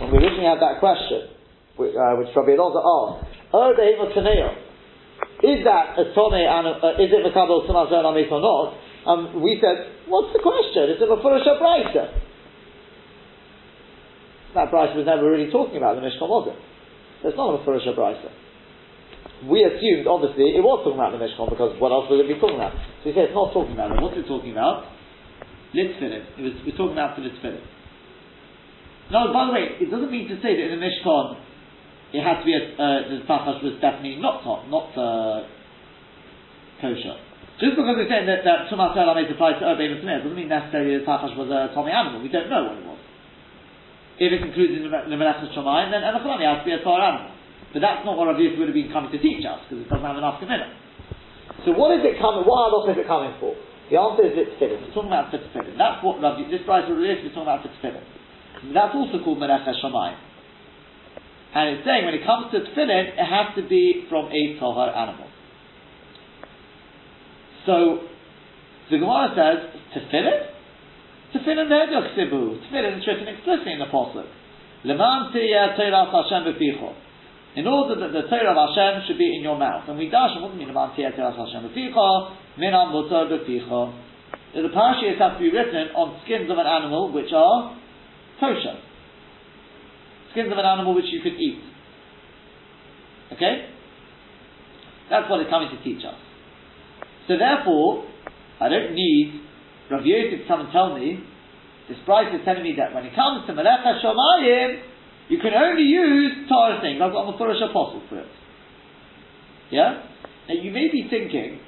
when 0.00 0.10
we 0.10 0.18
originally 0.18 0.46
had 0.46 0.62
that 0.62 0.78
question, 0.78 1.30
which, 1.76 1.94
uh, 1.94 2.14
which 2.18 2.30
Rabbi 2.34 2.54
Elazar 2.54 2.82
asked, 2.82 3.30
Ur 3.54 3.74
is 5.40 5.64
that 5.64 5.96
a 5.96 6.12
tome 6.12 6.36
uh, 6.36 7.00
is 7.00 7.08
it 7.08 7.24
makabel 7.24 7.64
tumas 7.64 7.88
amis 7.88 8.28
or 8.30 8.40
not? 8.44 8.76
Um, 9.06 9.40
we 9.40 9.56
said, 9.56 9.88
what's 10.06 10.32
the 10.36 10.40
question? 10.44 10.92
It's 10.92 11.00
a 11.00 11.08
mafurish 11.08 11.48
brisa. 11.56 12.12
That 14.54 14.70
brisa 14.70 14.96
was 14.96 15.06
never 15.06 15.30
really 15.30 15.50
talking 15.50 15.78
about 15.78 15.96
the 15.96 16.02
Mishkan, 16.02 16.28
was 16.28 16.52
it? 16.52 17.26
It's 17.26 17.36
not 17.36 17.54
a 17.54 17.58
mafurish 17.58 17.88
brisa. 17.96 18.28
We 19.48 19.64
assumed, 19.64 20.04
obviously, 20.04 20.52
it 20.52 20.60
was 20.60 20.84
talking 20.84 21.00
about 21.00 21.16
the 21.16 21.20
Mishkan 21.22 21.48
because 21.48 21.72
what 21.80 21.92
else 21.92 22.12
would 22.12 22.20
it 22.20 22.28
be 22.28 22.36
talking 22.36 22.60
about? 22.60 22.76
So 23.00 23.08
we 23.08 23.16
said 23.16 23.32
it's 23.32 23.38
not 23.38 23.56
talking 23.56 23.72
about 23.72 23.96
it. 23.96 23.96
What's 23.96 24.18
it 24.20 24.28
talking 24.28 24.52
about? 24.52 24.84
Litzfilim. 25.72 26.24
It 26.36 26.42
was 26.44 26.54
we're 26.66 26.76
talking 26.76 26.98
about 26.98 27.16
the 27.16 27.24
Litzfilim. 27.24 27.64
No, 29.08 29.32
by 29.32 29.48
the 29.48 29.52
way, 29.56 29.64
it 29.80 29.88
doesn't 29.88 30.12
mean 30.12 30.28
to 30.28 30.36
say 30.44 30.60
that 30.60 30.66
in 30.68 30.76
the 30.76 30.82
Mishkan 30.82 31.40
it 32.12 32.22
has 32.26 32.42
to 32.42 32.46
be 32.46 32.54
a, 32.54 32.62
uh, 32.74 33.00
the 33.06 33.22
tachash 33.24 33.62
was 33.62 33.78
definitely 33.80 34.18
not 34.18 34.42
not 34.66 34.90
uh, 34.98 35.46
kosher. 36.82 37.16
Just 37.62 37.76
because 37.76 37.92
we're 37.92 38.08
saying 38.08 38.26
that, 38.26 38.42
that 38.42 38.72
Tumas 38.72 38.96
Elamed 38.96 39.30
applies 39.30 39.60
to 39.60 39.68
Obey 39.68 39.92
Muslim 39.92 40.24
doesn't 40.24 40.34
mean 40.34 40.48
necessarily 40.48 40.96
the 40.96 41.04
tachash 41.04 41.36
was 41.36 41.52
a 41.52 41.70
Tommy 41.72 41.92
animal. 41.92 42.24
We 42.24 42.32
don't 42.32 42.48
know 42.48 42.72
what 42.72 42.76
it 42.76 42.86
was. 42.88 43.00
If 44.20 44.32
it 44.32 44.40
includes 44.42 44.76
in 44.76 44.84
the 44.84 45.16
Melechus 45.16 45.54
Shemayim, 45.56 45.92
then 45.92 46.02
Elachalani 46.02 46.44
has 46.44 46.60
to 46.60 46.66
be 46.66 46.76
a 46.76 46.82
Torah 46.82 47.14
animal. 47.14 47.39
But 47.72 47.80
that's 47.80 48.02
not 48.04 48.18
what 48.18 48.26
Rabbi 48.26 48.42
Yosef 48.50 48.58
would 48.58 48.68
have 48.68 48.78
been 48.78 48.90
coming 48.90 49.10
to 49.14 49.20
teach 49.22 49.46
us, 49.46 49.62
because 49.68 49.86
it 49.86 49.88
doesn't 49.88 50.06
have 50.06 50.18
enough 50.18 50.42
commitment. 50.42 50.74
So 51.64 51.72
what 51.76 51.94
is 51.94 52.02
it 52.02 52.18
coming, 52.18 52.42
what 52.42 52.70
halach 52.70 52.90
is 52.90 52.98
it 52.98 53.06
coming 53.06 53.34
for? 53.38 53.54
The 53.90 53.98
answer 53.98 54.22
is 54.26 54.34
it's 54.34 54.54
fitting. 54.58 54.82
It's 54.86 54.94
talking 54.94 55.10
about 55.10 55.30
fitting. 55.30 55.74
That's 55.78 55.98
what 56.02 56.22
Rabbi, 56.22 56.46
this 56.50 56.62
price 56.66 56.86
of 56.86 56.94
Rabbi 56.94 57.26
is 57.26 57.34
talking 57.34 57.46
about 57.46 57.66
fitting. 57.82 58.06
That's 58.74 58.94
also 58.94 59.18
called 59.22 59.38
Melechus 59.38 59.78
Shemayim. 59.82 60.18
And 61.54 61.76
it's 61.76 61.84
saying 61.84 62.04
when 62.06 62.14
it 62.14 62.24
comes 62.24 62.52
to 62.54 62.62
tefillin, 62.62 63.18
it 63.18 63.26
has 63.26 63.54
to 63.58 63.66
be 63.66 64.06
from 64.08 64.26
a 64.30 64.42
tohar 64.62 64.94
animal. 64.94 65.26
So 67.66 68.06
the 68.90 68.98
Gemara 68.98 69.34
says 69.34 69.58
tefillin, 69.90 70.54
tefillin 71.34 71.66
nehedok 71.66 72.14
sibu. 72.14 72.62
Tefillin 72.66 72.98
is 72.98 73.06
written 73.06 73.26
explicitly 73.26 73.72
in 73.72 73.78
the 73.80 73.86
pasuk. 73.86 74.26
Leman 74.84 75.34
tiyah 75.34 75.76
Torah 75.76 76.06
Hashem 76.06 76.46
beficho. 76.46 76.94
In 77.56 77.66
order 77.66 77.98
that 77.98 78.12
the 78.12 78.28
Torah 78.30 78.54
of 78.54 78.58
Hashem 78.70 79.08
should 79.08 79.18
be 79.18 79.34
in 79.36 79.42
your 79.42 79.58
mouth. 79.58 79.88
And 79.88 79.98
we 79.98 80.08
dash, 80.08 80.38
what 80.38 80.54
mean? 80.54 80.68
Tiyah 80.68 81.16
Torah 81.16 81.34
Hashem 81.34 81.70
beficho. 81.70 82.36
Minam 82.58 82.94
mutar 82.94 83.26
beficho. 83.26 83.94
The 84.54 84.68
parashiyas 84.70 85.18
have 85.18 85.34
to 85.34 85.38
be 85.40 85.50
written 85.50 85.94
on 85.94 86.20
skins 86.24 86.50
of 86.50 86.58
an 86.58 86.66
animal 86.66 87.12
which 87.12 87.32
are 87.34 87.76
kosher 88.38 88.78
skins 90.32 90.50
of 90.50 90.58
an 90.58 90.64
animal 90.64 90.94
which 90.94 91.10
you 91.10 91.20
could 91.22 91.34
eat. 91.34 91.60
Okay? 93.32 93.66
That's 95.10 95.28
what 95.28 95.40
it's 95.40 95.50
coming 95.50 95.70
to 95.70 95.82
teach 95.82 96.04
us. 96.06 96.18
So 97.26 97.34
therefore, 97.38 98.06
I 98.60 98.68
don't 98.68 98.94
need 98.94 99.42
Rav 99.90 100.06
Yosef 100.06 100.42
to 100.42 100.46
come 100.46 100.60
and 100.60 100.72
tell 100.72 100.94
me, 100.94 101.18
this 101.88 101.98
price 102.06 102.30
is 102.34 102.40
telling 102.44 102.62
me 102.62 102.74
that 102.78 102.94
when 102.94 103.04
it 103.06 103.14
comes 103.14 103.46
to 103.46 103.54
Melech 103.54 103.82
HaShamayim, 103.82 104.82
you 105.30 105.38
can 105.38 105.54
only 105.54 105.86
use 105.86 106.50
Torah 106.50 106.82
things. 106.82 106.98
I've 106.98 107.14
got 107.14 107.30
a 107.30 107.32
Mefurish 107.32 107.62
apostle 107.62 108.02
for 108.10 108.18
it. 108.18 108.28
Yeah? 109.70 110.02
Now 110.48 110.54
you 110.58 110.72
may 110.72 110.90
be 110.90 111.06
thinking, 111.08 111.60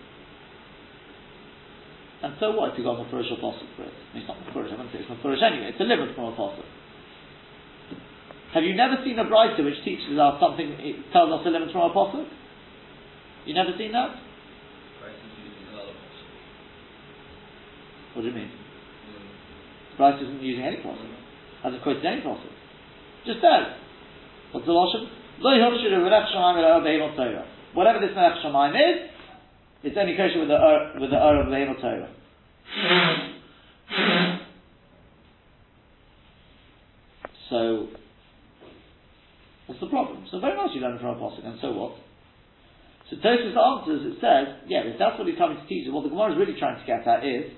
and 2.22 2.34
so 2.38 2.50
what 2.58 2.72
if 2.72 2.78
you 2.78 2.84
got 2.84 2.98
a 2.98 3.04
Mefurish 3.06 3.30
apostle 3.30 3.66
for 3.78 3.86
it? 3.86 3.94
It's 4.14 4.26
not 4.26 4.36
Mefurish, 4.42 4.74
I 4.74 4.82
wouldn't 4.82 4.90
say 4.90 5.06
it's 5.06 5.10
Mefurish 5.10 5.42
anyway, 5.42 5.70
it's 5.70 5.78
delivered 5.78 6.14
from 6.14 6.34
apostle. 6.34 6.66
Have 8.52 8.64
you 8.64 8.74
never 8.74 8.98
seen 9.04 9.18
a 9.18 9.24
writer 9.30 9.62
which 9.62 9.78
teaches 9.84 10.18
us 10.18 10.34
something, 10.42 10.66
it 10.82 10.96
tells 11.12 11.30
us 11.32 11.46
a 11.46 11.48
limit 11.48 11.70
from 11.70 11.82
our 11.82 11.90
apostle? 11.90 12.26
You 13.46 13.54
never 13.54 13.70
seen 13.78 13.92
that? 13.92 14.10
What 18.14 18.22
do 18.22 18.28
you 18.28 18.34
mean? 18.34 18.50
Brisa 19.98 20.20
isn't 20.20 20.42
using 20.42 20.64
any 20.64 20.76
apostle. 20.80 21.06
Hasn't 21.62 21.82
quoted 21.82 22.04
any 22.04 22.20
apostle. 22.20 22.50
Just 23.26 23.40
says. 23.40 23.76
What's 24.52 24.66
the 24.66 24.72
Lashon? 24.72 25.08
Whatever 27.74 28.00
this 28.00 28.14
Melech 28.14 28.38
Shemaim 28.44 28.74
is, 28.74 29.10
it's 29.82 29.96
only 29.98 30.16
kosher 30.16 30.38
with 30.38 30.48
the 30.48 30.54
Ur, 30.54 31.00
with 31.00 31.10
the 31.10 31.16
Ur 31.16 31.40
of 31.40 31.46
the 31.50 31.74
Torah. 31.80 32.08
So, 37.50 37.88
What's 39.66 39.80
the 39.80 39.88
problem? 39.88 40.26
So 40.30 40.38
very 40.38 40.54
nice 40.54 40.68
you 40.74 40.80
learn 40.80 40.98
from 40.98 41.16
a 41.16 41.20
posuk, 41.20 41.46
and 41.46 41.58
so 41.60 41.72
what? 41.72 41.96
So 43.08 43.16
Tosfos 43.16 43.56
answers, 43.56 44.04
it 44.04 44.20
says, 44.20 44.68
yeah, 44.68 44.84
if 44.84 44.98
that's 44.98 45.18
what 45.18 45.26
he's 45.28 45.38
coming 45.38 45.56
to 45.56 45.66
teach 45.66 45.86
us, 45.88 45.94
what 45.94 46.02
the 46.02 46.10
Gemara 46.10 46.32
is 46.32 46.38
really 46.38 46.58
trying 46.58 46.80
to 46.80 46.86
get 46.86 47.06
at 47.08 47.24
is, 47.24 47.52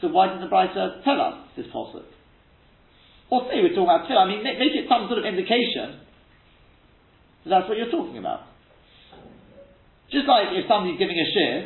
so 0.00 0.08
why 0.08 0.28
didn't 0.28 0.40
the 0.40 0.48
Brisa 0.48 1.04
tell 1.04 1.20
us 1.20 1.34
this 1.56 1.66
posuk? 1.74 2.08
Or 3.30 3.46
say 3.46 3.62
we're 3.62 3.72
talking 3.72 3.86
about 3.86 4.10
tefillah, 4.10 4.26
I 4.26 4.28
mean, 4.28 4.42
make, 4.42 4.58
make, 4.58 4.74
it 4.74 4.90
some 4.90 5.06
sort 5.06 5.22
of 5.22 5.26
indication 5.26 6.02
that 7.46 7.50
that's 7.50 7.66
what 7.70 7.78
you're 7.78 7.94
talking 7.94 8.18
about. 8.18 8.50
Just 10.10 10.26
like 10.26 10.50
if 10.52 10.66
somebody's 10.66 10.98
giving 10.98 11.14
a 11.14 11.28
share, 11.30 11.58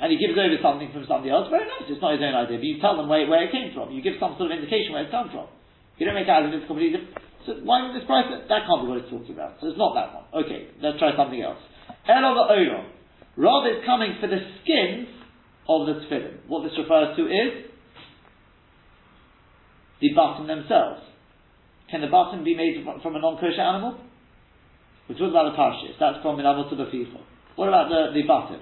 and 0.00 0.08
he 0.08 0.16
gives 0.16 0.34
over 0.34 0.56
something 0.64 0.88
from 0.90 1.04
somebody 1.06 1.28
else, 1.28 1.52
very 1.52 1.68
nice, 1.68 1.86
it's 1.86 2.00
not 2.00 2.16
his 2.16 2.24
own 2.24 2.34
idea, 2.34 2.58
but 2.58 2.64
you 2.64 2.80
tell 2.80 2.96
them 2.96 3.06
where, 3.12 3.22
where 3.28 3.44
it 3.44 3.52
came 3.52 3.70
from. 3.76 3.92
You 3.92 4.00
give 4.00 4.16
some 4.18 4.34
sort 4.40 4.50
of 4.50 4.56
indication 4.56 4.96
where 4.96 5.04
it's 5.04 5.12
come 5.12 5.28
from. 5.28 5.46
You 6.00 6.08
don't 6.08 6.16
make 6.16 6.26
out 6.26 6.42
if 6.48 6.50
it's 6.56 6.66
completely 6.66 6.98
different. 6.98 7.20
So 7.46 7.60
why 7.62 7.84
would 7.84 7.94
this 7.94 8.06
price? 8.06 8.26
That 8.26 8.64
can't 8.66 8.80
be 8.82 8.88
what 8.88 8.98
it's 9.04 9.10
talking 9.12 9.34
about. 9.34 9.60
So 9.60 9.68
it's 9.68 9.78
not 9.78 9.94
that 9.94 10.14
one. 10.14 10.26
Okay, 10.46 10.72
let's 10.80 10.98
try 10.98 11.14
something 11.14 11.38
else. 11.42 11.60
Elo 12.08 12.34
the 12.34 12.44
Oiro. 12.54 12.80
Rather 13.36 13.76
it's 13.76 13.84
coming 13.86 14.16
for 14.20 14.26
the 14.26 14.40
skins 14.62 15.10
of 15.68 15.86
the 15.86 16.02
tefillin. 16.06 16.48
What 16.48 16.64
this 16.64 16.74
refers 16.78 17.14
to 17.18 17.22
is 17.26 17.71
the 20.02 20.10
button 20.12 20.46
themselves. 20.50 21.00
Can 21.88 22.02
the 22.02 22.08
button 22.08 22.42
be 22.42 22.56
made 22.56 22.82
from, 22.84 23.14
a 23.14 23.20
non-kosher 23.20 23.60
animal? 23.60 24.00
We're 25.08 25.14
talking 25.14 25.30
about 25.30 25.52
the 25.52 25.56
parshis. 25.56 25.94
That's 26.00 26.20
from 26.22 26.36
Minamot 26.36 26.68
What 27.54 27.68
about 27.68 27.88
the, 27.88 28.10
the 28.12 28.26
button? 28.26 28.60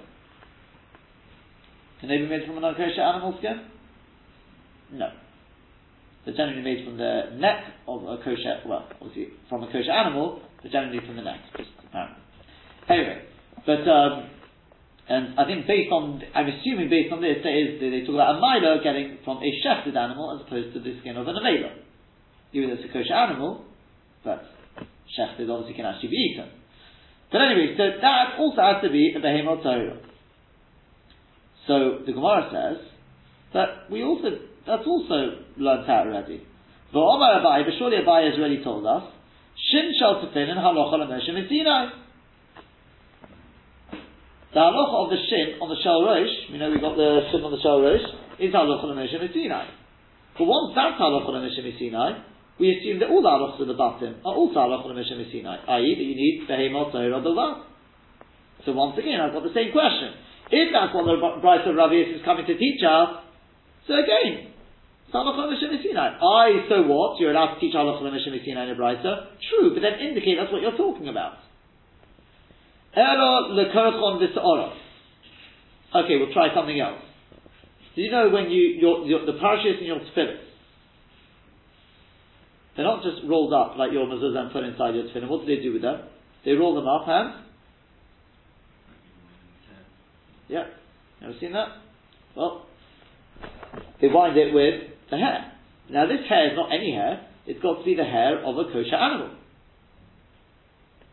Can 2.01 2.09
they 2.09 2.19
be 2.19 2.27
made 2.29 2.47
from 2.47 2.59
a 2.59 2.61
non-kosher 2.61 3.01
animal 3.01 3.35
skin? 3.39 3.65
No. 4.93 5.09
They're 6.25 6.37
generally 6.37 6.63
made 6.63 6.85
from 6.85 6.99
the 6.99 7.33
neck 7.37 7.65
of 7.89 8.03
a 8.03 8.19
kosher, 8.19 8.61
well, 8.67 8.87
obviously 9.01 9.33
from 9.49 9.63
a 9.63 9.67
kosher 9.73 9.93
animal, 9.93 10.43
but 10.63 10.71
generally 10.71 11.01
from 11.07 11.17
the 11.17 11.23
neck, 11.23 11.41
apparently. 11.89 12.17
Anyway, 12.89 13.23
but, 13.65 13.89
um, 13.89 14.29
and 15.11 15.35
I 15.35 15.45
think 15.45 15.67
based 15.67 15.91
on, 15.91 16.23
I'm 16.39 16.47
assuming 16.47 16.89
based 16.89 17.11
on 17.13 17.21
this, 17.21 17.43
there 17.43 17.51
is, 17.51 17.83
they 17.83 18.07
talk 18.07 18.15
about 18.15 18.39
a 18.39 18.41
milo 18.41 18.79
getting 18.79 19.19
from 19.27 19.43
a 19.43 19.51
shechted 19.59 19.99
animal 19.99 20.39
as 20.39 20.47
opposed 20.47 20.73
to 20.75 20.79
the 20.79 20.95
skin 21.01 21.17
of 21.17 21.27
an 21.27 21.35
avela. 21.35 21.83
Even 22.55 22.71
though 22.71 22.79
it's 22.79 22.87
a 22.87 22.93
kosher 22.93 23.19
animal, 23.19 23.67
but 24.23 24.47
shechted 25.19 25.51
obviously 25.51 25.75
can 25.75 25.85
actually 25.85 26.15
be 26.15 26.31
eaten. 26.31 26.49
But 27.33 27.43
anyway, 27.43 27.75
so 27.77 27.91
that 28.01 28.39
also 28.39 28.63
has 28.63 28.87
to 28.87 28.91
be 28.91 29.15
a 29.17 29.19
behemoth 29.19 29.65
Torah. 29.67 29.99
So 31.67 32.07
the 32.07 32.13
Gemara 32.13 32.47
says 32.55 32.87
that 33.53 33.91
we 33.91 34.05
also 34.05 34.31
that's 34.67 34.87
also 34.87 35.43
learned 35.59 35.91
out 35.91 36.07
already. 36.07 36.47
But 36.93 37.01
Omar 37.01 37.43
Abai, 37.43 37.65
but 37.67 37.75
surely 37.79 37.99
Abai 37.99 38.31
has 38.31 38.39
already 38.39 38.63
told 38.63 38.87
us, 38.87 39.11
Shin 39.59 39.91
shall 39.99 40.23
tefillin 40.23 40.55
halacha 40.55 41.03
l'meshem. 41.03 41.91
The 44.51 44.59
halacha 44.59 45.07
of 45.07 45.11
the 45.15 45.21
shin 45.31 45.63
on 45.63 45.71
the 45.71 45.79
shell 45.79 46.03
rosh, 46.03 46.51
we 46.51 46.59
know 46.59 46.75
we 46.75 46.83
got 46.83 46.99
the 46.99 47.31
shin 47.31 47.39
on 47.47 47.55
the 47.55 47.63
shell 47.63 47.79
rosh, 47.79 48.03
is 48.43 48.51
halacha 48.51 48.83
l'meshem 48.83 49.23
Sinai. 49.31 49.71
But 50.35 50.45
once 50.51 50.75
that's 50.75 50.99
halacha 50.99 51.31
l'meshem 51.31 51.71
Sinai, 51.79 52.19
we 52.59 52.75
assume 52.75 52.99
that 52.99 53.15
all 53.15 53.23
the 53.23 53.31
halachas 53.31 53.63
of 53.63 53.71
the 53.71 53.79
batim 53.79 54.19
are 54.27 54.35
also 54.35 54.59
halacha 54.59 54.91
l'meshem 54.91 55.23
Sinai, 55.31 55.55
i.e. 55.55 55.91
that 55.95 56.03
you 56.03 56.19
need 56.19 56.51
behemot 56.51 56.91
tahir 56.91 57.15
So 58.67 58.75
once 58.75 58.99
again, 58.99 59.23
I've 59.23 59.31
got 59.31 59.47
the 59.47 59.55
same 59.55 59.71
question. 59.71 60.19
If 60.51 60.75
that's 60.75 60.91
what 60.99 61.07
the 61.07 61.15
Brisa 61.39 61.71
of 61.71 61.79
Rav 61.79 61.95
is 61.95 62.19
coming 62.27 62.43
to 62.51 62.59
teach 62.59 62.83
us, 62.83 63.23
so 63.87 63.95
again. 63.95 64.51
I, 65.15 66.67
so 66.71 66.87
what? 66.87 67.19
You're 67.19 67.31
allowed 67.31 67.55
to 67.55 67.61
teach 67.61 67.75
Halachah 67.75 68.03
Sinai 68.03 68.67
in 68.67 68.71
a 68.71 68.75
Brisa? 68.75 69.27
True, 69.51 69.75
but 69.75 69.83
then 69.83 69.99
indicate 69.99 70.39
that's 70.39 70.51
what 70.51 70.63
you're 70.63 70.77
talking 70.77 71.09
about. 71.09 71.39
Okay, 75.95 76.17
we'll 76.19 76.33
try 76.33 76.55
something 76.55 76.81
else. 76.81 77.03
Do 77.95 78.03
you 78.03 78.11
know 78.11 78.31
when 78.31 78.51
you, 78.51 78.79
your, 78.81 79.07
your, 79.07 79.27
the 79.27 79.33
parashas 79.33 79.81
in 79.81 79.87
your 79.87 79.99
tefillin, 79.99 80.39
they're 82.77 82.85
not 82.85 83.03
just 83.03 83.23
rolled 83.29 83.53
up 83.53 83.77
like 83.77 83.93
your 83.93 84.07
mezuzah 84.07 84.39
and 84.39 84.53
put 84.53 84.65
inside 84.65 84.95
your 84.95 85.05
tefillin. 85.05 85.29
What 85.29 85.47
do 85.47 85.55
they 85.55 85.63
do 85.63 85.73
with 85.73 85.83
them? 85.83 86.03
They 86.45 86.53
roll 86.53 86.75
them 86.75 86.87
up 86.87 87.07
and 87.07 87.45
yeah. 90.49 90.65
Ever 91.23 91.35
seen 91.41 91.53
that? 91.53 91.69
Well, 92.37 92.67
they 94.01 94.09
wind 94.09 94.37
it 94.37 94.53
with 94.53 94.91
the 95.11 95.17
hair. 95.17 95.53
Now 95.91 96.07
this 96.07 96.27
hair 96.29 96.51
is 96.51 96.57
not 96.57 96.71
any 96.73 96.93
hair, 96.93 97.27
it's 97.47 97.61
got 97.63 97.79
to 97.79 97.85
be 97.85 97.95
the 97.95 98.05
hair 98.05 98.45
of 98.45 98.57
a 98.57 98.65
kosher 98.65 98.97
animal. 98.97 99.37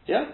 Yeah? 0.07 0.25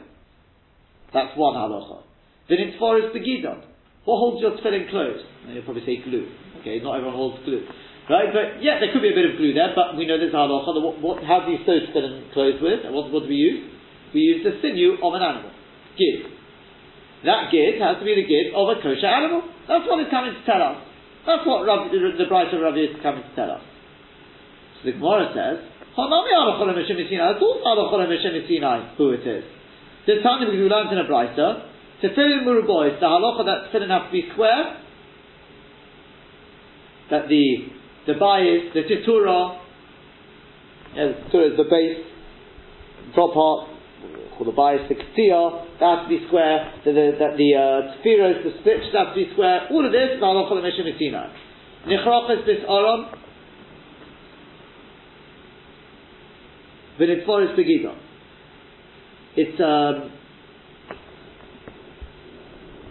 That's 1.13 1.31
one 1.37 1.55
halacha. 1.55 2.03
Then 2.49 2.59
it's 2.59 2.77
for 2.77 2.97
is 2.97 3.13
begidon. 3.13 3.63
What 4.03 4.19
holds 4.19 4.41
your 4.41 4.57
tefillin 4.57 4.89
closed? 4.89 5.23
And 5.45 5.55
you'll 5.55 5.63
probably 5.63 5.85
say 5.85 6.03
glue. 6.03 6.27
Okay, 6.59 6.83
not 6.83 6.99
everyone 6.99 7.15
holds 7.15 7.39
glue. 7.45 7.63
Right? 8.09 8.27
But 8.35 8.59
yeah, 8.59 8.83
there 8.83 8.91
could 8.91 9.01
be 9.01 9.13
a 9.13 9.15
bit 9.15 9.31
of 9.31 9.39
glue 9.39 9.53
there, 9.53 9.71
but 9.71 9.95
we 9.95 10.05
know 10.05 10.19
there's 10.19 10.33
halacha. 10.33 10.75
What, 10.81 10.99
what, 10.99 11.23
how 11.23 11.45
do 11.45 11.53
you 11.53 11.61
sew 11.63 11.79
tefillin 11.87 12.33
closed 12.33 12.61
with? 12.61 12.83
What, 12.91 13.13
what 13.13 13.23
do 13.23 13.29
we 13.29 13.39
use? 13.39 13.69
We 14.11 14.21
use 14.21 14.43
the 14.43 14.59
sinew 14.59 14.99
of 14.99 15.13
an 15.13 15.23
animal. 15.23 15.51
Give 15.95 16.33
that 17.23 17.51
gid 17.51 17.79
has 17.79 17.99
to 17.99 18.05
be 18.05 18.15
the 18.19 18.27
gid 18.27 18.51
of 18.51 18.67
a 18.67 18.75
kosher 18.83 19.07
animal. 19.07 19.47
That's 19.67 19.87
what 19.87 19.99
it's 20.03 20.11
coming 20.11 20.35
to 20.35 20.43
tell 20.43 20.59
us. 20.59 20.83
That's 21.25 21.47
what 21.47 21.63
Rabbi, 21.63 21.87
the, 21.95 22.19
the 22.19 22.27
Bright 22.27 22.51
of 22.51 22.59
Rabbi 22.59 22.91
is 22.91 22.99
coming 22.99 23.23
to 23.23 23.31
tell 23.35 23.51
us. 23.51 23.63
So 24.79 24.91
the 24.91 24.99
Gemara 24.99 25.31
says, 25.31 25.63
That's 25.95 26.11
also 26.11 26.67
who 28.99 29.15
it 29.15 29.23
is. 29.23 29.43
This 30.05 30.21
time 30.21 30.39
because 30.39 30.59
we 30.59 30.67
learned 30.67 30.91
in 30.91 30.99
a 30.99 31.07
Brisa, 31.07 31.69
Tefillin 32.03 32.43
Murubois, 32.43 32.99
the 32.99 33.05
halacha 33.05 33.45
that 33.45 33.71
tefillin 33.71 33.89
have 33.89 34.07
to 34.07 34.11
be 34.11 34.27
square, 34.33 34.83
that 37.09 37.29
the 37.29 37.67
the 38.05 38.13
bias, 38.19 38.73
the 38.73 38.83
titura, 38.83 39.59
yeah, 40.93 41.07
the 41.07 41.13
titura 41.31 41.51
is 41.51 41.57
the 41.57 41.63
base, 41.63 42.03
top 43.15 43.33
part, 43.33 43.69
called 44.35 44.47
the 44.47 44.51
bias, 44.51 44.81
the 44.89 44.95
ktia, 44.95 45.79
that 45.79 45.99
has 45.99 46.03
to 46.03 46.09
be 46.09 46.27
square, 46.27 46.73
the, 46.83 46.91
the, 46.91 47.05
the, 47.15 47.27
the 47.39 47.49
uh, 47.55 47.95
tfiros, 48.03 48.43
the 48.43 48.51
stitch, 48.59 48.91
that 48.91 49.07
has 49.07 49.15
to 49.15 49.23
be 49.23 49.31
square, 49.31 49.67
all 49.71 49.85
of 49.85 49.91
this 49.93 50.17
is 50.17 50.21
halacha 50.21 50.51
l'meshim 50.51 50.83
mitzina. 50.83 51.31
Nichrachas 51.87 52.45
bis 52.45 52.59
aram, 52.67 53.07
v'nitforis 56.99 57.55
begidon. 57.55 57.95
It's, 59.33 59.57
um, 59.57 60.13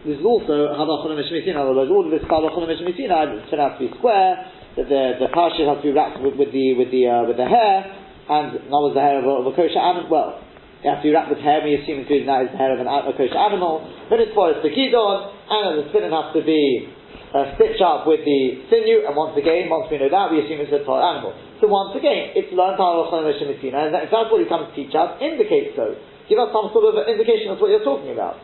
this 0.02 0.18
is 0.18 0.24
also 0.26 0.74
halacha 0.74 1.06
l'meshim 1.06 1.38
mitzina, 1.38 1.62
otherwise 1.62 1.86
all 1.86 2.02
of 2.02 2.10
this 2.10 2.26
halacha 2.26 2.58
l'meshim 2.58 2.82
mitzina, 2.82 3.30
it's 3.38 3.46
going 3.46 3.62
to 3.62 3.78
be 3.78 3.86
square, 3.94 4.42
that 4.74 4.90
the, 4.90 5.22
the 5.22 5.30
parshas 5.30 5.70
has 5.70 5.78
to 5.78 5.86
be 5.86 5.94
wrapped 5.94 6.18
with, 6.18 6.34
with 6.34 6.50
the, 6.50 6.74
with 6.74 6.90
the, 6.90 7.06
uh, 7.06 7.22
with 7.30 7.38
the 7.38 7.46
hair, 7.46 7.94
and 8.26 8.66
not 8.66 8.82
was 8.82 8.98
the 8.98 9.04
hair 9.04 9.22
of 9.22 9.26
a, 9.26 9.34
of 9.38 9.46
a 9.46 9.54
kosher 9.54 9.78
animal, 9.78 10.10
well, 10.10 10.42
it 10.82 10.90
has 10.90 10.98
to 10.98 11.06
be 11.06 11.14
wrapped 11.14 11.30
with 11.30 11.38
hair, 11.38 11.62
we 11.62 11.78
assume 11.78 12.02
including 12.02 12.26
that 12.26 12.42
is 12.42 12.50
the 12.50 12.58
hair 12.58 12.74
of 12.74 12.82
an 12.82 12.90
a 12.90 13.14
kosher 13.14 13.38
animal. 13.38 13.86
Then 14.10 14.18
it's 14.18 14.34
for 14.34 14.50
the 14.50 14.66
kidon, 14.66 15.30
and 15.46 15.78
the 15.78 15.94
spinning 15.94 16.10
has 16.10 16.34
to 16.34 16.42
be 16.42 16.90
uh, 17.30 17.54
stitched 17.54 17.78
up 17.78 18.02
with 18.02 18.26
the 18.26 18.66
sinew, 18.66 19.06
and 19.06 19.14
once 19.14 19.38
again, 19.38 19.70
once 19.70 19.86
we 19.86 20.02
know 20.02 20.10
that, 20.10 20.34
we 20.34 20.42
assume 20.42 20.58
it's 20.58 20.74
a 20.74 20.82
tall 20.82 20.98
animal. 20.98 21.38
So 21.62 21.70
once 21.70 21.94
again, 21.94 22.34
it's 22.34 22.50
learned 22.50 22.82
halachah 22.82 23.30
and 23.30 23.94
if 23.94 24.10
that's 24.10 24.26
what 24.26 24.42
he 24.42 24.50
comes 24.50 24.66
to 24.68 24.74
teach 24.74 24.90
us, 24.98 25.22
indicate 25.22 25.78
so. 25.78 25.94
Give 26.28 26.38
us 26.38 26.50
some 26.54 26.70
sort 26.70 26.90
of 26.90 27.08
indication 27.08 27.50
of 27.50 27.58
what 27.58 27.70
you're 27.70 27.84
talking 27.84 28.12
about. 28.12 28.38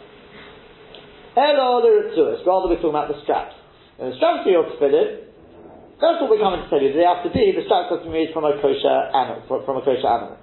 Elo 1.38 1.82
the 1.84 2.42
rather 2.42 2.66
we're 2.66 2.82
talking 2.82 2.96
about 2.96 3.08
the 3.12 3.22
straps. 3.22 3.54
And 3.98 4.12
the 4.12 4.16
straps 4.18 4.42
for 4.42 4.50
your 4.50 4.66
tefillin, 4.66 5.30
that's 6.02 6.18
what 6.22 6.30
we're 6.30 6.42
coming 6.42 6.62
to 6.62 6.68
tell 6.70 6.82
you. 6.82 6.90
They 6.94 7.06
have 7.06 7.22
to 7.22 7.30
be, 7.30 7.54
the 7.54 7.62
straps 7.66 7.90
have 7.94 8.02
to 8.02 8.08
be 8.10 8.14
made 8.14 8.34
from 8.34 8.42
a 8.46 8.58
kosher 8.58 8.98
animal, 9.14 9.42
from 9.46 9.78
a 9.78 9.84
kosher 9.86 10.06
animal. 10.06 10.38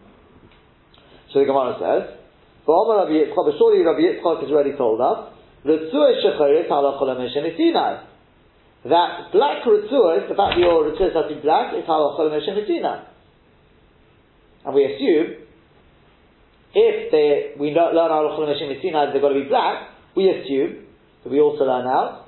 So 1.32 1.44
the 1.44 1.48
Gemara 1.48 1.76
says, 1.80 2.16
"But 2.64 2.76
Rabbi 2.88 3.12
Yitzchak, 3.12 3.58
surely 3.60 3.84
Rabbi 3.84 4.00
Yitzchak 4.00 4.40
has 4.44 4.52
already 4.52 4.76
told 4.80 5.02
us, 5.04 5.36
that 8.86 9.32
black 9.34 9.64
Ritzuah, 9.66 10.30
the 10.30 10.36
fact 10.36 10.54
that 10.54 10.60
your 10.60 10.86
Ritzuah 10.86 11.14
has 11.14 11.26
to 11.28 11.36
be 11.36 11.42
black, 11.42 11.74
is 11.74 11.84
halachol 11.90 12.30
Sinai. 12.30 13.04
And 14.64 14.74
we 14.74 14.86
assume, 14.86 15.45
if 16.76 17.12
they, 17.12 17.56
we 17.58 17.72
don't 17.72 17.96
learn 17.96 18.12
halachol 18.12 18.52
Sinai, 18.52 19.14
they've 19.14 19.22
got 19.24 19.32
to 19.32 19.40
be 19.40 19.48
black, 19.48 19.96
we 20.16 20.28
assume 20.28 20.84
that 21.24 21.32
we 21.32 21.40
also 21.40 21.64
learn 21.64 21.88
out 21.88 22.28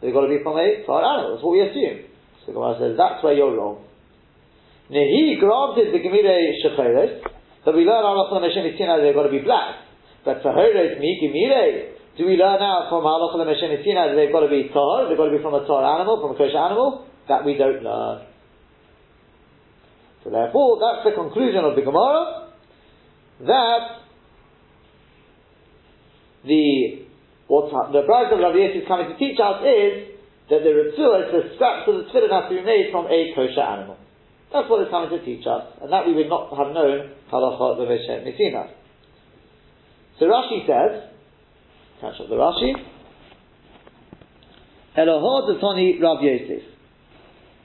they've 0.00 0.12
got 0.12 0.26
to 0.26 0.32
be 0.32 0.42
from 0.42 0.58
a 0.58 0.82
far 0.84 1.04
animal. 1.04 1.36
That's 1.36 1.44
what 1.44 1.52
we 1.52 1.62
assume. 1.62 2.10
So 2.42 2.50
the 2.50 2.58
Gemara 2.58 2.74
says, 2.80 2.92
that's 2.98 3.22
where 3.22 3.36
you're 3.36 3.54
wrong. 3.54 3.86
Nehi 4.90 5.38
granted 5.38 5.94
the 5.94 6.00
Gemire 6.02 6.58
Shecheres, 6.58 7.22
that 7.64 7.74
we 7.76 7.86
learn 7.86 8.02
Halachah 8.02 8.42
Meshem 8.42 8.66
Mitzina 8.66 8.98
they've 8.98 9.14
got 9.14 9.30
to 9.30 9.34
be 9.34 9.44
black. 9.44 9.78
But 10.24 10.42
her 10.42 10.68
it's 10.74 10.98
Miki 10.98 11.30
Do 12.18 12.26
we 12.26 12.34
learn 12.34 12.60
out 12.60 12.90
from 12.90 13.06
Halachah 13.06 13.46
Meshem 13.46 13.70
Mitzina 13.70 14.10
that 14.10 14.16
they've 14.18 14.32
got 14.32 14.42
to 14.42 14.50
be 14.50 14.68
Tahor, 14.74 15.08
they've 15.08 15.16
got 15.16 15.30
to 15.30 15.36
be 15.36 15.42
from 15.42 15.54
a 15.54 15.62
Tahor 15.62 15.86
animal, 15.86 16.18
from 16.18 16.34
a 16.34 16.38
kosher 16.38 16.58
animal? 16.58 17.06
That 17.28 17.44
we 17.44 17.56
don't 17.56 17.84
learn. 17.84 18.26
So 20.24 20.30
therefore, 20.30 20.78
that's 20.82 21.06
the 21.06 21.14
conclusion 21.14 21.64
of 21.64 21.74
the 21.76 21.82
Gemara, 21.82 22.41
that 23.46 24.02
the 26.44 27.06
what's 27.46 27.72
the 27.92 28.02
price 28.06 28.30
of 28.32 28.38
Yossi 28.38 28.82
is 28.82 28.88
coming 28.88 29.10
to 29.10 29.16
teach 29.18 29.38
us 29.38 29.62
is 29.62 30.12
that 30.50 30.62
the 30.62 30.72
Ritzua, 30.72 31.30
the 31.30 31.54
scraps 31.54 31.88
of 31.88 31.94
the 31.94 32.04
tefillin 32.10 32.30
have 32.30 32.50
to 32.50 32.56
be 32.56 32.62
made 32.62 32.90
from 32.90 33.06
a 33.06 33.32
kosher 33.34 33.60
animal. 33.60 33.96
That's 34.52 34.68
what 34.68 34.82
it's 34.82 34.90
coming 34.90 35.10
to 35.10 35.24
teach 35.24 35.46
us, 35.46 35.64
and 35.80 35.92
that 35.92 36.06
we 36.06 36.14
would 36.14 36.28
not 36.28 36.50
have 36.56 36.74
known 36.74 37.10
halacha 37.32 37.78
l'veshet 37.78 38.26
nisina. 38.26 38.70
So 40.18 40.26
Rashi 40.26 40.66
says, 40.66 41.08
catch 42.00 42.20
up 42.20 42.28
the 42.28 42.36
Rashi. 42.36 42.74
Elohod 44.96 45.60
Tony 45.60 45.98
Rav 46.00 46.22
Yosef. 46.22 46.62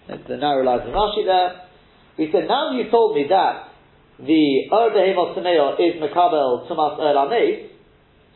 The 0.08 0.38
narrow 0.38 0.64
lines 0.64 0.84
of 0.88 0.94
Rashi 0.94 1.26
there. 1.26 1.68
He 2.16 2.32
said, 2.32 2.48
now 2.48 2.72
you 2.72 2.90
told 2.90 3.16
me 3.16 3.26
that 3.30 3.67
the 4.18 4.70
Ur 4.74 4.90
Behemot 4.94 5.38
is 5.78 6.02
Mekabel 6.02 6.66
Tumas 6.66 6.98
Ur 6.98 7.14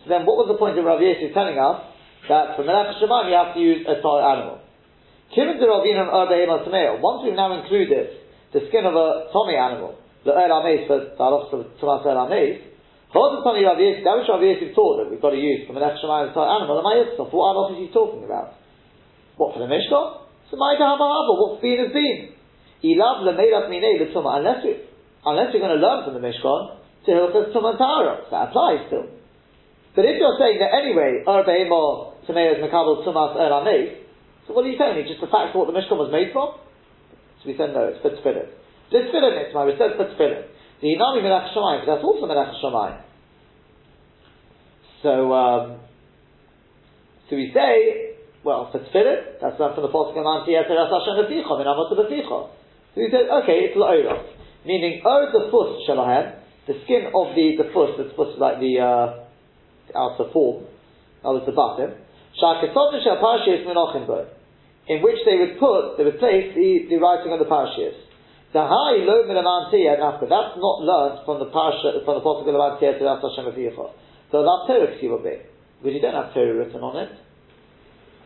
so 0.02 0.10
then 0.10 0.26
what 0.26 0.42
was 0.42 0.50
the 0.50 0.58
point 0.58 0.78
of 0.78 0.86
Rav 0.86 0.98
Yosef 0.98 1.30
telling 1.34 1.62
us 1.62 1.86
that 2.26 2.58
for 2.58 2.66
Melech 2.66 2.98
Shemaim 2.98 3.30
you 3.30 3.38
have 3.38 3.54
to 3.54 3.62
use 3.62 3.86
a 3.86 4.02
toy 4.02 4.22
animal? 4.22 4.62
Kimin 5.30 5.62
de 5.62 5.66
Ravinam 5.66 6.10
Ur 6.10 6.26
Behemot 6.26 7.02
once 7.02 7.22
we've 7.22 7.38
now 7.38 7.54
included 7.54 8.18
the 8.54 8.66
skin 8.70 8.86
of 8.86 8.98
a 8.98 9.30
Tommy 9.30 9.58
animal, 9.58 9.98
the 10.26 10.34
Ur 10.34 10.50
Ameis 10.50 10.90
for 10.90 11.14
Tumas 11.18 12.06
Ur 12.06 12.18
Ameis, 12.18 12.72
Hold 13.12 13.44
the 13.44 13.44
Rav 13.44 13.76
Yosef, 13.76 14.08
that 14.08 14.16
which 14.18 14.30
Rav 14.32 14.42
Yosef 14.42 14.72
taught 14.74 15.04
that 15.04 15.12
we've 15.12 15.22
got 15.22 15.36
to 15.36 15.42
use 15.42 15.68
for 15.68 15.74
Melech 15.74 16.00
Shemaim 16.02 16.32
a 16.32 16.34
toy 16.34 16.48
animal, 16.48 16.80
the 16.80 16.86
Mayitzah, 16.86 17.28
what 17.30 17.54
animal 17.54 17.76
is 17.76 17.84
he 17.84 17.94
talking 17.94 18.24
about? 18.24 18.56
What 19.36 19.54
for 19.54 19.60
the 19.60 19.70
Mishkan? 19.70 20.22
So 20.50 20.58
my 20.58 20.76
Haba 20.80 20.98
what's 21.00 21.62
been 21.62 21.80
is 21.80 21.92
been. 21.92 22.38
Ilav 22.84 23.24
lemeirach 23.28 23.70
minei 23.70 24.00
l'tuma. 24.00 24.40
Unless 24.40 24.66
you 24.66 24.76
unless 25.26 25.54
you're 25.54 25.64
going 25.64 25.78
to 25.78 25.84
learn 25.84 26.06
from 26.06 26.14
the 26.16 26.24
Mishkan 26.24 26.78
to 27.06 27.10
Hilchas 27.12 27.54
Tumah 27.54 27.78
Tahara, 27.78 28.26
that 28.30 28.50
applies 28.50 28.88
still. 28.88 29.08
But 29.96 30.06
if 30.06 30.16
you're 30.20 30.38
saying 30.40 30.60
that 30.60 30.72
anyway, 30.72 31.24
Ur 31.28 31.44
Be'emo 31.44 32.16
Tameir 32.28 32.56
is 32.56 32.64
Makabel 32.64 33.04
Tumas 33.04 33.36
Er 33.36 33.50
so 34.48 34.54
what 34.54 34.66
are 34.66 34.70
you 34.70 34.78
telling 34.78 34.98
me? 34.98 35.08
Just 35.08 35.22
the 35.22 35.30
fact 35.30 35.54
of 35.54 35.62
what 35.62 35.68
the 35.70 35.76
Mishkan 35.78 35.98
was 35.98 36.12
made 36.12 36.34
from? 36.34 36.58
So 37.42 37.50
we 37.50 37.56
said 37.58 37.74
no, 37.74 37.94
it's 37.94 38.02
for 38.02 38.10
Tefillin. 38.10 38.50
This 38.92 39.08
Tefillin 39.08 39.38
mitzvah, 39.38 39.66
we 39.66 39.78
said 39.78 39.96
for. 39.96 40.06
The 40.10 40.88
Hinami 40.88 41.22
Melech 41.22 41.54
Shemayim, 41.54 41.86
that's 41.86 42.04
also 42.04 42.26
Melech 42.26 42.58
Shemayim. 42.58 43.02
So, 45.04 45.34
um, 45.34 45.80
so 47.30 47.36
we 47.36 47.52
say, 47.54 48.18
well, 48.44 48.70
for 48.72 48.82
that's 48.82 49.60
not 49.60 49.76
from 49.76 49.84
the 49.86 49.94
Pasuk 49.94 50.18
Mount 50.18 50.50
Yeter 50.50 50.74
Hashem 50.74 51.22
Leficha, 51.22 51.54
min 51.58 51.68
Amot 51.70 51.94
Leficha. 51.94 52.50
So 52.94 52.98
he 52.98 53.08
said, 53.10 53.30
okay, 53.30 53.70
it's 53.70 53.78
La'oros. 53.78 54.41
Meaning, 54.66 55.01
oh, 55.05 55.26
the 55.32 55.49
foot, 55.49 55.82
Shalahem, 55.89 56.38
the 56.68 56.74
skin 56.86 57.09
of 57.14 57.36
the, 57.36 57.57
the 57.57 57.70
foot, 57.74 57.97
the 57.97 58.14
foot 58.16 58.38
like 58.38 58.59
the, 58.59 58.80
uh, 58.80 59.26
outer 59.97 60.32
form, 60.32 60.66
was 61.24 61.43
the 61.45 61.51
bottom, 61.51 61.91
in 64.88 65.01
which 65.03 65.20
they 65.26 65.38
would 65.38 65.59
put, 65.59 65.97
they 65.97 66.03
would 66.03 66.20
place 66.20 66.55
the, 66.55 66.88
the 66.89 66.97
writing 66.97 67.32
on 67.34 67.39
the 67.39 67.45
Parashiyas. 67.45 68.12
The 68.51 68.59
high 68.59 68.99
low 69.07 69.24
minamantiyah 69.24 69.95
nafka. 69.95 70.28
That's 70.28 70.59
not 70.59 70.84
learned 70.84 71.24
from 71.24 71.39
the 71.39 71.47
parasha 71.47 72.03
from 72.03 72.20
the 72.20 72.24
pasuk 72.24 72.43
of 72.43 72.51
Mantiyah 72.51 72.99
to 72.99 73.03
Hashem 73.07 73.47
Leficha. 73.47 73.95
So 74.28 74.43
that's 74.43 74.68
Torah 74.68 74.91
will 74.91 75.24
be 75.24 75.39
because 75.80 75.95
you 75.95 76.01
don't 76.03 76.16
have 76.20 76.34
Torah 76.36 76.59
written 76.59 76.84
on 76.84 76.99
it. 76.99 77.16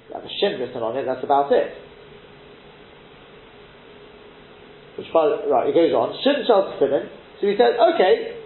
You 0.10 0.18
have 0.18 0.26
a 0.26 0.34
shin 0.42 0.58
written 0.58 0.82
on 0.82 0.98
it, 0.98 1.06
that's 1.06 1.24
about 1.24 1.54
it. 1.54 1.70
Which 4.96 5.12
right, 5.12 5.68
it 5.68 5.76
goes 5.76 5.92
on. 5.92 6.16
Shin 6.24 6.48
shall 6.48 6.72
tefillin. 6.72 7.12
So 7.40 7.48
we 7.48 7.60
said, 7.60 7.76
okay, 7.76 8.40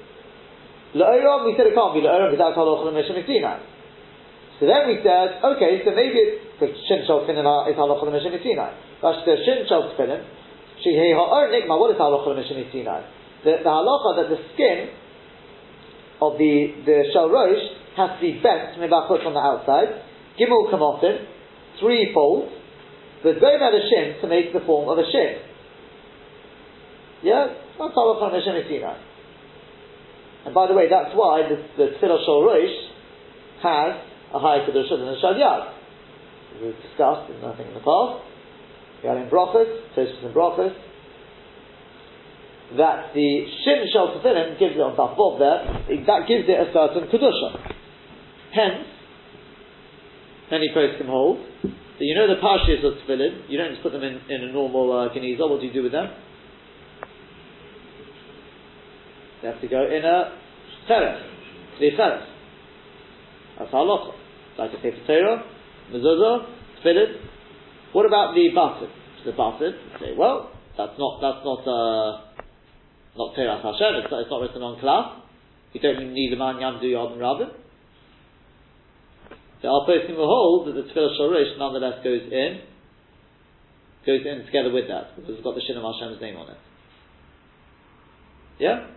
La'oram, 0.97 1.45
we 1.45 1.53
said 1.53 1.69
it 1.69 1.77
can't 1.77 1.93
be 1.93 2.01
because 2.01 2.41
that's 2.41 2.57
halach 2.57 2.89
and 2.89 2.97
Mishim 2.97 3.21
So 4.57 4.65
then 4.65 4.89
we 4.89 4.97
said, 5.05 5.37
okay, 5.45 5.85
so 5.85 5.93
maybe 5.93 6.17
it's, 6.17 6.41
the 6.57 6.73
shin 6.89 7.05
shall 7.05 7.21
tefillin 7.21 7.45
is 7.69 7.77
halach 7.77 8.01
and 8.01 8.13
Mishim 8.17 8.33
That's 8.33 9.21
the 9.29 9.37
shin 9.45 9.69
shall 9.69 9.93
tefillin. 9.93 10.25
Shehei 10.81 11.13
ha'or 11.13 11.53
nikma, 11.53 11.77
what 11.77 11.93
is 11.93 12.01
halach 12.01 12.25
and 12.33 12.41
Mishim 12.41 12.57
The, 13.45 13.61
the 13.61 13.69
halacha 13.69 14.09
that 14.17 14.29
the 14.33 14.41
skin 14.57 14.89
of 16.21 16.41
the, 16.41 16.81
the 16.85 16.97
shell 17.13 17.29
rosh 17.29 17.61
has 17.95 18.17
to 18.17 18.21
be 18.21 18.41
bent 18.41 18.73
mibachut 18.81 19.21
on 19.25 19.37
the 19.37 19.39
outside, 19.39 20.01
gimel 20.41 20.73
kamotin, 20.73 21.25
three 21.79 22.09
folds, 22.13 22.51
but 23.21 23.39
going 23.39 23.61
at 23.61 23.73
a 23.77 23.83
shin 23.85 24.21
to 24.21 24.27
make 24.27 24.53
the 24.53 24.61
form 24.65 24.89
of 24.89 24.97
a 24.97 25.05
shin. 25.11 25.48
Yeah? 27.23 27.47
That's 27.77 27.93
all 27.95 28.15
halacha 28.19 28.43
Hashem 28.43 28.55
And 30.45 30.53
by 30.53 30.67
the 30.67 30.73
way, 30.73 30.87
that's 30.89 31.15
why 31.15 31.47
the, 31.47 31.57
the 31.77 31.97
Tfilah 31.99 32.25
Shal 32.25 32.43
Rosh 32.43 32.77
has 33.63 33.91
a 34.33 34.39
higher 34.39 34.65
Kedusha 34.65 34.95
than 34.99 35.15
the. 35.19 35.73
We've 36.61 36.75
discussed, 36.81 37.31
in 37.31 37.41
nothing 37.41 37.67
in 37.67 37.73
the 37.73 37.83
past. 37.83 38.23
We 39.01 39.09
had 39.09 39.17
in 39.17 39.29
Brachas, 39.29 39.95
Toshis 39.95 40.25
and 40.25 40.35
Brachas, 40.35 40.75
that 42.77 43.13
the 43.13 43.29
Shin 43.63 43.87
Shal 43.91 44.19
Tefillin 44.19 44.59
gives 44.59 44.75
it 44.75 44.81
on 44.81 44.95
top 44.95 45.17
of 45.17 45.39
there, 45.39 45.63
that 46.05 46.27
gives 46.27 46.45
it 46.47 46.59
a 46.59 46.71
certain 46.71 47.07
Kedusha. 47.09 47.73
Hence, 48.53 48.87
many 50.51 50.69
folks 50.73 50.97
can 50.97 51.07
hold. 51.07 51.39
So 51.63 52.07
you 52.07 52.15
know 52.15 52.27
the 52.27 52.39
parshas 52.39 52.79
of 52.87 52.93
tefillin, 53.03 53.49
you 53.49 53.57
don't 53.57 53.71
just 53.71 53.83
put 53.83 53.91
them 53.91 54.03
in, 54.03 54.21
in 54.29 54.49
a 54.49 54.53
normal 54.53 54.87
uh, 54.91 55.13
geniza, 55.13 55.49
what 55.49 55.59
do 55.59 55.67
you 55.67 55.73
do 55.73 55.83
with 55.83 55.91
them? 55.91 56.07
They 59.41 59.47
have 59.47 59.61
to 59.61 59.67
go 59.67 59.85
in 59.87 60.03
a 60.03 60.35
teres, 60.87 61.23
the 61.79 61.89
teres. 61.95 62.23
That's 63.57 63.71
halacha. 63.71 64.13
Like 64.57 64.71
a 64.73 64.81
paper 64.81 64.99
Torah, 65.07 65.43
mezuzah, 65.91 66.45
tefillin. 66.83 67.15
What 67.93 68.05
about 68.05 68.35
the 68.35 68.49
button? 68.53 68.89
The 69.25 69.31
button, 69.31 69.73
say, 69.99 70.15
well, 70.17 70.51
that's 70.77 70.93
not, 70.97 71.19
that's 71.21 71.43
not, 71.43 71.63
uh, 71.67 72.21
not 73.17 73.35
Torah 73.35 73.59
Hashem, 73.63 74.03
it's, 74.03 74.07
it's 74.11 74.31
not 74.31 74.41
written 74.41 74.61
on 74.61 74.79
cloth. 74.79 75.23
You 75.73 75.81
don't 75.81 76.13
need 76.13 76.33
a 76.33 76.37
man 76.37 76.59
yam 76.59 76.79
do 76.81 76.87
yom 76.87 77.19
rabbin. 77.19 77.49
The 79.61 79.67
our 79.67 79.85
person 79.85 80.15
will 80.15 80.27
hold 80.27 80.67
that 80.67 80.73
the 80.73 80.87
Tefillah 80.87 81.19
Shorosh 81.19 81.57
nonetheless 81.59 82.03
goes 82.03 82.21
in, 82.31 82.61
goes 84.05 84.21
in 84.25 84.45
together 84.45 84.71
with 84.71 84.87
that, 84.87 85.15
because 85.15 85.35
it's 85.35 85.43
got 85.43 85.55
the 85.55 85.61
Shin 85.67 85.77
of 85.77 85.83
Hashem's 85.83 86.21
name 86.21 86.37
on 86.37 86.49
it. 86.49 86.57
Yeah? 88.59 88.87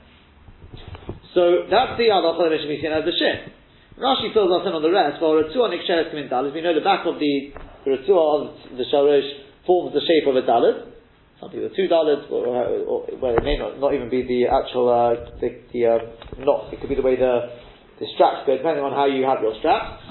So 1.34 1.64
that's 1.72 1.96
the 1.96 2.12
of 2.12 2.36
the 2.36 2.52
Mishnah 2.52 2.92
as 2.92 3.04
the 3.08 3.16
Shin. 3.16 3.52
Rashi 3.96 4.32
fills 4.32 4.52
us 4.52 4.68
in 4.68 4.72
on 4.72 4.82
the 4.84 4.92
rest, 4.92 5.20
while 5.20 5.36
Ritzua 5.36 5.68
Niksheres 5.68 6.12
Kamin 6.12 6.28
Dalit, 6.28 6.52
we 6.52 6.60
know 6.60 6.74
the 6.74 6.84
back 6.84 7.04
of 7.04 7.16
the, 7.20 7.52
the 7.84 7.90
Ritzua 7.96 8.20
of 8.20 8.76
the 8.76 8.84
Shorosh 8.88 9.28
forms 9.64 9.92
the 9.92 10.00
shape 10.00 10.28
of 10.28 10.36
a 10.36 10.44
Dalit. 10.44 10.92
Some 11.40 11.50
people 11.50 11.68
two 11.76 11.88
Dalits, 11.88 12.28
or, 12.30 12.46
or, 12.48 12.64
or, 12.84 12.98
well, 13.20 13.36
it 13.36 13.44
may 13.44 13.56
not, 13.56 13.80
not 13.80 13.92
even 13.92 14.08
be 14.08 14.24
the 14.24 14.48
actual, 14.48 14.88
uh, 14.88 15.40
the, 15.40 15.60
the 15.72 15.80
uh, 15.86 15.98
knot, 16.40 16.72
it 16.72 16.80
could 16.80 16.88
be 16.88 16.96
the 16.96 17.04
way 17.04 17.16
the, 17.16 17.52
the 18.00 18.06
straps 18.16 18.44
go, 18.44 18.56
depending 18.56 18.84
on 18.84 18.92
how 18.92 19.04
you 19.04 19.24
have 19.24 19.40
your 19.40 19.56
straps. 19.60 20.04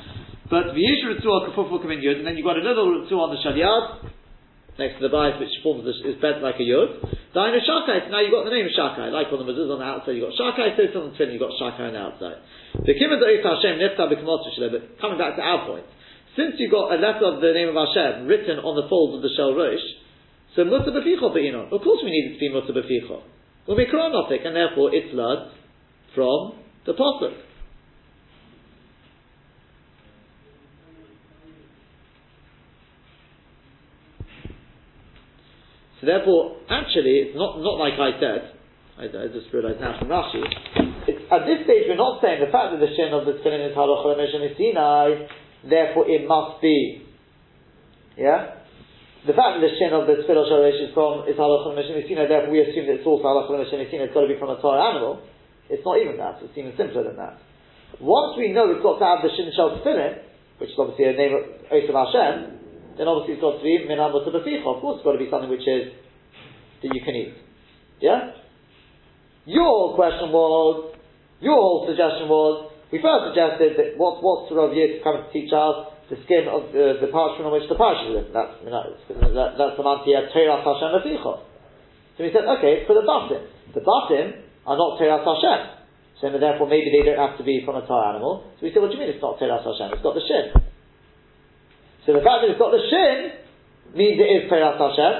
But 0.50 0.74
v'yish 0.74 1.06
ritzua 1.06 1.54
kafuf 1.54 1.70
kamin 1.82 2.02
yud, 2.02 2.22
and 2.22 2.28
then 2.28 2.38
you've 2.38 2.46
got 2.46 2.58
another 2.58 2.82
ritzua 2.82 3.30
on 3.30 3.32
the 3.34 3.42
shalyad, 3.42 4.10
next 4.82 4.98
to 4.98 5.06
the 5.06 5.14
bias, 5.14 5.38
which 5.38 5.54
forms 5.62 5.86
the, 5.86 5.94
is 6.10 6.18
bent 6.18 6.42
like 6.42 6.58
a 6.58 6.66
yud. 6.66 6.98
Dainu 7.38 7.62
shakai, 7.62 8.10
now 8.10 8.20
you've 8.20 8.34
got 8.34 8.50
the 8.50 8.52
name 8.52 8.66
shakai, 8.74 9.14
like 9.14 9.30
on 9.30 9.38
the 9.38 9.48
mezuzah 9.48 9.78
on 9.78 9.80
the 9.80 9.86
outside, 9.86 10.18
you've 10.18 10.26
got 10.26 10.34
shakai, 10.34 10.74
so 10.74 11.06
on 11.06 11.14
the 11.14 11.16
twin, 11.16 11.30
you've 11.30 11.46
got 11.46 11.54
shakai 11.56 11.88
on 11.88 11.94
the 11.94 12.02
outside. 12.02 12.42
The 12.82 12.98
kimad 12.98 13.22
Hashem 13.22 13.78
but 13.78 14.82
coming 14.98 15.18
back 15.22 15.38
to 15.38 15.44
our 15.46 15.70
point, 15.70 15.86
since 16.36 16.58
you've 16.58 16.74
got 16.74 16.92
a 16.92 16.98
letter 16.98 17.30
of 17.30 17.46
the 17.46 17.54
name 17.54 17.70
of 17.70 17.78
Hashem 17.78 18.26
written 18.26 18.58
on 18.60 18.74
the 18.80 18.90
folds 18.90 19.20
of 19.20 19.22
the 19.22 19.30
shell 19.38 19.54
rosh, 19.54 19.86
so 20.56 20.66
mutter 20.66 20.92
b'ficho 20.92 21.32
be'inon. 21.32 21.72
Of 21.72 21.80
course 21.86 22.02
we 22.04 22.12
need 22.12 22.32
it 22.32 22.34
to 22.36 22.40
be 22.40 22.50
mutter 22.50 22.74
b'ficho. 22.74 23.22
We'll 23.68 23.78
be 23.78 23.86
chronotic, 23.86 24.42
and 24.44 24.56
therefore 24.56 24.90
it's 24.94 25.14
learned 25.14 25.52
from 26.16 26.60
the 26.86 26.94
pasuk. 26.94 27.51
So 36.02 36.10
therefore, 36.10 36.58
actually, 36.66 37.30
it's 37.30 37.38
not, 37.38 37.62
not 37.62 37.78
like 37.78 37.94
I 37.94 38.18
said, 38.18 38.58
I, 38.98 39.06
I 39.06 39.30
just 39.30 39.54
realized 39.54 39.78
now 39.78 40.02
from 40.02 40.10
Rashi, 40.10 40.42
it's, 41.06 41.22
at 41.30 41.46
this 41.46 41.62
stage 41.70 41.86
we're 41.86 42.02
not 42.02 42.18
saying 42.26 42.42
the 42.42 42.50
fact 42.50 42.74
that 42.74 42.82
the 42.82 42.90
shin 42.98 43.14
of 43.14 43.30
the 43.30 43.38
tefillin 43.38 43.70
is 43.70 43.78
halacha 43.78 44.18
Sinai, 44.18 45.30
therefore 45.62 46.10
it 46.10 46.26
must 46.26 46.58
be, 46.58 47.06
yeah? 48.18 48.66
The 49.30 49.38
fact 49.38 49.62
that 49.62 49.64
the 49.66 49.78
shin 49.78 49.94
of 49.94 50.10
the 50.10 50.26
tefillah 50.26 50.50
shalosh 50.50 50.82
is 50.82 50.90
from 50.98 51.30
is 51.30 51.38
halacha 51.38 51.70
Sinai, 51.78 52.26
therefore 52.26 52.50
we 52.50 52.66
assume 52.66 52.90
that 52.90 52.98
it's 52.98 53.06
also 53.06 53.22
halacha 53.22 53.70
Sinai, 53.70 53.86
it's 53.86 54.14
got 54.18 54.26
to 54.26 54.32
be 54.34 54.42
from 54.42 54.50
a 54.54 54.58
Torah 54.58 54.98
animal. 54.98 55.22
It's 55.70 55.86
not 55.86 56.02
even 56.02 56.18
that, 56.18 56.42
it's 56.42 56.58
even 56.58 56.74
simpler 56.82 57.06
than 57.06 57.22
that. 57.22 57.38
Once 58.02 58.42
we 58.42 58.50
know 58.50 58.74
it's 58.74 58.82
got 58.82 58.98
to 58.98 59.06
have 59.06 59.22
the 59.22 59.30
shin 59.38 59.54
shal 59.54 59.78
tefillin, 59.78 60.18
which 60.58 60.74
is 60.74 60.78
obviously 60.82 61.10
a 61.10 61.14
name 61.14 61.38
of 61.38 61.46
Osav 61.70 61.94
Hashem, 61.94 62.61
then 62.98 63.08
obviously 63.08 63.40
it's 63.40 63.44
got 63.44 63.58
to 63.58 63.64
be 63.64 63.88
minam 63.88 64.12
Of 64.12 64.82
course, 64.82 65.00
it's 65.00 65.06
got 65.06 65.14
to 65.16 65.22
be 65.22 65.30
something 65.30 65.50
which 65.50 65.68
is 65.68 65.94
that 66.82 66.90
you 66.92 67.02
can 67.04 67.16
eat. 67.16 67.34
Yeah. 68.02 68.36
Your 69.46 69.96
question 69.96 70.30
was, 70.34 70.98
your 71.40 71.58
whole 71.58 71.86
suggestion 71.90 72.30
was, 72.30 72.74
we 72.92 73.00
first 73.00 73.32
suggested 73.32 73.80
that 73.80 73.96
what 73.96 74.20
what's 74.20 74.52
Rav 74.52 74.76
Yisrael 74.76 75.02
coming 75.02 75.24
to 75.24 75.32
teach 75.32 75.50
us 75.56 75.96
the 76.12 76.20
skin 76.28 76.52
of 76.52 76.68
uh, 76.76 77.00
the 77.00 77.08
parchment 77.08 77.48
on 77.48 77.56
which 77.56 77.72
the 77.72 77.80
parashah 77.80 78.12
is 78.12 78.28
written. 78.28 78.36
That's 78.36 78.52
that, 78.68 79.56
that's 79.56 79.76
the 79.80 79.86
mantia 79.88 80.28
Torah 80.36 80.60
Hashem. 80.60 80.92
So 81.16 82.20
we 82.20 82.30
said, 82.36 82.44
okay, 82.60 82.84
for 82.84 83.00
the 83.00 83.08
batim, 83.08 83.48
the 83.72 83.80
batim 83.80 84.44
are 84.68 84.76
not 84.76 85.00
Torah 85.00 85.24
Hashem. 85.24 85.82
So 86.20 86.30
therefore 86.36 86.68
maybe 86.68 86.92
they 86.92 87.08
don't 87.08 87.18
have 87.18 87.40
to 87.40 87.48
be 87.48 87.64
from 87.64 87.80
a 87.80 87.88
Torah 87.88 88.12
animal. 88.12 88.52
So 88.60 88.68
we 88.68 88.76
said, 88.76 88.84
what 88.84 88.92
do 88.92 89.00
you 89.00 89.02
mean 89.02 89.10
it's 89.10 89.24
not 89.24 89.40
Teras 89.40 89.64
Hashem? 89.64 89.96
It's 89.96 90.04
got 90.04 90.14
the 90.14 90.22
shin. 90.28 90.52
So 92.06 92.18
the 92.18 92.26
fact 92.26 92.42
that 92.42 92.50
it's 92.50 92.62
got 92.62 92.74
the 92.74 92.82
shin 92.82 93.18
means 93.94 94.18
it 94.18 94.30
is 94.30 94.44
Teras 94.50 94.82
Hashem. 94.82 95.14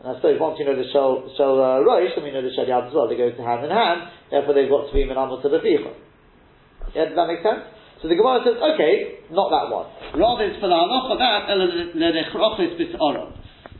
And 0.00 0.06
I 0.08 0.12
suppose 0.16 0.40
once 0.40 0.56
you 0.56 0.64
know 0.64 0.76
the 0.76 0.88
shell, 0.92 1.28
shell 1.36 1.60
uh, 1.60 1.84
roish, 1.84 2.16
then 2.16 2.24
we 2.24 2.32
know 2.32 2.40
the 2.40 2.52
shell 2.56 2.64
yad 2.64 2.88
as 2.88 2.94
well. 2.96 3.08
They 3.08 3.20
go 3.20 3.28
hand 3.36 3.64
in 3.64 3.72
hand. 3.72 4.08
Therefore 4.32 4.56
they've 4.56 4.68
got 4.68 4.88
to 4.88 4.92
be 4.92 5.04
minamot 5.04 5.44
to 5.44 5.48
the 5.48 5.60
Yeah, 5.64 7.12
does 7.12 7.16
that 7.16 7.28
make 7.28 7.44
sense? 7.44 7.68
So 8.00 8.08
the 8.08 8.16
Gemara 8.16 8.44
says, 8.44 8.60
okay, 8.60 9.24
not 9.32 9.48
that 9.48 9.72
one. 9.72 9.88
Rather, 10.20 10.44
it's 10.44 10.60
for 10.60 10.68
the 10.68 10.76
halacha 10.76 11.16
that 11.20 11.48
lenechrochis 11.96 12.76
bisaron. 12.76 13.32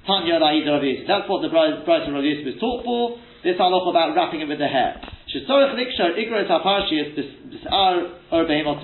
Tanya 0.09 0.41
That's 0.41 1.29
what 1.29 1.41
the 1.41 1.49
Brisa 1.49 1.81
of 1.81 1.89
Rav 1.89 2.25
Yosef 2.25 2.57
is 2.57 2.61
taught 2.61 2.85
for. 2.85 3.21
This 3.45 3.57
halacha 3.57 3.89
about 3.93 4.17
wrapping 4.17 4.41
it 4.41 4.49
with 4.49 4.61
the 4.61 4.69
hair. 4.69 4.97
Shesorach 5.29 5.77
nikshar 5.77 6.17
igros 6.17 6.49
haparshias 6.49 7.17
bisar 7.17 8.17
or 8.33 8.45
behemot 8.45 8.81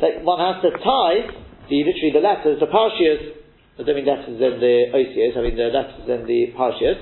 That 0.00 0.24
one 0.24 0.40
has 0.40 0.62
to 0.64 0.72
tie 0.80 1.45
the 1.68 1.78
literally 1.84 2.12
the 2.12 2.24
letters, 2.24 2.60
the 2.60 2.70
parshias. 2.70 3.42
I 3.76 3.84
don't 3.84 3.96
mean 3.96 4.08
letters 4.08 4.40
in 4.40 4.56
the 4.60 4.76
OCS, 4.94 5.36
I 5.36 5.40
mean 5.42 5.56
the 5.56 5.68
letters 5.68 6.06
in 6.08 6.26
the 6.26 6.52
parshias. 6.56 6.98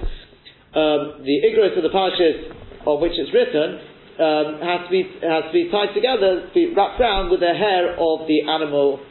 Um, 0.74 1.22
the 1.22 1.36
igros 1.46 1.76
of 1.76 1.84
the 1.86 1.94
parshias 1.94 2.50
on 2.86 3.00
which 3.00 3.14
it's 3.14 3.30
written 3.30 3.78
um, 4.18 4.46
has 4.62 4.86
to 4.86 4.90
be 4.90 5.02
has 5.22 5.44
to 5.50 5.54
be 5.54 5.70
tied 5.70 5.94
together, 5.94 6.50
be 6.54 6.74
wrapped 6.74 7.00
around 7.00 7.30
with 7.30 7.40
the 7.40 7.54
hair 7.54 7.94
of 7.98 8.26
the 8.26 8.46
animal, 8.46 9.02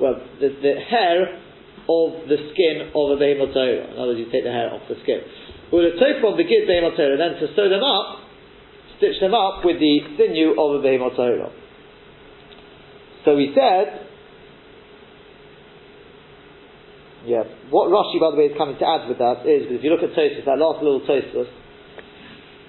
well, 0.00 0.20
the, 0.40 0.48
the 0.60 0.76
hair 0.88 1.36
of 1.88 2.28
the 2.28 2.36
skin 2.52 2.92
of 2.92 3.06
a 3.12 3.16
behemoth 3.16 3.56
In 3.56 3.96
other 3.96 4.12
words, 4.12 4.20
you 4.20 4.28
take 4.32 4.44
the 4.44 4.52
hair 4.52 4.68
off 4.72 4.84
the 4.88 4.96
skin. 5.02 5.20
With 5.72 5.84
a 5.84 6.00
the 6.00 6.44
gid 6.48 6.64
behemoth 6.68 6.96
then 6.96 7.40
to 7.40 7.46
sew 7.56 7.68
them 7.68 7.84
up, 7.84 8.24
stitch 8.96 9.20
them 9.20 9.34
up 9.34 9.64
with 9.64 9.80
the 9.80 10.00
sinew 10.16 10.56
of 10.56 10.80
a 10.80 10.82
behemoth 10.84 11.16
So 13.24 13.36
we 13.36 13.52
said, 13.52 14.07
yeah, 17.28 17.44
what 17.68 17.92
Rashi, 17.92 18.16
by 18.16 18.32
the 18.32 18.40
way, 18.40 18.48
is 18.48 18.56
coming 18.56 18.80
to 18.80 18.86
add 18.88 19.04
with 19.04 19.20
that 19.20 19.44
is, 19.44 19.68
if 19.68 19.84
you 19.84 19.92
look 19.92 20.00
at 20.00 20.16
Tosfos, 20.16 20.48
that 20.48 20.56
last 20.56 20.80
little 20.80 21.04
Tosfos, 21.04 21.44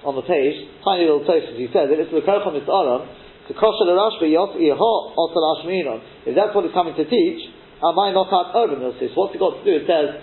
on 0.03 0.19
the 0.19 0.23
page, 0.27 0.67
tiny 0.83 1.07
little 1.07 1.23
Tosfos, 1.23 1.55
he 1.55 1.71
says, 1.71 1.87
if 1.87 1.95
it's 1.95 2.11
Lekocham 2.11 2.59
is 2.59 2.67
Aram, 2.67 3.07
to 3.47 3.55
Kosher 3.55 3.87
Rashbi, 3.87 4.35
Yeho, 4.35 4.91
Osel 5.15 5.43
Ashminon, 5.55 6.03
if 6.27 6.35
that's 6.35 6.51
what 6.51 6.67
it's 6.67 6.75
coming 6.75 6.93
to 6.99 7.07
teach, 7.07 7.47
am 7.79 7.95
I 7.95 8.11
not 8.11 8.27
at 8.27 8.51
urban 8.51 8.83
milsis? 8.83 9.15
What's 9.15 9.33
it 9.33 9.39
got 9.39 9.57
to 9.57 9.63
do? 9.63 9.79
It 9.79 9.87
says, 9.87 10.19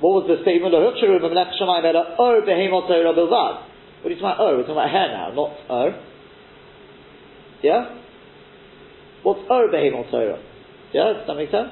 what 0.00 0.24
was 0.24 0.32
the 0.32 0.40
statement? 0.42 0.72
What 0.72 0.82
are 0.82 0.90
you 0.90 0.98
talking 0.98 1.20
about 1.20 1.36
ur? 2.18 2.40
We're 4.02 4.16
talking 4.64 4.80
about 4.80 4.90
hair 4.90 5.08
now, 5.12 5.28
not 5.36 5.52
ur. 5.70 5.92
Yeah? 7.62 8.00
What's 9.22 9.44
ur 9.48 9.68
behemot 9.68 10.10
Torah? 10.10 10.40
Yeah, 10.92 11.12
does 11.14 11.26
that 11.26 11.36
make 11.36 11.50
sense? 11.50 11.70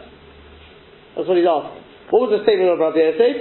That's 1.16 1.28
what 1.28 1.36
he's 1.36 1.46
asking. 1.46 1.81
What 2.12 2.28
was 2.28 2.36
the 2.36 2.44
statement 2.44 2.68
of 2.68 2.76
Rabbi 2.76 3.00
Yosef? 3.00 3.36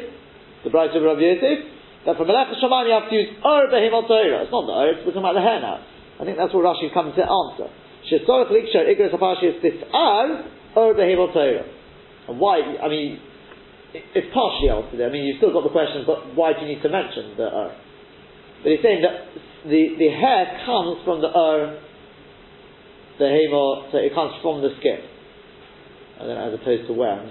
The 0.64 0.72
bride 0.72 0.96
of 0.96 1.04
Rabbi 1.04 1.20
Yosef? 1.20 1.60
that 2.06 2.18
for 2.18 2.26
Melech 2.26 2.50
Shaman 2.58 2.90
you 2.90 2.94
have 2.98 3.10
to 3.10 3.16
use 3.16 3.30
Ur 3.46 3.70
Behemot 3.70 4.10
Torah. 4.10 4.42
It's 4.42 4.54
not 4.54 4.66
the 4.66 4.74
Ur, 4.74 4.90
it's 4.98 5.06
talking 5.06 5.22
about 5.22 5.38
the 5.38 5.46
hair 5.46 5.62
now. 5.62 5.78
I 6.18 6.26
think 6.26 6.38
that's 6.38 6.54
what 6.54 6.66
Rashi 6.66 6.90
is 6.90 6.94
coming 6.94 7.14
to 7.14 7.26
answer. 7.26 7.70
Shesorach 8.10 8.50
Liksher 8.50 8.90
Igros 8.90 9.14
Apashis 9.14 9.62
Tis'ar 9.62 10.26
Ur 10.78 10.92
Behemot 10.98 11.34
Torah. 11.34 11.66
And 12.30 12.40
why, 12.40 12.62
I 12.82 12.90
mean, 12.90 13.22
it's 13.94 14.30
partially 14.34 14.70
answered. 14.74 15.02
I 15.04 15.14
mean, 15.14 15.30
you've 15.30 15.38
still 15.38 15.54
got 15.54 15.62
the 15.62 15.74
question, 15.74 16.04
but 16.08 16.34
why 16.34 16.54
do 16.54 16.66
you 16.66 16.74
need 16.74 16.82
to 16.82 16.90
mention 16.90 17.38
the 17.38 17.46
Ur? 17.46 17.70
But 18.64 18.70
he's 18.72 18.82
saying 18.82 19.06
that 19.06 19.30
the, 19.70 19.82
the 19.98 20.10
hair 20.10 20.58
comes 20.66 21.06
from 21.06 21.22
the 21.22 21.30
Ur, 21.30 21.78
the 23.20 23.30
so 23.92 23.98
it 24.02 24.14
comes 24.18 24.34
from 24.42 24.66
the 24.66 24.74
skin. 24.82 25.06
And 26.18 26.30
then 26.30 26.38
as 26.38 26.54
opposed 26.54 26.88
to 26.88 26.94
where? 26.94 27.22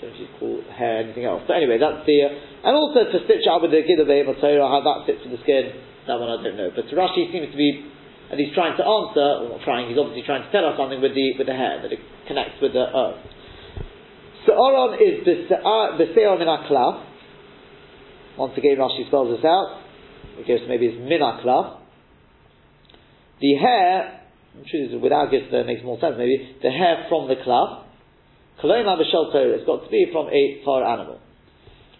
Don't 0.00 0.16
you 0.16 0.28
call 0.40 0.64
hair 0.72 1.04
anything 1.04 1.24
else. 1.28 1.44
But 1.46 1.60
anyway, 1.60 1.76
that's 1.76 2.04
the, 2.08 2.16
uh, 2.24 2.68
and 2.68 2.72
also 2.72 3.04
to 3.04 3.18
stitch 3.28 3.44
up 3.44 3.60
with 3.60 3.70
the 3.70 3.84
the 3.84 4.36
Torah, 4.40 4.64
how 4.64 4.80
that 4.80 5.04
fits 5.04 5.20
with 5.24 5.36
the 5.36 5.42
skin, 5.44 5.76
that 6.08 6.16
one 6.16 6.32
I 6.32 6.40
don't 6.40 6.56
know. 6.56 6.72
But 6.72 6.88
Rashi 6.88 7.28
seems 7.28 7.52
to 7.52 7.58
be, 7.60 7.84
and 8.32 8.40
he's 8.40 8.56
trying 8.56 8.80
to 8.80 8.84
answer, 8.84 9.44
well 9.44 9.60
not 9.60 9.64
trying, 9.64 9.92
he's 9.92 10.00
obviously 10.00 10.24
trying 10.24 10.48
to 10.48 10.50
tell 10.50 10.64
us 10.64 10.80
something 10.80 11.04
with 11.04 11.12
the, 11.12 11.36
with 11.36 11.46
the 11.46 11.56
hair, 11.56 11.84
that 11.84 11.92
it 11.92 12.00
connects 12.24 12.56
with 12.64 12.72
the 12.72 12.88
earth. 12.88 13.20
So 14.48 14.56
Oron 14.56 14.96
is 14.96 15.20
the 15.28 15.52
Beseor 16.00 16.40
Min 16.40 16.48
HaKlav. 16.48 17.04
Once 18.40 18.56
again, 18.56 18.80
Rashi 18.80 19.04
spells 19.08 19.36
this 19.36 19.44
out. 19.44 19.84
It 20.40 20.48
goes 20.48 20.64
maybe 20.64 20.88
it's 20.88 20.96
Min 20.96 21.20
HaKlav. 21.20 21.76
The 23.40 23.54
hair, 23.60 24.24
I'm 24.56 24.64
sure 24.64 24.98
without 24.98 25.30
this 25.30 25.44
that 25.52 25.66
makes 25.66 25.84
more 25.84 26.00
sense 26.00 26.16
maybe, 26.16 26.56
the 26.62 26.70
hair 26.70 27.04
from 27.08 27.28
the 27.28 27.36
club. 27.44 27.89
Koloma 28.62 29.00
b'shel 29.00 29.32
Torah. 29.32 29.56
It's 29.56 29.66
got 29.66 29.84
to 29.84 29.90
be 29.90 30.06
from 30.12 30.28
a 30.28 30.60
Torah 30.64 30.92
animal. 30.92 31.20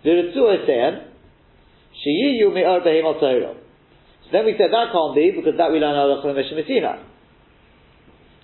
V'ritzu 0.04 0.44
esein, 0.56 1.08
sheyiyu 1.96 2.52
me'or 2.52 2.80
behemot 2.80 3.20
Torah. 3.20 3.54
So 4.24 4.28
then 4.38 4.46
we 4.46 4.54
said 4.54 4.70
that 4.70 4.92
can't 4.92 5.14
be 5.16 5.32
because 5.34 5.58
that 5.58 5.72
we 5.72 5.80
learn 5.80 5.96
out 5.96 6.06
of 6.06 6.22
Mishimesina. 6.22 7.02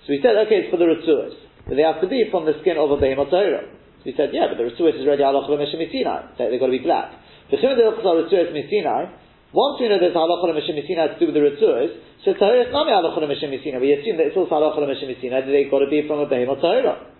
So 0.03 0.11
we 0.11 0.19
said, 0.19 0.35
okay, 0.47 0.67
it's 0.67 0.71
for 0.71 0.75
the 0.75 0.87
Ritzuas. 0.87 1.35
But 1.67 1.75
they 1.75 1.83
have 1.83 1.99
to 2.03 2.07
be 2.07 2.27
from 2.31 2.43
the 2.43 2.59
skin 2.59 2.75
of 2.75 2.91
a 2.91 2.99
behemot 2.99 3.31
Torah. 3.31 3.63
So 3.99 4.03
we 4.07 4.13
said, 4.15 4.35
yeah, 4.35 4.51
but 4.51 4.59
the 4.59 4.67
Ritzuas 4.67 4.99
is 4.99 5.07
already 5.07 5.23
halachah 5.23 5.47
Mishimesina. 5.47 6.35
They've 6.35 6.59
got 6.59 6.67
to 6.67 6.75
be 6.75 6.83
black. 6.83 7.11
The 7.51 7.57
Chim 7.59 7.75
the 7.75 7.87
Ritzuas 7.87 8.51
Misinai, 8.51 9.15
once 9.51 9.79
we 9.79 9.87
know 9.87 9.99
there's 9.99 10.15
halachah 10.15 10.51
Mishimesina 10.51 11.15
to 11.15 11.19
do 11.19 11.31
with 11.31 11.35
the 11.35 11.43
Ritzuas, 11.43 11.91
so 12.23 12.33
Torah 12.35 12.67
is 12.67 12.71
not 12.71 12.87
halachah 12.87 13.23
Mishimesina. 13.23 13.79
We 13.79 13.95
assume 13.95 14.19
that 14.19 14.27
it's 14.27 14.35
also 14.35 14.51
halachah 14.51 14.83
Mishimesina, 14.83 15.43
that 15.43 15.51
they've 15.51 15.71
got 15.71 15.79
to 15.79 15.89
be 15.91 16.03
from 16.07 16.19
a 16.19 16.27
behemot 16.27 16.59
Torah. 16.59 17.15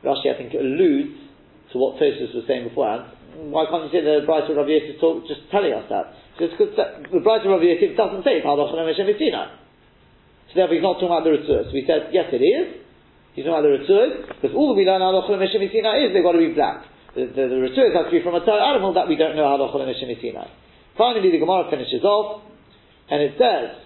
Rashi, 0.00 0.32
I 0.32 0.36
think, 0.36 0.54
alludes 0.54 1.16
to 1.72 1.78
what 1.78 2.00
Tosfos 2.00 2.34
was 2.34 2.44
saying 2.48 2.68
beforehand. 2.68 3.12
Why 3.52 3.66
can't 3.70 3.84
you 3.86 3.92
say 3.94 4.02
the 4.02 4.26
Bright 4.26 4.50
of 4.50 4.56
Rav 4.56 4.66
Yosef 4.66 4.98
talk, 4.98 5.22
just 5.28 5.46
telling 5.54 5.72
us 5.72 5.86
that? 5.86 6.12
Just 6.38 6.58
because 6.58 6.74
the 6.74 7.20
Bright 7.22 7.46
of 7.46 7.52
Rav 7.54 7.62
Yosef 7.62 7.94
doesn't 7.96 8.24
say 8.24 8.42
alachol 8.42 8.74
Moshe 8.74 8.98
Sinai. 8.98 9.54
So 10.50 10.58
therefore 10.58 10.74
he's 10.74 10.82
not 10.82 10.98
talking 10.98 11.14
about 11.14 11.22
the 11.22 11.38
Ritzur. 11.38 11.70
So 11.70 11.72
we 11.72 11.86
said, 11.86 12.10
yes 12.10 12.26
it 12.34 12.42
is. 12.42 12.82
He's 13.38 13.46
talking 13.46 13.54
about 13.54 13.70
the 13.70 13.76
Ritzur, 13.78 14.34
because 14.34 14.50
all 14.56 14.74
that 14.74 14.78
we 14.80 14.82
learn 14.82 14.98
alachol 14.98 15.38
Moshe 15.38 15.54
Sinai 15.54 16.10
is 16.10 16.10
they've 16.10 16.26
got 16.26 16.34
to 16.34 16.42
be 16.42 16.50
black. 16.56 16.90
The, 17.14 17.30
the, 17.30 17.42
the 17.46 17.58
has 17.70 18.10
to 18.10 18.14
be 18.14 18.22
from 18.22 18.34
a 18.34 18.42
Torah 18.42 18.66
animal 18.74 18.94
that 18.98 19.06
we 19.06 19.14
don't 19.14 19.38
know 19.38 19.46
alachol 19.46 19.86
Moshe 19.86 20.02
Sinai. 20.02 20.50
Finally, 20.98 21.30
the 21.30 21.38
Gemara 21.38 21.70
finishes 21.70 22.02
off, 22.02 22.42
and 23.06 23.22
it 23.22 23.38
says, 23.38 23.78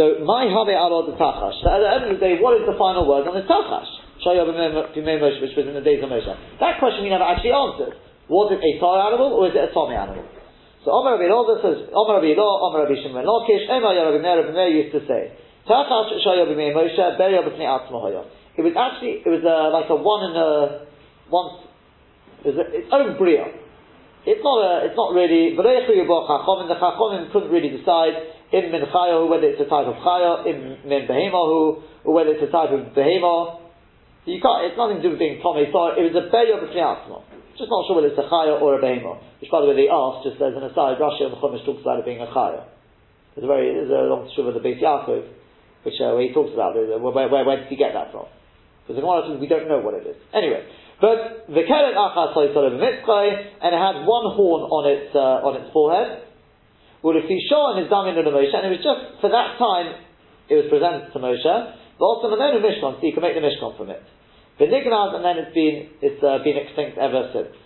so, 0.00 0.24
my 0.24 0.48
habe 0.48 0.72
arod 0.72 1.12
tachash. 1.20 1.60
So 1.60 1.68
at 1.68 1.84
the 1.84 1.90
end 1.92 2.02
of 2.08 2.16
the 2.16 2.20
day, 2.24 2.40
what 2.40 2.56
is 2.56 2.64
the 2.64 2.72
final 2.80 3.04
word 3.04 3.28
on 3.28 3.36
the 3.36 3.44
tachash? 3.44 4.00
Which 4.24 5.56
was 5.56 5.66
in 5.68 5.76
the 5.76 5.84
days 5.84 6.00
of 6.00 6.08
Moshe. 6.08 6.32
That 6.60 6.80
question 6.80 7.04
we 7.04 7.12
never 7.12 7.24
actually 7.24 7.52
answered. 7.52 7.96
Was 8.28 8.52
it 8.52 8.60
a 8.60 8.72
Torah 8.80 9.12
animal 9.12 9.32
or 9.32 9.48
is 9.48 9.56
it 9.56 9.64
a 9.64 9.72
Tommy 9.72 9.96
animal? 9.96 10.24
So 10.84 10.92
Omer 10.92 11.20
Rabbi 11.20 11.28
Elazar 11.28 11.60
says, 11.60 11.78
Omer 11.92 12.20
Rabbi 12.20 12.32
Elazar, 12.32 12.64
Omer 12.64 12.78
Rabbi 12.84 12.96
Shimon 12.96 13.24
Lakish, 13.28 13.68
Omer 13.68 13.92
Rabbi 13.92 14.20
Meir, 14.24 14.36
Rabbi 14.44 14.52
Meir 14.56 14.72
used 14.72 14.92
to 14.96 15.04
say, 15.04 15.36
Tachash 15.68 16.16
Shaya 16.24 16.48
Moshe, 16.48 16.96
Beria 17.20 17.44
B'Pnei 17.44 17.68
Atzmahoya. 17.68 18.24
It 18.56 18.62
was 18.64 18.72
actually, 18.76 19.20
it 19.20 19.28
was 19.28 19.44
uh, 19.44 19.72
like 19.72 19.88
a 19.92 19.96
one 19.96 20.32
in 20.32 20.34
a, 20.36 20.84
one, 21.28 21.68
it 22.44 22.56
was 22.56 22.58
a, 22.60 22.64
its 22.72 22.88
own 22.92 23.16
bria. 23.20 23.44
It's 24.24 24.44
not 24.44 24.56
a, 24.64 24.72
it's 24.88 24.96
not 24.96 25.12
really, 25.12 25.56
V'Reichu 25.56 25.96
Yibor 25.96 26.28
Chachom, 26.28 26.68
the 26.68 26.76
Chachomim 26.76 27.32
couldn't 27.32 27.52
really 27.52 27.72
decide 27.72 28.39
in 28.52 28.72
min 28.72 28.82
chayahu, 28.82 29.30
whether 29.30 29.46
it's 29.46 29.60
a 29.60 29.70
type 29.70 29.86
of 29.86 29.96
chaya, 30.02 30.46
in 30.46 30.82
min 30.88 31.06
or 31.32 31.82
whether 32.02 32.30
it's 32.34 32.42
a 32.42 32.50
type 32.50 32.70
of 32.70 32.94
behemo. 32.94 33.62
You 34.26 34.42
can't, 34.42 34.68
it's 34.68 34.76
nothing 34.76 35.00
to 35.00 35.02
do 35.02 35.10
with 35.16 35.22
being 35.22 35.40
Tomei 35.40 35.72
So 35.72 35.96
It 35.96 36.12
was 36.12 36.16
a 36.18 36.28
beyo 36.28 36.60
b'fnei 36.60 37.24
Just 37.56 37.70
not 37.72 37.88
sure 37.88 37.96
whether 37.96 38.12
it's 38.12 38.20
a 38.20 38.28
chaya 38.28 38.60
or 38.60 38.76
a 38.76 38.82
behemo. 38.82 39.16
Which, 39.40 39.50
by 39.50 39.62
the 39.62 39.72
way, 39.72 39.76
they 39.76 39.88
asked, 39.88 40.26
just 40.28 40.36
as 40.42 40.52
an 40.52 40.66
aside, 40.66 41.00
Rashi 41.00 41.24
on 41.24 41.32
the 41.32 41.40
Chumash 41.40 41.64
talks 41.64 41.80
about 41.80 42.02
it 42.02 42.04
being 42.04 42.20
a 42.20 42.28
chaya. 42.28 42.66
There's 43.34 43.46
a 43.46 43.50
very, 43.50 43.72
there's 43.72 43.90
a 43.90 44.10
long 44.10 44.28
story 44.34 44.52
with 44.52 44.58
the 44.58 44.64
Beis 44.66 44.82
Yaakov, 44.82 45.24
which, 45.86 45.96
uh, 46.02 46.12
where 46.12 46.26
he 46.26 46.34
talks 46.34 46.52
about 46.52 46.76
it, 46.76 46.90
where, 46.90 47.14
where, 47.14 47.30
where, 47.30 47.56
did 47.56 47.70
he 47.70 47.78
get 47.78 47.94
that 47.94 48.12
from? 48.12 48.26
Because 48.84 48.98
the 48.98 49.02
Gemara 49.06 49.22
says 49.30 49.38
we 49.38 49.46
don't 49.46 49.70
know 49.70 49.78
what 49.80 49.94
it 49.94 50.04
is. 50.04 50.18
Anyway, 50.34 50.66
but 51.00 51.48
the 51.48 51.64
keret 51.64 51.96
achas 51.96 52.36
and 52.36 53.70
it 53.72 53.80
had 53.80 53.96
one 54.04 54.26
horn 54.36 54.62
on 54.68 54.84
its 54.90 55.14
uh, 55.14 55.46
on 55.46 55.56
its 55.56 55.72
forehead, 55.72 56.29
he's 57.02 57.44
showing 57.48 57.80
his 57.80 57.88
damin 57.88 58.16
to 58.16 58.28
Moshe, 58.28 58.52
and 58.52 58.68
it 58.68 58.72
was 58.76 58.84
just 58.84 59.24
for 59.24 59.32
that 59.32 59.56
time 59.56 59.96
it 60.48 60.56
was 60.60 60.68
presented 60.68 61.12
to 61.12 61.18
Moshe, 61.18 61.56
but 61.96 62.04
also 62.04 62.28
the 62.28 62.36
Menu 62.36 62.60
Mishkan, 62.60 63.00
so 63.00 63.02
you 63.04 63.12
can 63.12 63.24
make 63.24 63.34
the 63.34 63.44
Mishkan 63.44 63.76
from 63.76 63.88
it. 63.88 64.04
The 64.60 64.68
Nignaz, 64.68 65.16
and 65.16 65.24
then 65.24 65.40
it's 65.40 65.56
been 65.56 65.88
it's 66.04 66.20
uh, 66.20 66.44
been 66.44 66.60
extinct 66.60 67.00
ever 67.00 67.32
since. 67.32 67.56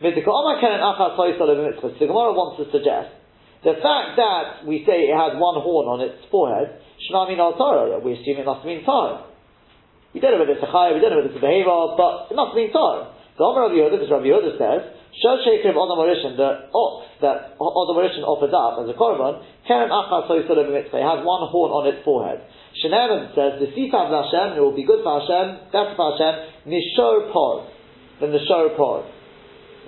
The 0.00 0.16
Gemara 0.16 0.56
wants 2.32 2.56
to 2.56 2.64
suggest 2.72 3.12
the 3.60 3.76
fact 3.84 4.16
that 4.16 4.64
we 4.64 4.80
say 4.88 5.04
it 5.04 5.12
had 5.12 5.36
one 5.36 5.60
horn 5.60 5.84
on 5.84 6.00
its 6.00 6.16
forehead, 6.32 6.80
al 7.12 7.52
Torah. 7.60 8.00
We 8.00 8.16
assume 8.16 8.40
it 8.40 8.48
must 8.48 8.64
mean 8.64 8.88
Torah. 8.88 9.28
We 10.16 10.24
don't 10.24 10.32
know 10.32 10.40
whether 10.40 10.56
it's 10.56 10.64
a 10.64 10.72
chaya, 10.72 10.96
we 10.96 11.04
don't 11.04 11.12
know 11.12 11.20
whether 11.20 11.28
it's 11.28 11.36
a 11.36 11.44
behavior, 11.44 11.92
but 11.94 12.32
it 12.32 12.36
must 12.40 12.56
mean 12.56 12.72
Torah. 12.72 13.12
The 13.36 13.44
Omer 13.44 13.68
of 13.68 13.76
Yehuda, 13.76 14.00
because 14.00 14.08
Rabbi 14.10 14.32
Yehuda 14.32 14.56
says, 14.56 14.80
Shel 15.18 15.42
Sheker 15.42 15.74
of 15.74 15.76
Odom 15.76 15.98
Orishan, 15.98 16.38
the 16.38 16.70
ox 16.70 17.10
that 17.20 17.58
Odom 17.58 17.98
Orishan 17.98 18.22
offered 18.22 18.54
up 18.54 18.78
as 18.78 18.86
a 18.86 18.94
korban, 18.94 19.42
Keren 19.66 19.90
Achas 19.90 20.30
Hoysol 20.30 20.62
Mitzvah, 20.70 21.02
has 21.02 21.20
one 21.26 21.50
horn 21.50 21.74
on 21.74 21.90
its 21.90 22.04
forehead. 22.06 22.38
Shenerim 22.78 23.34
says, 23.34 23.58
the 23.58 23.74
Sitav 23.74 24.08
Hashem, 24.08 24.56
it 24.56 24.62
will 24.62 24.76
be 24.76 24.86
good 24.86 25.02
for 25.02 25.18
Hashem, 25.18 25.74
that's 25.74 25.98
for 25.98 26.14
Hashem, 26.14 26.70
Nishor 26.70 27.34
Por, 27.34 27.66
the 28.22 28.40
Shor 28.46 28.70
Por. 28.78 29.02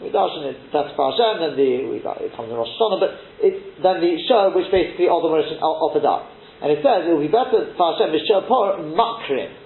We 0.02 0.10
darshan 0.10 0.50
it, 0.50 0.58
that's 0.74 0.90
for 0.98 1.14
Hashem, 1.14 1.38
then 1.38 1.52
the, 1.54 1.94
it 2.02 2.34
comes 2.34 2.50
in 2.50 2.58
Rosh 2.58 2.74
Hashanah, 2.74 2.98
but 2.98 3.10
it's, 3.38 3.62
then 3.78 4.02
the 4.02 4.18
Shor, 4.26 4.50
which 4.50 4.66
basically 4.74 5.06
Odom 5.06 5.30
Orishan 5.30 5.62
offered 5.62 6.04
up. 6.04 6.26
And 6.58 6.74
it 6.74 6.82
says, 6.82 7.06
it 7.06 7.14
will 7.14 7.22
be 7.22 7.30
better 7.30 7.70
for 7.78 7.94
Hashem, 7.94 8.10
Nishor 8.10 8.42
Por, 8.50 8.82
Makrim. 8.90 9.61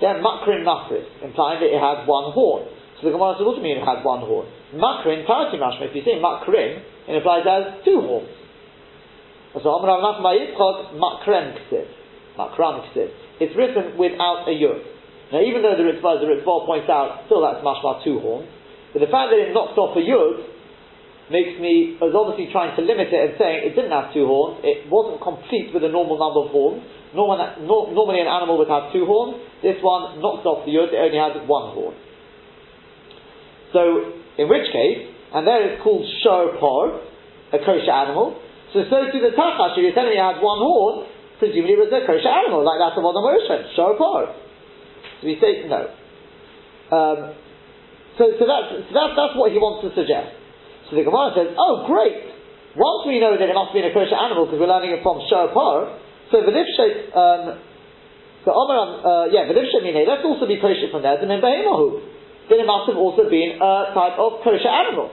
Then 0.00 0.22
makrin 0.22 0.66
nafris, 0.66 1.06
implying 1.22 1.60
that 1.62 1.70
it 1.70 1.78
has 1.78 2.06
one 2.06 2.32
horn. 2.34 2.66
So 2.98 3.06
the 3.06 3.14
Gemara 3.14 3.38
says, 3.38 3.46
what 3.46 3.54
do 3.54 3.62
you 3.62 3.66
mean 3.66 3.78
it 3.78 3.86
has 3.86 4.02
one 4.02 4.26
horn? 4.26 4.46
Makrin, 4.74 5.26
parity 5.26 5.58
mashma, 5.58 5.90
if 5.90 5.94
you 5.94 6.02
say 6.02 6.18
makrin, 6.18 6.82
it 7.06 7.14
implies 7.14 7.46
has 7.46 7.84
two 7.84 8.02
horns. 8.02 8.30
So 9.54 9.70
Amar 9.70 10.02
Rav 10.02 10.18
Nachman 10.18 10.34
Yitzchak, 10.34 10.98
makren 10.98 11.54
ksiv. 11.62 11.86
Makran 12.34 12.90
ksiv. 12.90 13.08
It's 13.38 13.54
written 13.54 13.94
without 13.94 14.50
a 14.50 14.54
yud. 14.54 14.82
Now 15.30 15.40
even 15.42 15.62
though 15.62 15.78
the 15.78 15.86
Ritva, 15.86 16.18
the 16.18 16.26
Ritva 16.26 16.66
points 16.66 16.90
out, 16.90 17.26
still 17.26 17.42
that's 17.42 17.62
mashma 17.62 18.02
two 18.02 18.18
horns, 18.18 18.50
but 18.92 18.98
the 18.98 19.10
fact 19.10 19.30
that 19.30 19.38
it 19.38 19.54
knocks 19.54 19.78
off 19.78 19.94
a 19.94 20.02
yud, 20.02 20.54
makes 21.30 21.56
me, 21.60 21.96
is 21.96 22.12
obviously 22.12 22.52
trying 22.52 22.76
to 22.76 22.82
limit 22.84 23.08
it 23.08 23.16
and 23.16 23.32
saying 23.40 23.64
it 23.64 23.72
didn't 23.72 23.94
have 23.94 24.12
two 24.12 24.26
horns, 24.28 24.60
it 24.60 24.84
wasn't 24.90 25.16
complete 25.22 25.72
with 25.72 25.80
a 25.84 25.88
normal 25.88 26.20
number 26.20 26.44
of 26.44 26.52
horns, 26.52 26.84
Normally, 27.14 28.20
an 28.20 28.26
animal 28.26 28.58
would 28.58 28.68
have 28.68 28.92
two 28.92 29.06
horns. 29.06 29.38
This 29.62 29.78
one 29.80 30.18
knocks 30.20 30.44
off 30.44 30.66
the 30.66 30.74
yud; 30.74 30.90
it 30.90 30.98
only 30.98 31.18
has 31.18 31.38
one 31.46 31.72
horn. 31.72 31.94
So, 33.70 33.80
in 34.38 34.50
which 34.50 34.66
case, 34.70 35.14
and 35.34 35.46
there 35.46 35.62
it's 35.66 35.82
called 35.82 36.06
shor 36.22 36.58
por, 36.58 37.02
a 37.54 37.58
kosher 37.58 37.90
animal. 37.90 38.38
So, 38.74 38.82
so 38.90 39.10
to 39.10 39.18
the 39.18 39.34
tachash, 39.34 39.78
me 39.78 39.90
it 39.90 39.94
had 39.94 40.38
one 40.42 40.62
horn, 40.62 41.06
presumably 41.38 41.78
it 41.78 41.82
was 41.82 41.90
a 41.90 42.02
kosher 42.06 42.30
animal, 42.30 42.62
like 42.66 42.78
that 42.82 42.98
of 42.98 43.02
Adam 43.02 43.22
Rishon, 43.22 43.74
shor 43.74 43.98
por. 43.98 44.30
So 45.18 45.22
we 45.26 45.38
say 45.38 45.66
no. 45.70 45.90
Um, 46.94 47.18
so, 48.14 48.30
so, 48.38 48.46
that's, 48.46 48.86
so 48.86 48.92
that's, 48.94 49.14
that's 49.18 49.34
what 49.34 49.50
he 49.50 49.58
wants 49.58 49.82
to 49.86 49.90
suggest. 49.94 50.38
So 50.90 50.94
the 50.94 51.02
Gemara 51.02 51.34
says, 51.34 51.50
oh 51.58 51.86
great! 51.90 52.30
Once 52.78 53.06
we 53.06 53.18
know 53.18 53.34
that 53.34 53.46
it 53.46 53.54
must 53.54 53.74
be 53.74 53.82
a 53.82 53.90
kosher 53.90 54.18
animal 54.18 54.46
because 54.46 54.58
we're 54.58 54.70
learning 54.70 54.94
it 54.94 55.02
from 55.02 55.18
shor 55.26 55.50
por, 55.50 55.98
so 56.30 56.40
V'livshet, 56.40 57.12
um, 57.16 57.58
so 58.44 58.52
Omar, 58.52 58.78
uh, 58.78 59.24
yeah, 59.32 59.48
V'livshet 59.48 59.82
mine, 59.82 60.04
let's 60.06 60.24
also 60.24 60.46
be 60.46 60.60
kosher 60.60 60.88
from 60.90 61.02
there, 61.02 61.16
then 61.18 61.28
Behemohu. 61.40 62.14
Then 62.48 62.60
it 62.60 62.68
must 62.68 62.92
have 62.92 63.00
also 63.00 63.24
been 63.28 63.56
a 63.56 63.92
type 63.96 64.20
of 64.20 64.44
kosher 64.44 64.68
animal. 64.68 65.08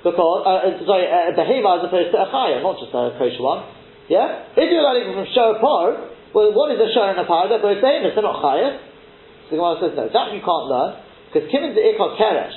Because, 0.00 0.40
uh, 0.46 0.70
uh 0.70 0.86
sorry, 0.86 1.04
a 1.04 1.34
behema 1.34 1.82
as 1.82 1.90
opposed 1.90 2.14
to 2.14 2.18
a 2.22 2.28
chaya, 2.30 2.62
not 2.62 2.78
just 2.80 2.94
a 2.94 3.16
kosher 3.18 3.42
one. 3.42 3.68
Yeah? 4.08 4.54
If 4.54 4.70
you're 4.70 4.86
learning 4.86 5.12
from 5.12 5.26
shor 5.34 5.58
par, 5.58 6.14
well, 6.32 6.54
what 6.54 6.70
is 6.72 6.80
a 6.80 6.88
shor 6.94 7.10
and 7.10 7.18
a 7.20 7.26
par? 7.26 7.48
They're 7.50 7.60
both 7.60 7.82
behemoths, 7.82 8.14
they're 8.14 8.24
not 8.24 8.40
chaya. 8.40 8.78
So 9.50 9.50
the 9.50 9.56
Gemara 9.58 9.76
says, 9.82 9.92
no, 9.98 10.04
that 10.08 10.28
you 10.32 10.40
can't 10.40 10.66
learn, 10.70 10.90
because 11.26 11.50
kimin 11.50 11.74
de 11.74 11.82
ikar 11.84 12.16
keresh, 12.16 12.56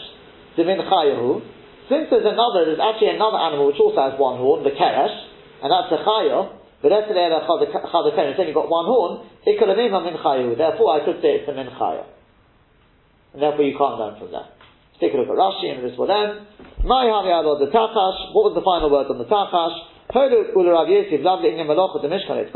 demin 0.55 0.79
chayahu, 0.85 1.41
since 1.89 2.07
there's 2.13 2.27
another, 2.29 2.69
there's 2.69 2.81
actually 2.81 3.17
another 3.17 3.41
animal 3.41 3.67
which 3.73 3.81
also 3.81 3.97
has 3.97 4.13
one 4.15 4.37
horn, 4.37 4.63
the 4.63 4.71
keresh, 4.71 5.17
and 5.65 5.73
that's 5.73 5.89
a 5.89 5.99
chaya, 6.05 6.58
but 6.81 6.89
that's 6.89 7.11
the 7.11 7.15
Chadakan, 7.15 8.31
it's 8.31 8.39
only 8.39 8.55
got 8.55 8.71
one 8.71 8.87
horn, 8.87 9.27
Ikalamima 9.43 9.99
min 10.03 10.15
chayu. 10.15 10.55
Therefore, 10.55 10.95
I 10.95 11.05
could 11.05 11.19
say 11.21 11.43
it's 11.43 11.49
a 11.49 11.53
min 11.53 11.67
chaya. 11.67 12.07
And 13.33 13.43
therefore, 13.43 13.65
you 13.67 13.75
can't 13.77 13.99
learn 13.99 14.15
from 14.15 14.31
that. 14.31 14.55
Let's 14.55 14.99
take 15.03 15.13
a 15.13 15.17
look 15.19 15.27
at 15.27 15.35
Rashi, 15.35 15.75
and 15.75 15.83
this 15.83 15.97
will 15.99 16.07
end. 16.07 16.47
My 16.87 17.03
the 17.03 17.67
Tachash. 17.67 18.31
What 18.31 18.51
was 18.51 18.55
the 18.55 18.63
final 18.63 18.87
word 18.87 19.11
on 19.11 19.19
the 19.19 19.27
the 19.27 19.35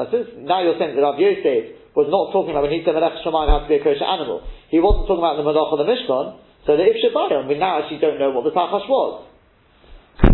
since 0.09 0.27
now 0.41 0.65
you're 0.65 0.79
saying 0.79 0.95
that 0.95 1.03
Rav 1.05 1.19
Yosef 1.21 1.93
was 1.93 2.09
not 2.09 2.33
talking 2.33 2.49
about 2.49 2.65
when 2.65 2.73
he 2.73 2.81
said 2.81 2.97
Melech 2.97 3.21
Shemayim 3.21 3.45
has 3.45 3.69
to 3.69 3.69
be 3.69 3.77
a 3.77 3.83
kosher 3.85 4.09
animal. 4.09 4.41
He 4.73 4.81
wasn't 4.81 5.05
talking 5.05 5.21
about 5.21 5.37
the 5.37 5.45
Malach 5.45 5.69
of 5.69 5.77
the 5.77 5.85
Mishkan. 5.85 6.41
So 6.65 6.73
the 6.73 6.87
If 6.87 6.97
Shabbayim, 7.03 7.45
we 7.45 7.61
now 7.61 7.83
actually 7.83 8.01
don't 8.01 8.17
know 8.17 8.33
what 8.33 8.47
the 8.47 8.55
Tachash 8.55 8.89
was. 8.89 9.29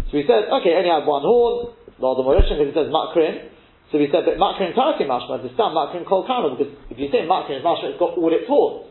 So 0.08 0.14
he 0.16 0.24
said, 0.24 0.48
okay, 0.48 0.80
only 0.80 0.88
had 0.88 1.04
one 1.04 1.28
horn, 1.28 1.76
Lord 2.00 2.18
of 2.22 2.26
Morishan, 2.26 2.56
because 2.56 2.72
it 2.72 2.78
says 2.78 2.88
Makrin. 2.88 3.52
So 3.90 3.98
we 3.98 4.06
said 4.14 4.30
that 4.30 4.38
Makrin 4.38 4.78
Tarki 4.78 5.10
Mashma 5.10 5.42
is 5.42 5.50
still 5.58 5.74
Makrin 5.74 6.06
Kol 6.06 6.26
Kama, 6.26 6.54
because 6.54 6.74
if 6.94 6.98
you 7.02 7.10
say 7.10 7.26
Makrin 7.26 7.66
Mashma, 7.66 7.94
it's 7.94 8.02
got 8.02 8.14
all 8.14 8.30
its 8.30 8.46
horns. 8.46 8.86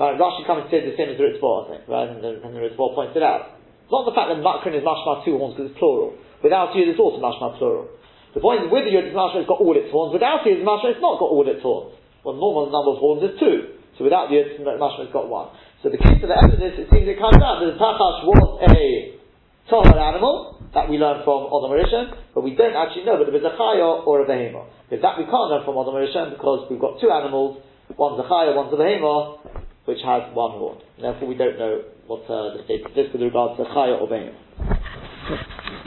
Right, 0.00 0.16
Rashi 0.16 0.48
comes 0.48 0.64
and 0.64 0.70
says 0.72 0.88
the 0.88 0.96
same 0.96 1.12
as 1.12 1.20
the 1.20 1.28
Ritva, 1.28 1.44
I 1.44 1.62
think, 1.68 1.82
right? 1.84 2.08
And 2.08 2.24
the, 2.24 2.40
and 2.40 2.56
the 2.56 2.62
Ritva 2.64 2.96
points 2.96 3.12
it 3.14 3.22
out. 3.22 3.60
It's 3.84 3.92
not 3.92 4.08
the 4.08 4.16
fact 4.16 4.32
that 4.32 4.40
Makrin 4.40 4.74
is 4.74 4.82
Mashma 4.82 5.22
two 5.28 5.36
horns 5.36 5.54
because 5.54 5.70
it's 5.70 5.78
plural. 5.78 6.16
Without 6.42 6.72
you, 6.74 6.88
it's 6.88 6.98
also 6.98 7.20
Mashma 7.20 7.60
plural. 7.60 7.86
The 8.34 8.40
point 8.40 8.64
is, 8.64 8.72
with 8.72 8.88
the 8.88 8.94
Yud 8.96 9.12
Mashma, 9.14 9.44
it's 9.44 9.50
got 9.50 9.60
all 9.62 9.76
its 9.76 9.92
horns. 9.92 10.10
Without 10.16 10.42
you, 10.48 10.62
Mashma, 10.64 10.96
it's 10.96 11.04
not 11.04 11.20
got 11.20 11.30
all 11.30 11.46
its 11.46 11.62
horns. 11.62 11.94
Well, 12.24 12.34
normal 12.34 12.72
number 12.72 12.94
of 12.94 12.98
horns 12.98 13.22
is 13.26 13.34
two. 13.38 13.78
So 13.98 14.06
without 14.08 14.32
the 14.32 14.40
Yud 14.40 14.62
Mashma, 14.62 15.06
it's 15.06 15.14
got 15.14 15.28
one. 15.28 15.54
So 15.82 15.92
the 15.92 15.98
key 15.98 16.16
to 16.18 16.26
the 16.26 16.36
of 16.36 16.60
this, 16.60 16.76
it 16.76 16.88
seems 16.92 17.08
it 17.08 17.20
comes 17.20 17.36
out 17.40 17.60
that 17.60 17.72
the 17.72 17.78
Tachash 17.78 18.24
was 18.24 18.60
a 18.68 19.20
Tohar 19.68 19.96
animal, 19.96 20.59
that 20.74 20.88
we 20.88 20.98
learn 20.98 21.22
from 21.24 21.50
Odom 21.50 21.74
Rishon, 21.74 22.14
but 22.34 22.42
we 22.42 22.54
don't 22.54 22.74
actually 22.74 23.04
know 23.04 23.18
whether 23.18 23.34
it's 23.34 23.44
a 23.44 23.56
Chaya 23.58 24.06
or 24.06 24.22
a 24.22 24.26
Behemah. 24.26 24.64
Because 24.88 25.02
that 25.02 25.18
we 25.18 25.24
can't 25.24 25.50
learn 25.50 25.64
from 25.64 25.74
Odom 25.74 25.94
Rishon 25.94 26.30
because 26.30 26.66
we've 26.70 26.80
got 26.80 27.00
two 27.00 27.10
animals, 27.10 27.62
one's 27.96 28.20
a 28.20 28.26
Chaya, 28.28 28.54
one's 28.54 28.72
a 28.72 28.76
Behemah, 28.76 29.86
which 29.86 29.98
has 30.04 30.22
one 30.34 30.52
horn. 30.52 30.78
Therefore 31.00 31.28
we 31.28 31.34
don't 31.34 31.58
know 31.58 31.82
what 32.06 32.22
uh, 32.30 32.56
the 32.56 32.62
state 32.64 32.86
of 32.86 32.94
this 32.94 33.06
with 33.12 33.22
regards 33.22 33.58
to 33.58 33.64
Chaya 33.64 34.00
or 34.00 34.06
Behemah. 34.06 35.70